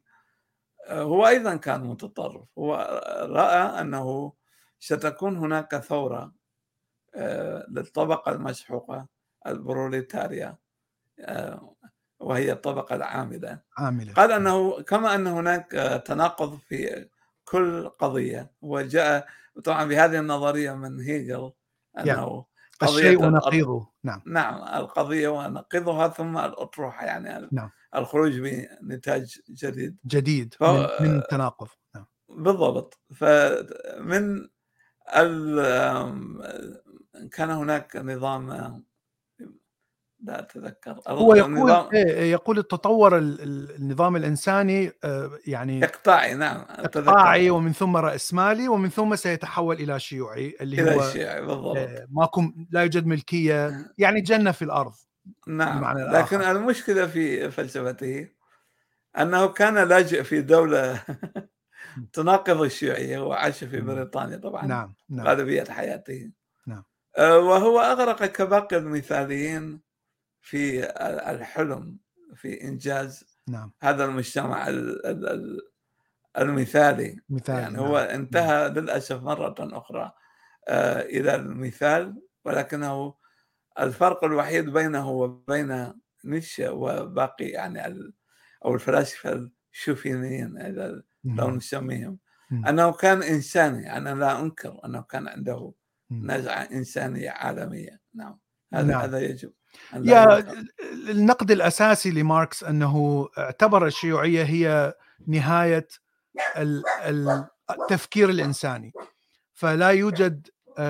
هو 0.89 1.27
أيضا 1.27 1.55
كان 1.55 1.81
متطرف. 1.81 2.47
هو 2.57 2.75
رأى 3.29 3.81
أنه 3.81 4.33
ستكون 4.79 5.37
هناك 5.37 5.75
ثورة 5.75 6.31
آه، 7.15 7.65
للطبقة 7.69 8.31
المسحوقة 8.31 9.07
البروليتاريا 9.47 10.57
آه، 11.19 11.75
وهي 12.19 12.51
الطبقة 12.51 12.95
العاملة. 12.95 13.59
عاملة. 13.77 14.13
قال 14.13 14.31
أنه 14.31 14.81
كما 14.81 15.15
أن 15.15 15.27
هناك 15.27 15.75
آه، 15.75 15.97
تناقض 15.97 16.57
في 16.57 17.07
كل 17.45 17.89
قضية. 17.89 18.51
وجاء 18.61 19.27
طبعا 19.63 19.85
بهذه 19.85 20.19
النظرية 20.19 20.71
من 20.73 20.99
هيجل 20.99 21.51
أنه 21.99 22.45
قضية 22.79 22.95
الشيء 22.97 23.25
ونقيضه. 23.25 23.87
نعم. 24.03 24.21
نعم 24.25 24.81
القضية 24.81 25.27
ونقضها 25.27 26.07
ثم 26.07 26.37
الأطروحة 26.37 27.05
يعني 27.05 27.49
نعم. 27.51 27.71
الخروج 27.95 28.39
بنتاج 28.81 29.35
جديد. 29.49 29.97
جديد 30.07 30.53
فهو- 30.53 30.97
من, 31.01 31.11
من 31.11 31.21
تناقض. 31.29 31.67
نعم. 31.95 32.05
بالضبط. 32.29 32.99
فمن 33.15 34.47
ال 35.17 35.59
كان 37.31 37.49
هناك 37.49 37.95
نظام 37.95 38.49
لا 40.23 40.39
أتذكر. 40.39 40.99
هو 41.07 41.35
يقول 41.35 41.51
نظام 41.53 41.89
إيه 41.93 42.31
يقول 42.31 42.57
التطور 42.57 43.17
ال- 43.17 43.41
ال- 43.41 43.75
النظام 43.75 44.15
الإنساني 44.15 44.91
آه، 45.03 45.31
يعني 45.47 45.83
إقطاعي 45.85 46.33
نعم. 46.35 46.65
إقطاعي 46.69 47.49
ومن 47.49 47.73
ثم 47.73 47.97
رأسمالي 47.97 48.67
ومن 48.67 48.89
ثم 48.89 49.15
سيتحول 49.15 49.75
إلى 49.75 49.99
شيوعي 49.99 50.55
اللي 50.61 50.81
إلى 50.81 50.95
هو 50.95 51.07
الشيعي 51.07 51.41
بالضبط. 51.41 51.77
آه، 51.77 52.07
ماكو 52.09 52.41
لا 52.71 52.81
يوجد 52.81 53.05
ملكية 53.05 53.71
يعني 53.97 54.21
جنة 54.21 54.51
في 54.51 54.61
الأرض. 54.61 54.93
نعم 55.47 55.79
بمعنى 55.79 55.99
لكن 56.03 56.37
الآخر. 56.37 56.51
المشكلة 56.51 57.07
في 57.07 57.51
فلسفته 57.51 58.29
أنه 59.17 59.47
كان 59.47 59.77
لاجئ 59.87 60.23
في 60.23 60.41
دولة 60.41 61.03
تناقض 62.13 62.61
الشيوعية 62.61 63.19
وعاش 63.19 63.63
في 63.63 63.81
مم. 63.81 63.87
بريطانيا 63.87 64.37
طبعا 64.37 64.65
نعم 64.65 64.95
نعم 65.09 65.27
غالبيه 65.27 65.63
حياته 65.63 66.31
نعم. 66.67 66.83
آه، 67.17 67.37
وهو 67.39 67.79
أغرق 67.79 68.25
كباقي 68.25 68.77
المثاليين 68.77 69.81
في 70.41 70.83
الحلم 71.31 71.97
في 72.35 72.63
إنجاز 72.63 73.37
نعم 73.47 73.71
هذا 73.81 74.05
المجتمع 74.05 74.67
ال- 74.67 75.05
ال- 75.05 75.27
ال- 75.29 75.69
المثالي 76.37 77.19
مثال 77.29 77.55
يعني 77.59 77.73
نعم. 77.73 77.85
هو 77.85 77.97
انتهى 77.97 78.69
للأسف 78.69 79.23
مرة 79.23 79.55
أخرى 79.59 80.11
آه، 80.67 81.01
إلى 81.01 81.35
المثال 81.35 82.21
ولكنه 82.45 83.13
الفرق 83.79 84.23
الوحيد 84.23 84.69
بينه 84.69 85.09
وبين 85.09 85.93
نيتشه 86.25 86.71
وباقي 86.73 87.45
يعني 87.45 87.87
ال- 87.87 88.13
أو 88.65 88.73
الفلاسفة 88.75 89.49
الشوفينيين 89.73 90.57
إذا 90.61 90.87
لو 91.23 91.47
مم. 91.47 91.55
نسميهم. 91.55 92.17
أنه 92.51 92.91
كان 92.91 93.23
إنساني 93.23 93.97
أنا 93.97 94.15
لا 94.15 94.39
أنكر 94.41 94.79
أنه 94.85 95.01
كان 95.01 95.27
عنده 95.27 95.73
نزعة 96.11 96.61
إنسانية 96.61 97.29
عالمية 97.29 97.99
نعم 98.13 98.39
هذا 98.73 98.87
نعم. 98.87 99.01
هذا 99.01 99.19
يجب 99.19 99.51
يا. 99.93 100.45
النقد 101.09 101.51
الأساسي 101.51 102.11
لماركس 102.11 102.63
أنه 102.63 103.27
اعتبر 103.37 103.85
الشيوعية 103.85 104.43
هي 104.43 104.93
نهاية 105.27 105.87
ال- 106.57 106.83
ال- 107.05 107.47
التفكير 107.71 108.29
الإنساني 108.29 108.93
فلا 109.53 109.89
يوجد 109.89 110.47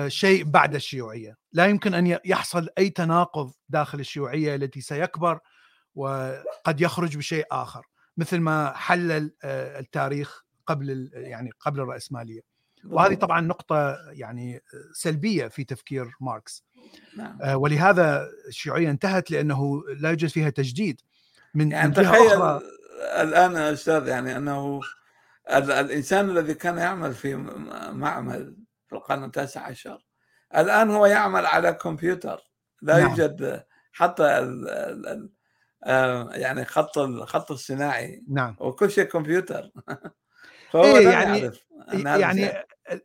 شيء 0.08 0.44
بعد 0.44 0.74
الشيوعية. 0.74 1.36
لا 1.52 1.66
يمكن 1.66 1.94
أن 1.94 2.18
يحصل 2.24 2.68
أي 2.78 2.90
تناقض 2.90 3.52
داخل 3.68 4.00
الشيوعية 4.00 4.54
التي 4.54 4.80
سيكبر 4.80 5.38
وقد 5.94 6.80
يخرج 6.80 7.16
بشيء 7.16 7.46
آخر 7.50 7.86
مثل 8.16 8.38
ما 8.38 8.72
حلل 8.72 9.32
آه، 9.44 9.80
التاريخ 9.80 10.44
قبل 10.66 11.10
يعني 11.12 11.50
قبل 11.60 11.80
الرأسمالية. 11.80 12.40
وهذه. 12.84 13.14
طبعا 13.14 13.40
نقطة 13.40 13.96
يعني 14.10 14.62
سلبية 14.92 15.48
في 15.48 15.64
تفكير 15.64 16.10
ماركس. 16.20 16.64
نعم. 17.16 17.38
آه، 17.42 17.56
ولهذا 17.56 18.28
الشيوعية 18.48 18.90
انتهت 18.90 19.30
لأنه 19.30 19.82
لا 20.00 20.08
يوجد 20.10 20.28
فيها 20.28 20.50
تجديد 20.50 21.00
من 21.54 21.72
يعني 21.72 21.92
تخيل 21.94 22.32
أخرى. 22.32 22.60
الآن 23.22 23.52
يا 23.52 23.72
أستاذ 23.72 24.08
يعني 24.08 24.36
أنه 24.36 24.80
ال- 25.52 25.70
الإنسان 25.70 26.30
الذي 26.30 26.54
كان 26.54 26.78
يعمل 26.78 27.14
في 27.14 27.36
معمل 27.92 28.56
في 28.90 28.96
القرن 28.96 29.24
التاسع 29.24 29.60
عشر. 29.62 30.06
الآن 30.56 30.90
هو 30.90 31.06
يعمل 31.06 31.46
على 31.46 31.72
كمبيوتر. 31.72 32.40
لا 32.82 32.98
نعم. 32.98 33.10
يوجد 33.10 33.64
حتى 33.92 34.22
ال 34.38 34.68
ال 34.68 35.06
ال 35.06 35.30
آه، 35.84 36.30
يعني 36.32 36.64
خط 36.64 36.98
الخط 36.98 37.52
الصناعي. 37.52 38.24
نعم. 38.28 38.56
وكل 38.60 38.90
شيء 38.90 39.04
كمبيوتر. 39.04 39.70
فهو 40.72 40.84
إيه 40.84 41.08
يعني- 41.08 41.38
يعرف 41.38 41.60
هذا 41.88 42.16
يعني 42.16 42.52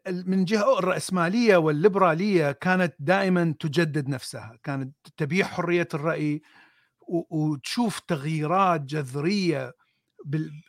من 0.07 0.45
جهة 0.45 0.79
الرأسمالية 0.79 1.57
والليبرالية 1.57 2.51
كانت 2.51 2.93
دائما 2.99 3.55
تجدد 3.59 4.07
نفسها. 4.09 4.57
كانت 4.63 4.95
تبيح 5.17 5.47
حرية 5.47 5.87
الرأي 5.93 6.41
وتشوف 7.29 7.99
تغييرات 7.99 8.81
جذرية 8.81 9.73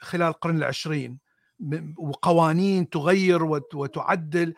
خلال 0.01 0.29
القرن 0.29 0.57
العشرين. 0.57 1.19
وقوانين 1.99 2.89
تغير 2.91 3.45
وت- 3.45 3.75
وتعدل. 3.75 4.55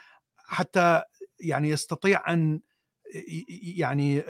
حتى 0.48 1.02
يعني 1.40 1.68
يستطيع 1.70 2.32
أن 2.32 2.60
يعني 3.76 4.22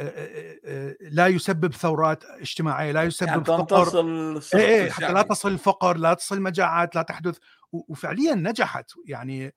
لا 1.01 1.27
يسبب 1.27 1.73
ثورات 1.75 2.25
اجتماعية 2.25 2.93
لا 2.93 2.99
يعني 2.99 3.09
يسبب 3.09 3.47
فقر. 3.47 3.59
تنتصر 3.59 4.01
السقف 4.01 4.61
إيه 4.61 4.83
إيه 4.83 4.91
حتى 4.91 5.13
لا 5.13 5.23
تصل 5.23 5.53
الفقر 5.53 5.97
لا 5.97 6.15
تصل 6.15 6.41
مجاعات 6.41 6.97
لا 6.97 7.03
تحدث. 7.03 7.39
وفعليا 7.73 8.35
نجحت. 8.35 8.91
يعني 9.07 9.55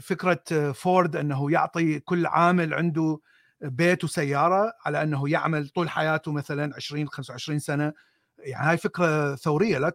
فكرة 0.00 0.72
فورد 0.72 1.16
أنه 1.16 1.52
يعطي 1.52 2.00
كل 2.00 2.26
عامل 2.26 2.74
عنده 2.74 3.20
بيت 3.60 4.04
وسيارة 4.04 4.72
على 4.84 5.02
أنه 5.02 5.30
يعمل 5.30 5.68
طول 5.68 5.90
حياته 5.90 6.32
مثلا 6.32 6.74
20 6.76 7.08
25 7.08 7.58
سنة 7.58 7.92
يعني 8.38 8.70
هاي 8.70 8.76
فكرة 8.76 9.34
ثورية. 9.34 9.78
لا 9.78 9.92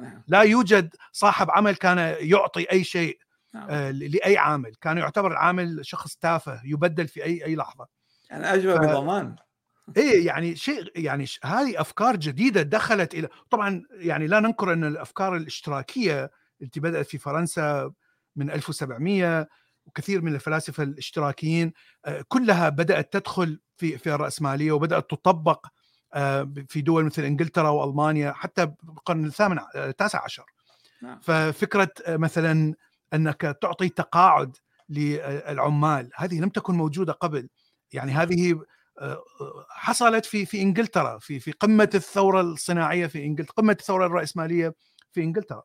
نعم. 0.00 0.22
لا 0.26 0.42
يوجد 0.42 0.94
صاحب 1.12 1.50
عمل 1.50 1.76
كان 1.76 2.16
يعطي 2.20 2.66
أي 2.72 2.84
شيء. 2.84 3.18
نعم. 3.56 3.66
آه، 3.70 3.90
لأي 3.90 4.38
عامل 4.38 4.74
كان 4.80 4.98
يعتبر 4.98 5.32
العامل 5.32 5.80
شخص 5.82 6.16
تافه 6.16 6.60
يبدل 6.64 7.08
في 7.08 7.24
أي 7.24 7.44
أي 7.44 7.56
لحظة 7.56 7.86
يعني 8.30 8.54
أجوى 8.54 8.74
ف- 8.74 8.80
بضمان 8.80 9.36
إيه 9.96 10.26
يعني 10.26 10.56
شيء 10.56 10.90
يعني 10.96 11.26
ش- 11.26 11.40
هذه 11.44 11.80
أفكار 11.80 12.16
جديدة 12.16 12.62
دخلت 12.62 13.14
إلى 13.14 13.28
طبعا 13.50 13.82
يعني 13.90 14.26
لا 14.26 14.40
ننكر 14.40 14.72
أن 14.72 14.84
الأفكار 14.84 15.36
الاشتراكية 15.36 16.30
التي 16.62 16.80
بدأت 16.80 17.06
في 17.06 17.18
فرنسا 17.18 17.92
من 18.36 18.50
1700 18.50 19.48
وكثير 19.86 20.22
من 20.22 20.34
الفلاسفة 20.34 20.82
الاشتراكيين 20.82 21.72
آه، 22.04 22.24
كلها 22.28 22.68
بدأت 22.68 23.12
تدخل 23.12 23.60
في 23.76 23.98
في 23.98 24.14
الرأسمالية 24.14 24.72
وبدأت 24.72 25.10
تطبق 25.10 25.66
آه، 26.14 26.52
في 26.68 26.80
دول 26.80 27.04
مثل 27.04 27.22
إنجلترا 27.22 27.68
وألمانيا 27.68 28.32
حتى 28.32 28.66
بالقرن 28.82 29.24
الثامن 29.24 29.58
التاسع 29.76 30.24
عشر 30.24 30.44
نعم. 31.02 31.20
ففكرة 31.20 31.90
مثلا 32.08 32.74
أنك 33.14 33.58
تعطي 33.62 33.88
تقاعد 33.88 34.56
للعمال. 34.88 36.10
هذه 36.14 36.40
لم 36.40 36.48
تكن 36.48 36.74
موجودة 36.74 37.12
قبل. 37.12 37.48
يعني 37.92 38.12
هذه 38.12 38.60
آه، 39.00 39.22
حصلت 39.70 40.24
في 40.24 40.46
في 40.46 40.62
إنجلترا 40.62 41.18
في 41.18 41.40
في 41.40 41.52
قمة 41.52 41.90
الثورة 41.94 42.40
الصناعية 42.40 43.06
في 43.06 43.24
إنجلترا 43.24 43.54
قمة 43.56 43.76
الثورة 43.80 44.06
الرأسمالية 44.06 44.74
في 45.12 45.22
إنجلترا. 45.22 45.62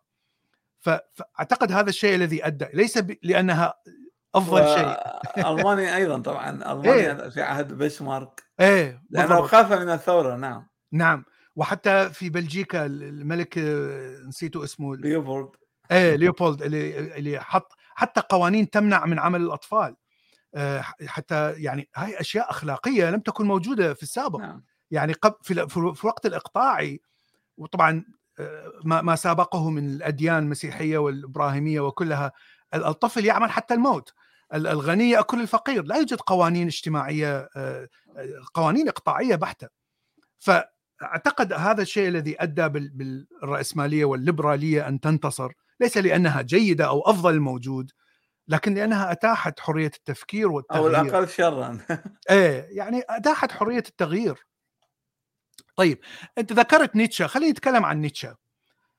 فأعتقد 0.79 1.71
هذا 1.71 1.89
الشيء 1.89 2.15
الذي 2.15 2.45
أدى 2.45 2.65
ليس 2.73 2.99
لأنها 3.23 3.73
أفضل 4.35 4.67
شيء. 4.67 4.97
ألمانيا 5.51 5.95
أيضا 5.95 6.19
طبعا. 6.21 6.49
ألمانيا 6.71 7.29
في 7.29 7.41
عهد 7.41 7.73
بسمارك 7.73 8.43
إيه 8.59 9.03
لأنه. 9.09 9.41
خاف 9.41 9.73
من 9.73 9.89
الثورة 9.89 10.35
نعم. 10.35 10.67
نعم. 10.91 11.25
وحتى 11.55 12.09
في 12.09 12.29
بلجيكا 12.29 12.85
الملك 12.85 13.57
آه، 13.57 14.17
نسيته 14.27 14.63
اسمه. 14.63 14.95
ليوبولد 14.95 15.49
إيه 15.91 16.15
ليوبولد 16.15 16.61
اللي 16.61 16.99
اللي 17.17 17.39
حط 17.39 17.71
حتى 17.95 18.21
قوانين 18.29 18.69
تمنع 18.69 19.05
من 19.05 19.19
عمل 19.19 19.41
الأطفال. 19.41 19.95
آه، 20.55 20.81
حتى 21.07 21.51
يعني 21.51 21.89
هاي 21.95 22.19
أشياء 22.19 22.49
أخلاقية 22.51 23.09
لم 23.09 23.19
تكن 23.19 23.45
موجودة 23.45 23.93
في 23.93 24.03
السابق. 24.03 24.39
نعم. 24.39 24.63
يعني 24.91 25.13
قبل 25.13 25.35
في 25.43 25.67
في 25.95 26.03
الوقت 26.03 26.25
الإقطاعي 26.25 27.01
وطبعا 27.57 28.05
آه، 28.39 28.71
ما 28.83 29.01
ما 29.01 29.15
سابقه 29.15 29.69
من 29.69 29.89
الأديان 29.89 30.37
المسيحية 30.43 30.97
والإبراهيمية 30.97 31.79
وكلها 31.79 32.31
ال- 32.73 32.85
الطفل 32.85 33.25
يعمل 33.25 33.51
حتى 33.51 33.73
الموت. 33.73 34.13
ال- 34.53 34.67
الغني 34.67 35.09
يأكل 35.09 35.41
الفقير. 35.41 35.83
لا 35.83 35.95
يوجد 35.95 36.17
قوانين 36.21 36.67
اجتماعية 36.67 37.49
آه، 37.55 37.87
قوانين 38.53 38.87
إقطاعية 38.87 39.35
بحتة. 39.35 39.67
فأعتقد 40.39 41.53
هذا 41.53 41.81
الشيء 41.81 42.07
الذي 42.07 42.43
أدى 42.43 42.67
بال- 42.69 42.89
بالرأسمالية 42.89 44.05
والليبرالية 44.05 44.87
أن 44.87 44.99
تنتصر. 44.99 45.51
ليس 45.81 45.97
لأنها 45.97 46.41
جيدة 46.41 46.87
أو 46.87 47.01
أفضل 47.01 47.33
الموجود 47.33 47.91
لكن 48.47 48.73
لأنها 48.73 49.11
أتاحت 49.11 49.59
حرية 49.59 49.91
التفكير 49.97 50.47
أو 50.47 50.55
والتغيير. 50.55 51.01
الأقل 51.01 51.29
شرا. 51.29 51.77
إيه 52.29 52.67
يعني 52.77 53.03
أتاحت 53.09 53.51
حرية 53.51 53.83
التغيير. 53.89 54.47
طيب 55.75 55.99
أنت 56.37 56.53
ذكرت 56.53 56.95
نيتشه 56.95 57.27
خلينا 57.27 57.51
نتكلم 57.51 57.85
عن 57.85 58.01
نيتشه. 58.01 58.37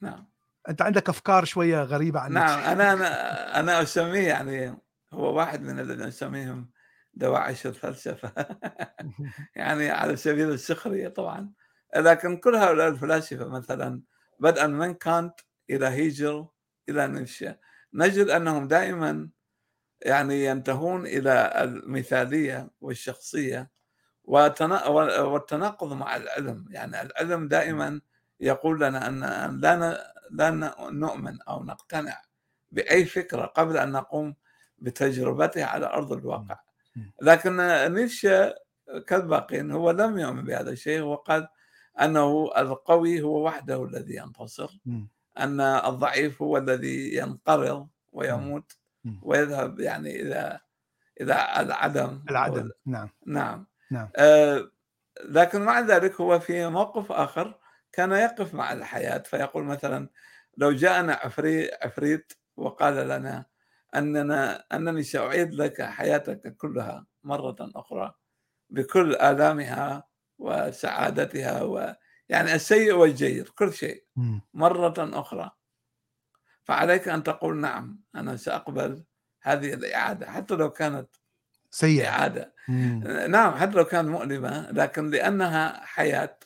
نعم. 0.01 0.28
أنت 0.68 0.83
عندك 0.83 1.09
أفكار 1.09 1.45
شوية 1.45 1.83
غريبة 1.83 2.20
عن 2.20 2.33
نعم 2.33 2.59
نيتشه؟ 2.59 2.72
أنا 2.72 2.93
أنا 2.93 3.61
أنا 3.61 3.83
أسميه 3.83 4.28
يعني 4.28 4.78
هو 5.12 5.37
واحد 5.37 5.62
من 5.62 5.80
الذين 5.80 6.07
نسميهم 6.07 6.70
دواعش 7.14 7.66
الفلسفة. 7.66 8.33
يعني 9.57 9.91
على 9.91 10.16
سبيل 10.16 10.51
السخرية 10.51 11.09
طبعا. 11.09 11.53
لكن 11.97 12.37
كل 12.37 12.55
هؤلاء 12.55 12.89
الفلاسفة 12.89 13.49
مثلا 13.49 14.03
بدءا 14.41 14.66
من 14.66 14.95
كانت 14.95 15.35
إلى 15.70 15.87
هيجل 15.87 16.47
إلى 16.89 17.07
نيتشه 17.07 17.57
نجد 17.95 18.28
أنهم 18.28 18.68
دائما 18.68 19.28
يعني 20.03 20.45
ينتهون 20.45 21.07
إلى 21.07 21.53
المثالية 21.57 22.70
والشخصية 22.80 23.70
والتناقض 24.24 25.93
مع 25.93 26.16
العلم. 26.16 26.66
يعني 26.70 27.03
العلم 27.03 27.49
دائما 27.49 28.01
يقول 28.41 28.80
لنا 28.80 29.09
أن 29.09 29.22
أن 29.22 29.61
لا 29.61 30.14
لا 30.30 30.51
نؤمن 30.91 31.43
أو 31.43 31.64
نقتنع 31.64 32.22
بأي 32.72 33.05
فكرة 33.05 33.47
قبل 33.47 33.76
أن 33.76 33.93
نقوم 33.93 34.35
بتجربتها 34.78 35.64
على 35.64 35.87
أرض 35.87 36.12
الواقع. 36.12 36.61
لكن 37.22 37.57
نيتشه 37.95 38.55
كالباقين 39.07 39.70
هو 39.70 39.91
لم 39.91 40.18
يؤمن 40.18 40.45
بهذا 40.45 40.70
الشيء. 40.70 41.01
هو 41.01 41.14
قال 41.14 41.49
أنه 42.01 42.51
القوي 42.57 43.22
هو 43.22 43.47
وحده 43.47 43.85
الذي 43.85 44.16
ينتصر. 44.16 44.78
أن 45.39 45.61
الضعيف 45.61 46.43
هو 46.43 46.59
الذي 46.59 47.16
ينقرض 47.16 47.89
ويموت 48.12 48.72
مم. 49.05 49.20
ويذهب 49.22 49.80
يعني 49.80 50.22
إلى 50.22 50.61
إلى 51.20 51.35
العدم. 51.61 52.22
العدم. 52.30 52.70
نعم. 52.87 53.09
نعم. 53.26 53.66
نعم. 53.91 54.09
آه 54.16 54.70
لكن 55.24 55.61
مع 55.62 55.80
ذلك 55.80 56.20
هو 56.20 56.41
في 56.41 56.66
موقف 56.68 57.12
آخر 57.12 57.55
كان 57.93 58.12
يقف 58.12 58.55
مع 58.55 58.72
الحياة 58.72 59.18
فيقول 59.18 59.64
مثلا 59.64 60.09
لو 60.57 60.72
جاءنا 60.72 61.12
عفريت 61.14 61.70
عفريت 61.83 62.33
وقال 62.57 63.09
لنا 63.09 63.45
أننا 63.95 64.64
أنني 64.72 65.03
سأعيد 65.03 65.55
لك 65.55 65.83
حياتك 65.83 66.57
كلها 66.57 67.07
مرة 67.24 67.57
أخرى 67.76 68.14
بكل 68.70 69.14
آلامها 69.16 70.05
وسعادتها 70.39 71.62
ويعني 72.30 72.54
السيء 72.54 72.92
والجيد 72.92 73.48
كل 73.48 73.72
شيء. 73.72 74.04
مرة 74.54 74.94
أخرى 74.98 75.50
فعليك 76.62 77.08
أن 77.08 77.22
تقول 77.22 77.56
نعم 77.56 78.02
أنا 78.14 78.36
سأقبل 78.36 79.04
هذه 79.42 79.74
الإعادة 79.74 80.30
حتى 80.30 80.54
لو 80.54 80.70
كانت 80.70 81.08
سيئة 81.70 82.08
إعادة 82.08 82.54
مم. 82.68 83.04
نعم 83.28 83.54
حتى 83.54 83.72
لو 83.72 83.84
كانت 83.84 84.08
مؤلمة 84.08 84.70
لكن 84.70 85.10
لأنها 85.10 85.84
حياة 85.84 86.38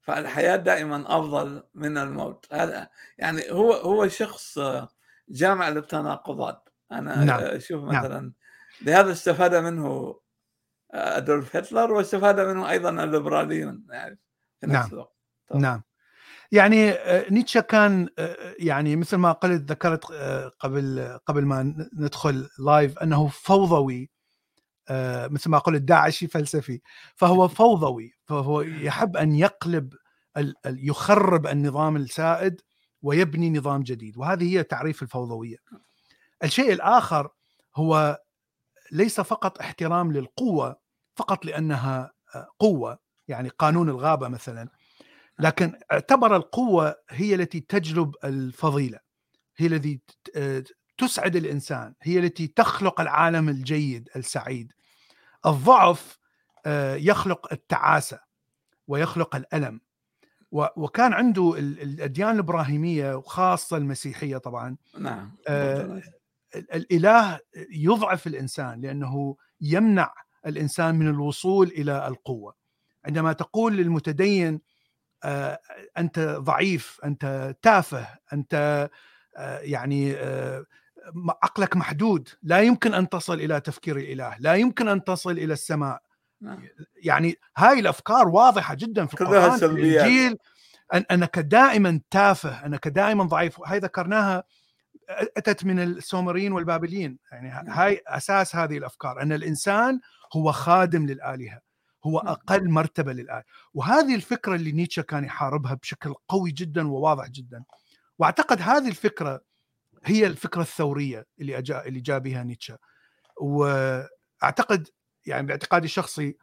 فالحياة 0.00 0.56
دائما 0.56 1.18
أفضل 1.18 1.62
من 1.74 1.98
الموت 1.98 2.46
هذا 2.52 2.88
يعني 3.18 3.50
هو 3.50 3.72
هو 3.72 4.08
شخص 4.08 4.58
جامع 5.28 5.68
للتناقضات 5.68 6.68
أنا 6.92 7.24
نعم. 7.24 7.40
أشوف 7.40 7.84
نعم. 7.84 8.04
مثلا 8.04 8.32
لهذا 8.82 9.12
استفاد 9.12 9.54
منه 9.54 10.16
أدولف 10.90 11.56
هتلر 11.56 11.92
واستفاد 11.92 12.40
منه 12.40 12.70
أيضا 12.70 13.04
الليبراليون 13.04 13.86
يعني 13.90 14.18
في 14.66 14.72
نفس 14.72 14.86
نعم. 14.86 14.92
الوقت 14.92 15.16
طبعا. 15.48 15.62
نعم. 15.62 15.82
يعني 16.52 16.90
آه، 16.90 17.30
نيتشه 17.30 17.60
كان 17.60 18.08
آه، 18.18 18.54
يعني 18.58 18.96
مثل 18.96 19.16
ما 19.16 19.32
قلت 19.32 19.70
ذكرت 19.70 20.10
آه، 20.12 20.52
قبل 20.60 21.18
قبل 21.26 21.44
ما 21.44 21.88
ندخل 21.92 22.48
لايف 22.58 22.98
أنه 22.98 23.28
فوضوي 23.28 24.10
مثل 25.30 25.50
ما 25.50 25.58
قلت 25.58 25.82
داعشي 25.82 26.26
فلسفي. 26.26 26.80
فهو 27.14 27.48
فوضوي. 27.62 28.12
فهو 28.24 28.60
يحب 28.60 29.16
أن 29.16 29.34
يقلب 29.34 29.94
يخرب 30.66 31.46
النظام 31.46 31.96
السائد 31.96 32.60
ويبني 33.02 33.50
نظام 33.50 33.82
جديد. 33.82 34.16
وهذه 34.18 34.56
هي 34.56 34.62
تعريف 34.62 35.02
الفوضوية. 35.02 35.56
الشيء 36.44 36.72
الآخر 36.72 37.28
هو 37.76 38.20
ليس 38.92 39.20
فقط 39.20 39.58
احترام 39.60 40.12
للقوة 40.12 40.76
فقط 41.16 41.44
لأنها 41.44 42.12
قوة. 42.58 42.98
يعني 43.28 43.48
قانون 43.48 43.88
الغابة 43.88 44.28
مثلا. 44.28 44.68
لكن 45.38 45.78
اعتبر 45.92 46.36
القوة 46.36 46.96
هي 47.10 47.34
التي 47.34 47.60
تجلب 47.60 48.14
الفضيلة 48.24 48.98
هي 49.56 49.66
التي 49.66 50.00
تسعد 50.98 51.36
الإنسان 51.36 51.94
هي 52.02 52.18
التي 52.18 52.46
تخلق 52.46 53.00
العالم 53.00 53.48
الجيد 53.48 54.08
السعيد. 54.16 54.72
الضعف 55.46 56.18
آه، 56.66 56.94
يخلق 56.94 57.52
التعاسة 57.52 58.20
ويخلق 58.88 59.36
الألم. 59.36 59.80
وكان 60.52 61.12
عنده 61.12 61.54
الأديان 61.58 62.30
الإبراهيمية 62.30 63.14
وخاصة 63.14 63.76
المسيحية 63.76 64.36
طبعا. 64.36 64.76
نعم 64.98 65.36
آه 65.48 66.02
الإله 66.54 67.38
يضعف 67.70 68.26
الإنسان 68.26 68.80
لأنه 68.80 69.36
يمنع 69.60 70.14
الإنسان 70.46 70.94
من 70.94 71.08
الوصول 71.08 71.66
إلى 71.66 72.08
القوة. 72.08 72.54
عندما 73.06 73.32
تقول 73.32 73.76
للمتدين 73.76 74.60
آه 75.24 75.60
أنت 75.98 76.18
ضعيف 76.18 77.00
أنت 77.04 77.54
تافه 77.62 78.06
أنت 78.32 78.88
آه 79.36 79.58
يعني 79.58 80.14
آه 80.14 80.64
عقلك 81.42 81.76
محدود 81.76 82.28
لا 82.42 82.60
يمكن 82.60 82.94
أن 82.94 83.08
تصل 83.08 83.34
إلى 83.34 83.60
تفكير 83.60 83.96
الإله 83.96 84.36
لا 84.38 84.54
يمكن 84.54 84.88
أن 84.88 85.04
تصل 85.04 85.30
إلى 85.30 85.52
السماء. 85.52 86.02
نعم. 86.40 86.62
يعني 86.96 87.38
هاي 87.56 87.80
الأفكار 87.80 88.28
واضحة 88.28 88.74
جدا 88.74 89.06
في 89.06 89.20
القرآن 89.20 89.58
في 89.58 89.66
الإنجيل 89.66 90.36
أنك 91.10 91.38
دائما 91.38 92.00
تافه 92.10 92.66
أنك 92.66 92.88
دائما 92.88 93.24
ضعيف. 93.24 93.60
هاي 93.66 93.78
ذكرناها 93.78 94.44
أتت 95.36 95.64
من 95.64 95.78
السومريين 95.78 96.52
والبابليين. 96.52 97.18
يعني 97.32 97.48
نعم. 97.48 97.70
هاي 97.70 98.02
أساس 98.06 98.56
هذه 98.56 98.78
الأفكار 98.78 99.22
أن 99.22 99.32
الإنسان 99.32 100.00
هو 100.36 100.52
خادم 100.52 101.06
للآلهة. 101.06 101.60
هو. 102.06 102.18
أقل 102.18 102.70
مرتبة 102.70 103.12
للالهه 103.12 103.44
وهذه 103.74 104.14
الفكرة 104.14 104.54
اللي 104.54 104.72
نيتشه 104.72 105.02
كان 105.02 105.24
يحاربها 105.24 105.74
بشكل 105.74 106.14
قوي 106.28 106.50
جدا 106.50 106.88
وواضح 106.88 107.28
جدا. 107.28 107.64
وأعتقد 108.18 108.62
هذه 108.62 108.88
الفكرة 108.88 109.40
هي 110.04 110.26
الفكرة 110.26 110.62
الثورية 110.62 111.26
اللي 111.40 111.58
أجا 111.58 111.86
اللي 111.86 112.00
جاء 112.00 112.18
بها 112.18 112.42
نيتشه. 112.42 112.78
وأعتقد 113.40 114.88
يعني 115.26 115.46
باعتقادي 115.46 115.84
الشخصي 115.84 116.36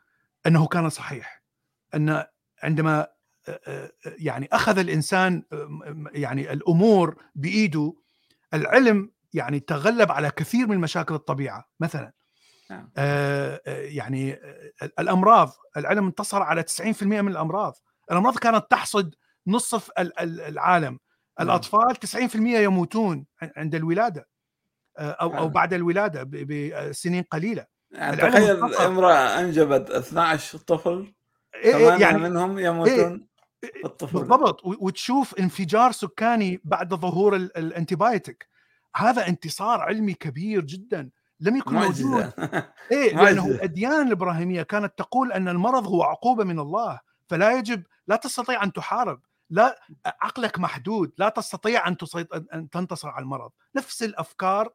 أنه 0.47 0.67
كان 0.67 0.89
صحيح. 0.89 1.43
أن 1.95 2.23
عندما 2.63 3.07
يعني 4.05 4.47
أخذ 4.51 4.77
الإنسان 4.77 5.43
يعني 6.11 6.53
الأمور 6.53 7.23
بإيده 7.35 7.93
العلم 8.53 9.11
يعني 9.33 9.59
تغلب 9.59 10.11
على 10.11 10.31
كثير 10.31 10.67
من 10.67 10.77
مشاكل 10.77 11.13
الطبيعة 11.13 11.65
مثلا. 11.79 12.13
نعم. 12.69 12.89
يعني 13.67 14.39
الأمراض 14.99 15.51
العلم 15.77 16.05
انتصر 16.05 16.41
على 16.41 16.63
90% 16.63 17.03
من 17.03 17.31
الأمراض. 17.31 17.73
الأمراض 18.11 18.37
كانت 18.37 18.65
تحصد 18.69 19.15
نصف 19.47 19.91
العالم. 19.97 20.99
نعم. 21.39 21.49
الأطفال 21.49 21.95
90% 21.95 22.35
يموتون 22.35 23.25
عند 23.57 23.75
الولادة 23.75 24.27
أو 24.97 25.37
أو 25.37 25.49
بعد 25.49 25.73
الولادة 25.73 26.23
بسنين 26.23 27.23
قليلة. 27.23 27.65
يعني 27.91 28.17
تخيل 28.17 28.75
امرأة 28.75 29.39
أنجبت 29.39 29.89
12 29.89 30.57
طفل 30.57 31.13
إيه، 31.55 31.75
إيه، 31.75 32.01
يعني 32.01 32.17
منهم 32.17 32.59
يموتون 32.59 33.27
إيه، 33.63 33.85
الطفولة. 33.85 34.23
بالضبط. 34.23 34.61
وتشوف 34.65 35.35
انفجار 35.35 35.91
سكاني 35.91 36.61
بعد 36.63 36.93
ظهور 36.93 37.35
الانتيبايوتيك 37.35 38.47
هذا 38.95 39.27
انتصار 39.27 39.81
علمي 39.81 40.13
كبير 40.13 40.61
جدا. 40.61 41.09
لم 41.43 41.57
يكن 41.57 41.75
موجود 41.75 42.33
إيه 42.91 43.15
لأنه 43.15 43.47
الأديان 43.47 44.07
الإبراهيمية 44.07 44.63
كانت 44.63 44.93
تقول 44.97 45.31
أن 45.31 45.47
المرض 45.47 45.87
هو 45.87 46.03
عقوبة 46.03 46.43
من 46.43 46.59
الله 46.59 46.99
فلا 47.27 47.51
يجب 47.57 47.83
لا 48.07 48.15
تستطيع 48.15 48.63
أن 48.63 48.73
تحارب 48.73 49.19
لا 49.49 49.79
عقلك 50.05 50.59
محدود 50.59 51.11
لا 51.17 51.29
تستطيع 51.29 51.87
أن 51.87 51.95
أن 52.53 52.69
تنتصر 52.69 53.09
على 53.09 53.23
المرض. 53.23 53.51
نفس 53.75 54.03
الأفكار 54.03 54.69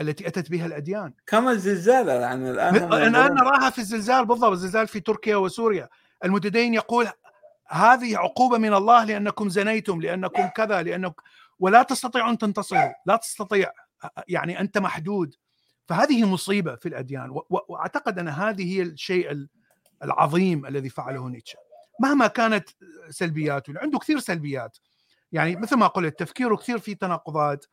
التي 0.00 0.28
أتت 0.28 0.50
بها 0.50 0.66
الأديان. 0.66 1.12
كما 1.26 1.50
الزلزال 1.50 2.08
يعني 2.08 2.50
الآن 2.50 2.76
الان 2.76 3.34
نراها 3.34 3.70
في 3.70 3.78
الزلزال 3.78 4.26
بالضبط 4.26 4.52
الزلزال 4.52 4.88
في 4.88 5.00
تركيا 5.00 5.36
وسوريا. 5.36 5.88
المتدين 6.24 6.74
يقول 6.74 7.08
هذه 7.68 8.16
عقوبة 8.18 8.58
من 8.58 8.74
الله 8.74 9.04
لأنكم 9.04 9.48
زنيتم 9.48 10.00
لأنكم 10.00 10.46
كذا 10.46 10.82
لأنكم 10.82 11.22
ولا 11.58 11.82
تستطيعون 11.82 12.38
تنتصروا 12.38 12.92
لا 13.06 13.16
تستطيع 13.16 13.70
يعني 14.28 14.60
أنت 14.60 14.78
محدود. 14.78 15.34
فهذه 15.88 16.24
مصيبة 16.24 16.74
في 16.74 16.88
الأديان 16.88 17.40
وأعتقد 17.50 18.18
أن 18.18 18.28
هذه 18.28 18.76
هي 18.76 18.82
الشيء 18.82 19.46
العظيم 20.02 20.66
الذي 20.66 20.88
فعله 20.88 21.28
نيتشه. 21.28 21.58
مهما 22.00 22.26
كانت 22.26 22.68
سلبياته 23.10 23.72
عنده 23.76 23.98
كثير 23.98 24.18
سلبيات. 24.18 24.78
يعني 25.32 25.56
مثل 25.56 25.76
ما 25.76 25.86
قلت 25.86 26.18
تفكيره 26.18 26.56
كثير 26.56 26.78
في 26.78 26.94
تناقضات 26.94 27.66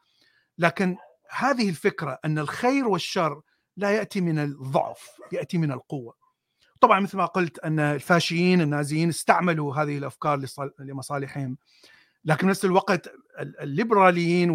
لكن 0.57 0.97
هذه 1.29 1.69
الفكرة 1.69 2.19
أن 2.25 2.39
الخير 2.39 2.87
والشر 2.87 3.41
لا 3.77 3.91
يأتي 3.91 4.21
من 4.21 4.39
الضعف 4.39 5.09
يأتي 5.31 5.57
من 5.57 5.71
القوة. 5.71 6.23
طبعا 6.81 6.99
مثل 6.99 7.17
ما 7.17 7.25
قلت 7.25 7.59
أن 7.59 7.79
الفاشيين 7.79 8.61
النازيين 8.61 9.09
استعملوا 9.09 9.75
هذه 9.75 9.97
الأفكار 9.97 10.45
لمصالحهم 10.79 11.57
لكن 12.25 12.47
نفس 12.47 12.65
الوقت 12.65 13.11
الليبراليين 13.39 14.49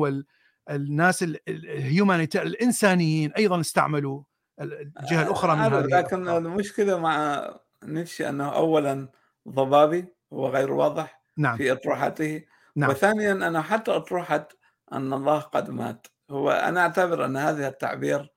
الهيومانيتي 0.69 2.43
الإنسانيين 2.43 3.33
أيضا 3.33 3.61
استعملوا 3.61 4.23
الجهة 4.61 5.23
الأخرى 5.23 5.57
من 5.57 5.63
هذه 5.63 5.81
لكن 5.81 6.23
الأفكار. 6.23 6.39
المشكلة 6.39 6.99
مع 6.99 7.49
نيتشه 7.85 8.29
أنه 8.29 8.49
اولا 8.49 9.09
ضبابي 9.49 10.05
وغير 10.31 10.73
واضح 10.73 11.23
نعم. 11.37 11.57
في 11.57 11.73
إطروحاته 11.73 12.43
نعم. 12.77 12.91
وثانيا 12.91 13.33
انه 13.33 13.63
حتى 13.63 13.91
اطروحه 13.91 14.49
أن 14.93 15.13
الله 15.13 15.39
قد 15.39 15.71
مات 15.71 16.07
هو 16.31 16.51
أنا 16.51 16.81
أعتبر 16.81 17.25
أن 17.25 17.37
هذا 17.37 17.69
التعبير 17.69 18.33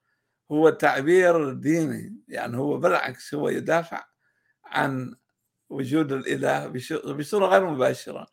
هو 0.52 0.70
تعبير 0.70 1.52
ديني 1.52 2.16
يعني 2.28 2.56
هو 2.56 2.78
بالعكس 2.78 3.34
هو 3.34 3.48
يدافع 3.48 4.04
عن 4.64 5.14
وجود 5.70 6.12
الإله 6.12 6.66
بصورة 7.12 7.46
غير 7.46 7.66
مباشرة 7.66 8.26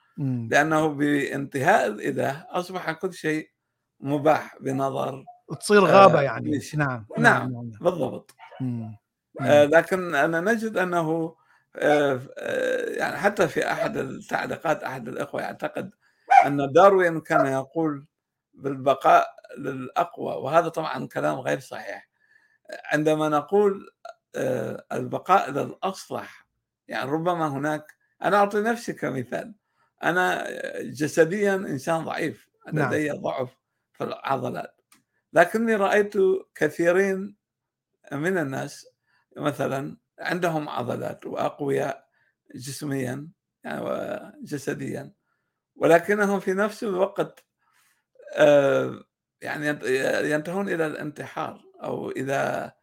لأنه 0.50 0.88
بانتهاء 0.88 1.88
الإله 1.88 2.46
أصبح 2.50 2.92
كل 2.92 3.14
شيء 3.14 3.50
مباح 4.00 4.58
بنظر 4.62 5.24
تصير 5.60 5.80
غابة 5.86 6.20
آه 6.20 6.22
يعني. 6.22 6.60
نعم 6.76 7.06
نعم, 7.18 7.52
نعم, 7.52 7.52
نعم. 7.52 7.72
بالضبط. 7.82 8.36
آه 9.42 9.66
لكن 9.66 10.16
أنا 10.16 10.40
نجد 10.40 10.78
أنه 10.78 11.36
آه, 11.76 12.20
آه، 12.38 12.90
يعني 12.90 13.18
حتى 13.18 13.48
في 13.48 13.72
أحد 13.72 13.98
التعليقات 13.98 14.84
أحد 14.84 15.08
الإخوة 15.08 15.42
يعتقد 15.42 15.92
أن 16.46 16.72
داروين 16.72 17.22
كان 17.22 17.46
يقول 17.46 18.06
بالبقاء 18.54 19.36
للأقوى 19.58 20.36
وهذا 20.36 20.70
طبعا 20.70 21.08
كلام 21.08 21.40
غير 21.40 21.60
صحيح. 21.60 22.10
عندما 22.86 23.30
نقول 23.30 23.92
آه، 24.36 24.86
البقاء 24.92 25.52
للأصلح 25.52 26.48
يعني 26.88 27.12
ربما 27.12 27.48
هناك 27.48 27.96
أنا 28.24 28.38
أعطي 28.38 28.62
نفسي 28.62 28.94
كمثال 28.94 29.56
أنا 30.04 30.46
جسديا 30.82 31.56
إنسان 31.56 32.06
ضعيف 32.06 32.48
نعم. 32.74 32.94
لدي 32.94 33.12
ضعف. 33.12 33.50
في 34.00 34.06
العضلات. 34.06 34.82
لكني 35.34 35.76
رأيت 35.76 36.14
كثيرين 36.56 37.36
من 38.12 38.38
الناس 38.38 38.88
مثلا 39.38 39.98
عندهم 40.20 40.70
عضلات 40.70 41.26
وأقوياء 41.26 42.10
جسميا 42.56 43.30
يعني 43.64 43.82
وجسديا 43.82 45.14
ولكنهم 45.76 46.40
في 46.40 46.54
نفس 46.54 46.84
الوقت 46.84 47.46
آه، 48.36 49.04
يعني 49.42 49.68
ينتهون 50.32 50.70
إلى 50.70 50.88
الانتحار 50.88 51.62
أو 51.84 52.12
إذا 52.12 52.74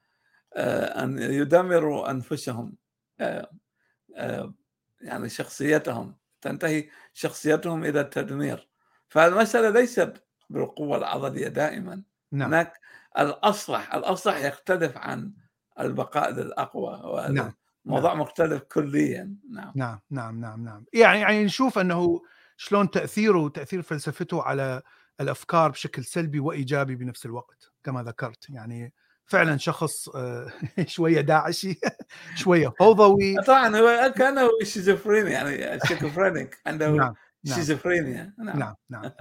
آه، 0.55 1.05
أن 1.05 1.19
يدمروا 1.19 2.11
أنفسهم 2.11 2.77
آه، 3.21 4.55
يعني 5.01 5.29
شخصيتهم. 5.29 6.17
تنتهي 6.41 6.89
شخصيتهم 7.15 7.85
إلى 7.85 8.01
التدمير. 8.01 8.69
فالمسألة 9.09 9.71
ليست 9.71 10.26
بالقوة 10.51 10.97
العضلية 10.97 11.49
دائما. 11.49 12.03
نعم. 12.33 12.49
هناك 12.49 12.81
الأصلح 13.19 13.95
الأصلح 13.95 14.37
يختلف 14.45 14.97
عن 14.97 15.33
البقاء 15.81 16.31
للأقوى 16.31 17.27
نعم 17.31 17.53
موضوع 17.85 18.15
مختلف 18.15 18.63
كليا. 18.63 19.35
نعم. 19.51 19.73
نعم 19.75 20.01
نعم 20.11 20.41
نعم 20.41 20.65
نعم. 20.65 20.85
يعني 20.93 21.21
يعني 21.21 21.45
نشوف 21.45 21.79
أنه 21.79 22.23
شلون 22.57 22.91
تأثيره 22.91 23.49
تأثير 23.49 23.83
فلسفته 23.83 24.43
على 24.43 24.83
الأفكار 25.21 25.71
بشكل 25.71 26.05
سلبي 26.05 26.41
وإيجابي 26.41 26.95
بنفس 26.95 27.27
الوقت 27.27 27.73
كما 27.85 28.03
ذكرت. 28.03 28.51
يعني 28.51 28.93
فعلا 29.25 29.57
شخص 29.57 30.09
آه، 30.09 30.53
شوية 30.87 31.21
داعشي 31.21 31.81
شوية 32.43 32.73
فوضوي. 32.79 33.37
طبعا 33.47 33.77
هو 33.77 34.13
كأنه 34.17 34.49
شيزوفرينيا 34.63 35.31
يعني 35.31 35.81
schizophrenic 35.89 36.59
عنده 36.67 36.91
نعم 36.91 37.15
نعم. 37.45 37.57
شيزوفرينيا. 37.57 38.35
نعم. 38.39 38.59
نعم 38.59 38.75
نعم 38.91 39.03
نعم. 39.03 39.13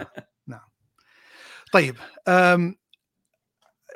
طيب 1.76 1.95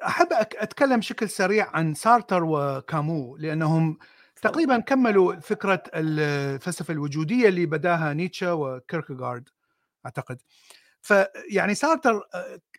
أحب 0.06 0.28
أتكلم 0.34 1.00
بشكل 1.00 1.30
سريع 1.30 1.70
عن 1.70 1.94
سارتر 1.94 2.44
وكامو 2.44 3.38
لأنهم 3.38 3.98
تقريبا 4.42 4.80
كملوا 4.80 5.36
فكرة 5.36 5.84
الفلسفة 5.94 6.92
الوجودية 6.92 7.48
اللي 7.48 7.66
بداها 7.66 8.14
نيتشه 8.14 8.54
وكيركغارد 8.54 9.50
أعتقد. 10.06 10.42
فيعني 11.02 11.76
سارتر 11.76 12.22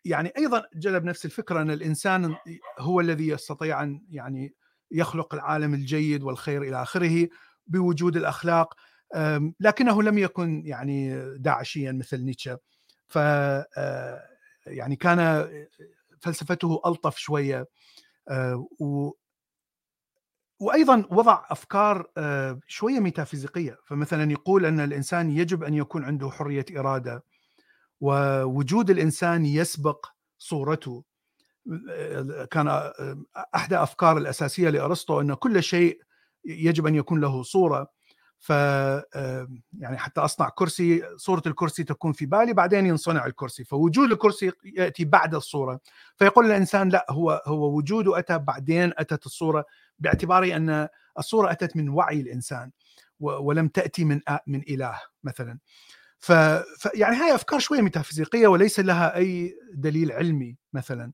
يعني 0.04 0.32
أيضا 0.38 0.62
جلب 0.74 1.04
نفس 1.04 1.24
الفكرة 1.24 1.62
أن 1.62 1.70
الإنسان 1.70 2.36
هو 2.78 3.00
الذي 3.00 3.28
يستطيع 3.28 3.82
أن 3.82 4.02
يعني 4.10 4.54
يخلق 4.90 5.34
العالم 5.34 5.74
الجيد 5.74 6.22
والخير 6.22 6.62
إلى 6.62 6.82
آخره 6.82 7.28
بوجود 7.66 8.16
الأخلاق 8.16 8.74
لكنه 9.60 10.02
لم 10.02 10.18
يكن 10.18 10.62
يعني 10.66 11.24
داعشيا 11.38 11.92
مثل 11.92 12.24
نيتشه. 12.24 12.58
ف 13.08 13.18
يعني 14.70 14.96
كان 14.96 15.48
فلسفته 16.20 16.80
ألطف 16.86 17.16
شوية 17.16 17.66
آه، 18.28 18.68
و 18.80 19.12
وأيضا 20.60 21.06
وضع 21.10 21.44
أفكار 21.50 22.10
آه، 22.16 22.60
شوية 22.66 23.00
ميتافيزيقية 23.00 23.78
فمثلا 23.86 24.32
يقول 24.32 24.66
أن 24.66 24.80
الإنسان 24.80 25.30
يجب 25.30 25.64
أن 25.64 25.74
يكون 25.74 26.04
عنده 26.04 26.30
حرية 26.30 26.64
إرادة 26.76 27.24
ووجود 28.00 28.90
الإنسان 28.90 29.46
يسبق 29.46 30.06
صورته. 30.38 31.04
آه، 31.90 32.44
كان 32.44 32.68
أحدى 33.54 33.76
أفكار 33.76 34.18
الأساسية 34.18 34.70
لأرسطو 34.70 35.20
أن 35.20 35.34
كل 35.34 35.62
شيء 35.62 36.00
يجب 36.44 36.86
أن 36.86 36.94
يكون 36.94 37.20
له 37.20 37.42
صورة. 37.42 37.90
ف 38.42 38.50
يعني 39.78 39.98
حتى 39.98 40.20
أصنع 40.20 40.48
كرسي 40.48 41.02
صورة 41.16 41.42
الكرسي 41.46 41.84
تكون 41.84 42.12
في 42.12 42.26
بالي 42.26 42.52
بعدين 42.52 42.86
ينصنع 42.86 43.26
الكرسي. 43.26 43.64
فوجود 43.64 44.12
الكرسي 44.12 44.52
يأتي 44.64 45.04
بعد 45.04 45.34
الصورة. 45.34 45.80
فيقول 46.16 46.46
الإنسان 46.46 46.88
لا 46.88 47.06
هو 47.10 47.42
هو 47.46 47.76
وجوده 47.76 48.18
أتى 48.18 48.38
بعدين 48.38 48.92
أتت 48.98 49.26
الصورة 49.26 49.64
باعتبار 49.98 50.56
أن 50.56 50.88
الصورة 51.18 51.50
أتت 51.52 51.76
من 51.76 51.88
وعي 51.88 52.20
الإنسان 52.20 52.70
ولم 53.20 53.68
تأتي 53.68 54.04
من 54.04 54.20
من 54.46 54.62
إله 54.68 55.00
مثلا. 55.24 55.58
ف 56.18 56.28
يعني 56.94 57.16
هاي 57.16 57.34
أفكار 57.34 57.58
شوية 57.60 57.80
ميتافيزيقية 57.80 58.46
وليس 58.46 58.80
لها 58.80 59.16
أي 59.16 59.58
دليل 59.74 60.12
علمي 60.12 60.56
مثلا. 60.72 61.12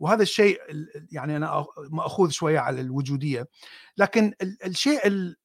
وهذا 0.00 0.22
الشيء 0.22 0.60
ال- 0.70 1.06
يعني 1.12 1.36
أنا 1.36 1.66
ماخوذ 1.90 2.30
شوية 2.30 2.58
على 2.58 2.80
الوجودية. 2.80 3.48
لكن 3.96 4.32
ال- 4.42 4.58
الشيء 4.64 5.06
ال- 5.06 5.12
ال- 5.12 5.36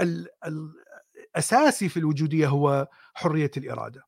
الاساسي 0.00 1.88
في 1.88 1.96
الوجودية 1.96 2.48
هو 2.48 2.88
حرية 3.14 3.50
الإرادة. 3.56 4.02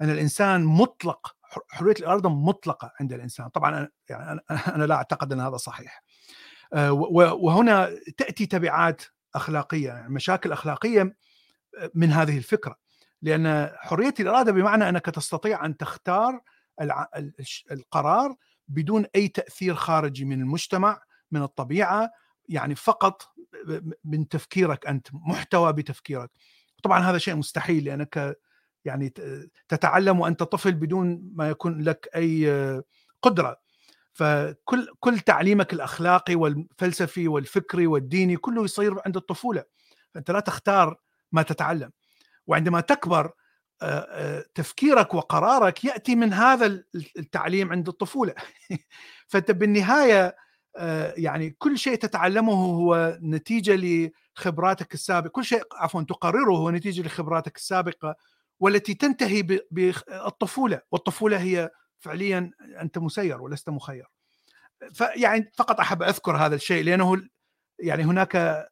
أن 0.00 0.10
الإنسان 0.10 0.64
مطلق 0.64 1.36
حر- 1.42 1.62
حرية 1.68 1.94
الإرادة 2.00 2.28
مطلقة 2.28 2.92
عند 3.00 3.12
الإنسان. 3.12 3.48
طبعا 3.48 3.84
أنا- 3.86 3.90
يعني 4.08 4.40
أنا 4.50 4.84
لا 4.84 4.94
أعتقد 4.94 5.32
أن 5.32 5.40
هذا 5.40 5.56
صحيح. 5.56 6.02
آه، 6.74 6.92
وهنا 6.92 7.90
تأتي 8.16 8.46
تبعات 8.46 9.02
أخلاقية 9.34 9.86
يعني 9.88 10.08
مشاكل 10.14 10.52
أخلاقية 10.52 11.16
من 11.94 12.12
هذه 12.12 12.38
الفكرة. 12.38 12.76
لأن 13.22 13.70
حرية 13.76 14.14
الإرادة 14.20 14.52
بمعنى 14.52 14.88
أنك 14.88 15.06
تستطيع 15.06 15.64
أن 15.64 15.76
تختار 15.76 16.40
القرار 17.70 18.34
بدون 18.68 19.06
أي 19.16 19.28
تأثير 19.28 19.74
خارجي 19.74 20.24
من 20.24 20.40
المجتمع 20.40 21.00
من 21.30 21.42
الطبيعة 21.42 22.10
يعني 22.50 22.74
فقط 22.74 23.22
من 24.04 24.28
تفكيرك 24.28 24.86
أنت 24.86 25.08
محتوى 25.12 25.72
بتفكيرك. 25.72 26.30
طبعا 26.82 27.00
هذا 27.00 27.18
شيء 27.18 27.34
مستحيل 27.34 27.84
لأنك 27.84 28.36
يعني 28.84 29.14
تتعلم 29.68 30.20
وأنت 30.20 30.42
طفل 30.42 30.72
بدون 30.72 31.30
ما 31.34 31.48
يكون 31.50 31.82
لك 31.82 32.08
أي 32.16 32.50
قدرة. 33.22 33.56
فكل 34.12 34.88
كل 35.00 35.20
تعليمك 35.20 35.72
الأخلاقي 35.72 36.34
والفلسفي 36.34 37.28
والفكري 37.28 37.86
والديني 37.86 38.36
كله 38.36 38.64
يصير 38.64 38.94
عند 39.06 39.16
الطفولة. 39.16 39.64
فأنت 40.14 40.30
لا 40.30 40.40
تختار 40.40 40.96
ما 41.32 41.42
تتعلم. 41.42 41.90
وعندما 42.46 42.80
تكبر 42.80 43.32
تفكيرك 44.54 45.14
وقرارك 45.14 45.84
يأتي 45.84 46.14
من 46.16 46.32
هذا 46.32 46.84
التعليم 47.18 47.72
عند 47.72 47.88
الطفولة. 47.88 48.34
فأنت 49.28 49.50
بالنهاية 49.50 50.36
يعني 51.16 51.50
كل 51.58 51.78
شيء 51.78 51.94
تتعلمه 51.94 52.52
هو 52.52 53.18
نتيجة 53.22 54.10
لخبراتك 54.36 54.94
السابقة 54.94 55.28
كل 55.28 55.44
شيء 55.44 55.62
عفوا 55.72 56.02
تقرره 56.02 56.56
هو 56.56 56.70
نتيجة 56.70 57.02
لخبراتك 57.02 57.56
السابقة 57.56 58.16
والتي 58.60 58.94
تنتهي 58.94 59.42
بالطفولة 59.70 60.80
والطفولة 60.92 61.40
هي 61.40 61.70
فعليا 61.98 62.50
أنت 62.80 62.98
مسير 62.98 63.42
ولست 63.42 63.70
مخير 63.70 64.06
فيعني 64.92 65.50
فقط 65.54 65.80
أحب 65.80 66.02
أذكر 66.02 66.36
هذا 66.36 66.54
الشيء 66.54 66.84
لأنه 66.84 67.22
يعني 67.78 68.02
هناك 68.04 68.66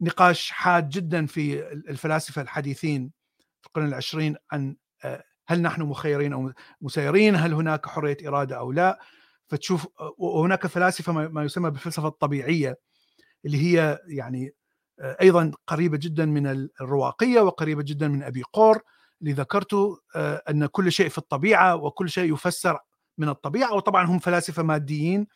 نقاش 0.00 0.50
حاد 0.50 0.88
جدا 0.88 1.26
في 1.26 1.72
الفلاسفة 1.72 2.42
الحديثين 2.42 3.12
في 3.60 3.66
القرن 3.66 3.88
العشرين 3.88 4.36
عن 4.52 4.76
آه، 5.04 5.24
هل 5.46 5.62
نحن 5.62 5.82
مخيرين 5.82 6.32
أو 6.32 6.52
مسيرين؟ 6.80 7.36
هل 7.36 7.54
هناك 7.54 7.86
حرية 7.86 8.16
إرادة 8.26 8.58
أو 8.58 8.72
لا؟ 8.72 9.00
فتشوف 9.52 9.86
وهناك 10.18 10.66
فلاسفة 10.66 11.12
ما 11.12 11.44
يسمى 11.44 11.70
بالفلسفه 11.70 12.08
الطبيعيه 12.08 12.78
اللي 13.44 13.58
هي 13.58 13.98
يعني 14.06 14.54
أيضا 15.00 15.52
قريبة 15.66 15.96
جدا 15.96 16.26
من 16.26 16.68
الرواقية 16.80 17.40
وقريبة 17.40 17.82
جدا 17.82 18.08
من 18.08 18.22
أبي 18.22 18.42
قور 18.52 18.82
اللي 19.20 19.32
ذكرته 19.32 19.98
أن 20.16 20.66
كل 20.66 20.92
شيء 20.92 21.08
في 21.08 21.18
الطبيعة 21.18 21.76
وكل 21.76 22.10
شيء 22.10 22.32
يفسر 22.32 22.78
من 23.18 23.28
الطبيعة 23.28 23.74
وطبعا 23.74 24.06
هم 24.06 24.18
فلاسفة 24.18 24.62
ماديين 24.62 25.26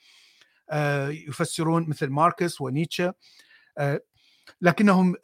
يفسرون 1.09 1.89
مثل 1.89 2.07
ماركس 2.07 2.61
ونيتشه 2.61 3.15
لكنهم 4.61 5.15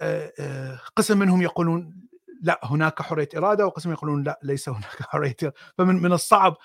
قسم 0.97 1.19
منهم 1.19 1.43
يقولون 1.43 2.03
لا 2.43 2.61
هناك 2.65 3.03
حرية 3.03 3.29
إرادة 3.37 3.67
وقسم 3.67 3.93
يقولون 3.93 4.23
لا 4.23 4.41
ليس 4.43 4.69
هناك 4.69 5.03
حرية 5.11 5.37
إرادة. 5.43 5.55
فمن 5.79 6.03
من 6.03 6.13
الصعب 6.13 6.57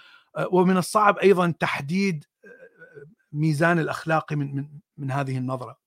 ومن 0.52 0.78
الصعب 0.78 1.18
أيضا 1.18 1.52
تحديد 1.60 2.26
آه، 2.46 2.50
ميزان 3.32 3.80
الأخلاقي 3.80 4.36
من 4.36 4.56
من 4.56 4.70
من 4.98 5.12
هذه 5.12 5.38
النظرة. 5.38 5.78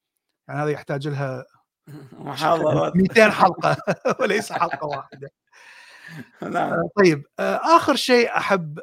يعني 0.49 0.61
هذا 0.63 0.71
يحتاج 0.71 1.09
لها 1.09 1.45
محاضرات 2.13 2.97
200 2.97 3.31
حلقة 3.31 3.77
وليس 4.21 4.53
حلقة 4.53 4.87
واحدة. 4.87 5.31
نعم. 6.43 6.73
آه، 6.73 6.91
طيب 6.97 7.27
آه، 7.39 7.61
آخر 7.77 7.97
شيء 7.97 8.37
أحب 8.37 8.81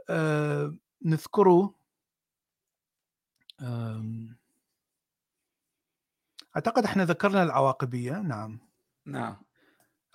نذكره 1.05 1.73
أعتقد 6.55 6.83
إحنا 6.85 7.05
ذكرنا 7.05 7.43
العواقبية. 7.43 8.11
نعم. 8.11 8.59
نعم. 9.05 9.37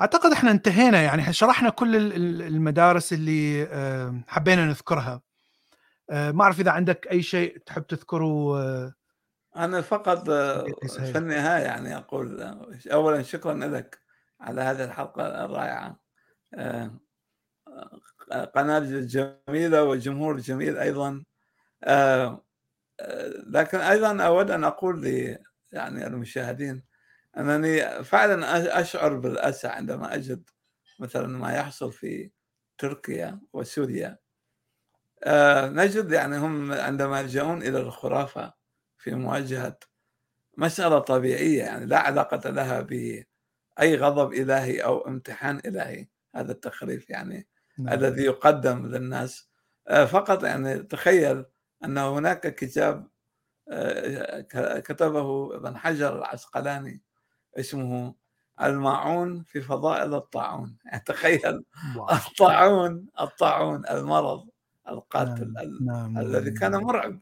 أعتقد 0.01 0.33
إحنا 0.33 0.51
انتهينا. 0.51 1.03
يعني 1.03 1.33
شرحنا 1.33 1.71
كل 1.71 1.97
ال- 1.97 2.13
ال- 2.13 2.43
المدارس 2.43 3.13
اللي 3.13 3.67
حبينا 4.29 4.67
نذكرها. 4.67 5.21
ما 6.13 6.43
أعرف 6.45 6.61
إذا 6.61 6.71
عندك 6.71 7.09
أي 7.11 7.23
شيء 7.23 7.59
تحب 7.59 7.87
تذكره 7.87 8.59
آه، 8.61 8.95
أنا 9.57 9.81
فقط 9.81 10.29
آه،. 10.31 10.67
في 11.13 11.19
النهاية. 11.19 11.63
يعني 11.65 11.97
أقول 11.97 12.43
آه، 12.43 12.69
أولا 12.93 13.23
شكرا 13.23 13.55
لك 13.55 13.99
على 14.41 14.61
هذه 14.61 14.85
آه، 16.55 17.01
آه، 18.33 18.45
قناة 18.45 18.79
جميلة 19.01 19.85
والجمهور 19.85 20.39
جميل 20.39 20.79
آه، 21.85 22.45
آه، 23.01 23.29
لكن 23.47 23.79
أيضا 23.79 24.23
أود 24.27 24.51
أن 24.51 24.65
أقول 24.65 25.03
ل 25.07 25.39
يعني 25.73 26.07
المشاهدين 26.07 26.85
أنني 27.39 28.05
فعلا 28.05 28.81
أشعر 28.81 29.15
بالأسى 29.19 29.69
عندما 29.69 30.15
أجد 30.15 30.51
مثلا 31.01 31.29
ما 31.29 31.53
يحصل 31.57 31.93
في 31.93 32.31
تركيا 32.79 33.41
وسوريا. 33.53 34.09
آه، 34.09 34.19
نجد 35.69 36.13
يعني 36.13 36.37
هم 36.39 36.73
عندما 36.73 37.21
يلجؤون 37.21 37.63
إلى 37.63 37.79
الخرافة 37.81 38.55
في 38.99 39.15
مواجهة 39.15 39.79
مسألة 40.57 40.99
طبيعية 40.99 41.63
يعني 41.63 41.87
لا 41.87 41.99
علاقة 41.99 42.51
لها 42.51 42.81
بأي 42.81 43.97
غضب 43.97 44.33
إلهي 44.33 44.81
أو 44.85 45.09
امتحان 45.09 45.61
إلهي. 45.67 46.07
هذا 46.35 46.53
التخريف 46.53 47.11
يعني 47.11 47.49
نعم. 47.79 47.95
الذي 47.95 48.23
يقدم 48.23 48.87
للناس. 48.87 49.49
آه، 49.89 50.05
فقط 50.05 50.45
يعني 50.45 50.83
تخيل 50.83 51.45
أن 51.85 51.99
هناك 51.99 52.55
كتاب 52.55 53.09
آه، 53.69 54.41
كتبه 54.81 55.57
ابن 55.57 55.77
حجر 55.79 56.19
العسقلاني 56.19 57.03
اسمه 57.59 58.15
الماعون 58.63 59.43
في 59.45 59.61
فضائل 59.61 60.15
الطاعون. 60.15 60.79
يعني 60.85 61.05
تخيل 61.07 61.65
الطاعون 62.13 63.07
الطاعون 63.21 63.87
المرض. 63.91 64.49
القاتل 64.89 65.53
نعم. 65.53 65.79
نعم. 65.85 66.19
الذي 66.19 66.51
نعم، 66.51 66.59
كان 66.59 66.71
نعم. 66.71 66.83
مرعب 66.83 67.21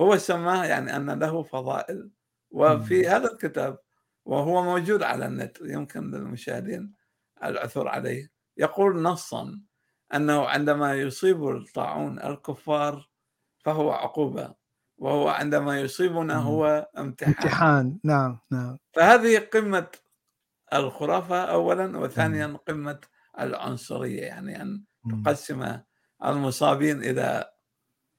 هو 0.00 0.16
سماه 0.16 0.64
يعني 0.64 0.96
أن 0.96 1.10
له 1.10 1.42
فضائل 1.42 2.10
وفي 2.50 3.08
هذا 3.08 3.32
الكتاب 3.32 3.78
وهو 4.24 4.62
موجود 4.62 5.02
على 5.02 5.26
النت 5.26 5.58
يمكن 5.62 6.10
للمشاهدين 6.10 6.94
العثور 7.44 7.88
عليه 7.88 8.30
يقول 8.56 9.02
نصا 9.02 9.60
أنه 10.14 10.48
عندما 10.48 10.94
يصيب 10.94 11.48
الطاعون 11.48 12.18
الكفار 12.18 13.08
فهو 13.58 13.92
عقوبة 13.92 14.54
وهو 14.98 15.28
عندما 15.28 15.80
يصيبنا 15.80 16.36
هو 16.36 16.90
امتحان 16.98 17.34
امتحان 17.34 17.98
نعم 18.04 18.38
نعم 18.50 18.78
فهذه 18.92 19.38
قمة 19.38 19.88
الخرافة 20.72 21.44
أولا 21.44 21.98
وثانيا 21.98 22.58
قمة 22.68 23.00
العنصرية 23.40 24.22
يعني 24.22 24.62
أن 24.62 24.84
تقسم 25.24 25.78
المصابين 26.24 27.02
إلى 27.02 27.50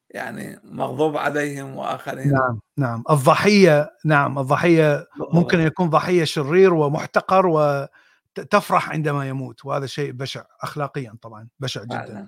يعني 0.10 0.60
مغضوب 0.64 1.18
عليهم 1.18 1.76
وآخرين. 1.76 2.32
نعم 2.32 2.60
نعم. 2.78 3.04
الضحية 3.10 3.98
نعم 4.06 4.40
الضحية 4.40 5.08
ممكن 5.34 5.60
يكون 5.60 5.90
ضحية 5.90 6.24
شرير 6.24 6.74
ومحتقر 6.74 7.48
وتفرح 7.48 8.90
عندما 8.90 9.30
يموت 9.30 9.66
وهذا 9.66 9.86
شيء 9.86 10.12
بشع 10.12 10.44
اخلاقيا 10.62 11.16
طبعا 11.22 11.48
بشع 11.60 11.84
جدا. 11.84 11.98
فعلا. 11.98 12.28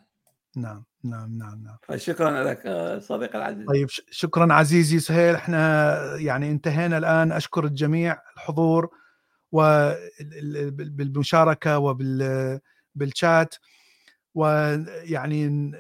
نعم 0.56 0.84
نعم 1.04 1.38
نعم 1.38 1.64
نعم. 1.64 1.78
فشكرا 1.84 2.44
لك 2.44 2.62
صديقي 3.02 3.38
العزيز. 3.38 3.68
طيب 3.68 3.88
شكرا 3.90 4.54
عزيزي 4.54 5.00
سهيل. 5.00 5.36
إحنا 5.36 6.16
يعني 6.16 6.52
انتهينا 6.52 6.98
الآن. 6.98 7.32
أشكر 7.32 7.66
الجميع 7.66 8.18
الحضور 8.36 8.90
وبالمشاركه 9.52 11.78
وبالشات 11.78 13.56
ويعني 14.36 15.72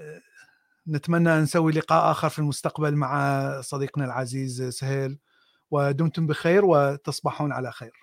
نتمنى 0.87 1.41
نسوي 1.41 1.71
لقاء 1.71 2.11
آخر 2.11 2.29
في 2.29 2.39
المستقبل 2.39 2.95
مع 2.95 3.61
صديقنا 3.61 4.05
العزيز 4.05 4.63
سهيل 4.63 5.19
ودمتم 5.71 6.27
بخير 6.27 6.65
وتصبحون 6.65 7.51
على 7.51 7.71
خير. 7.71 8.02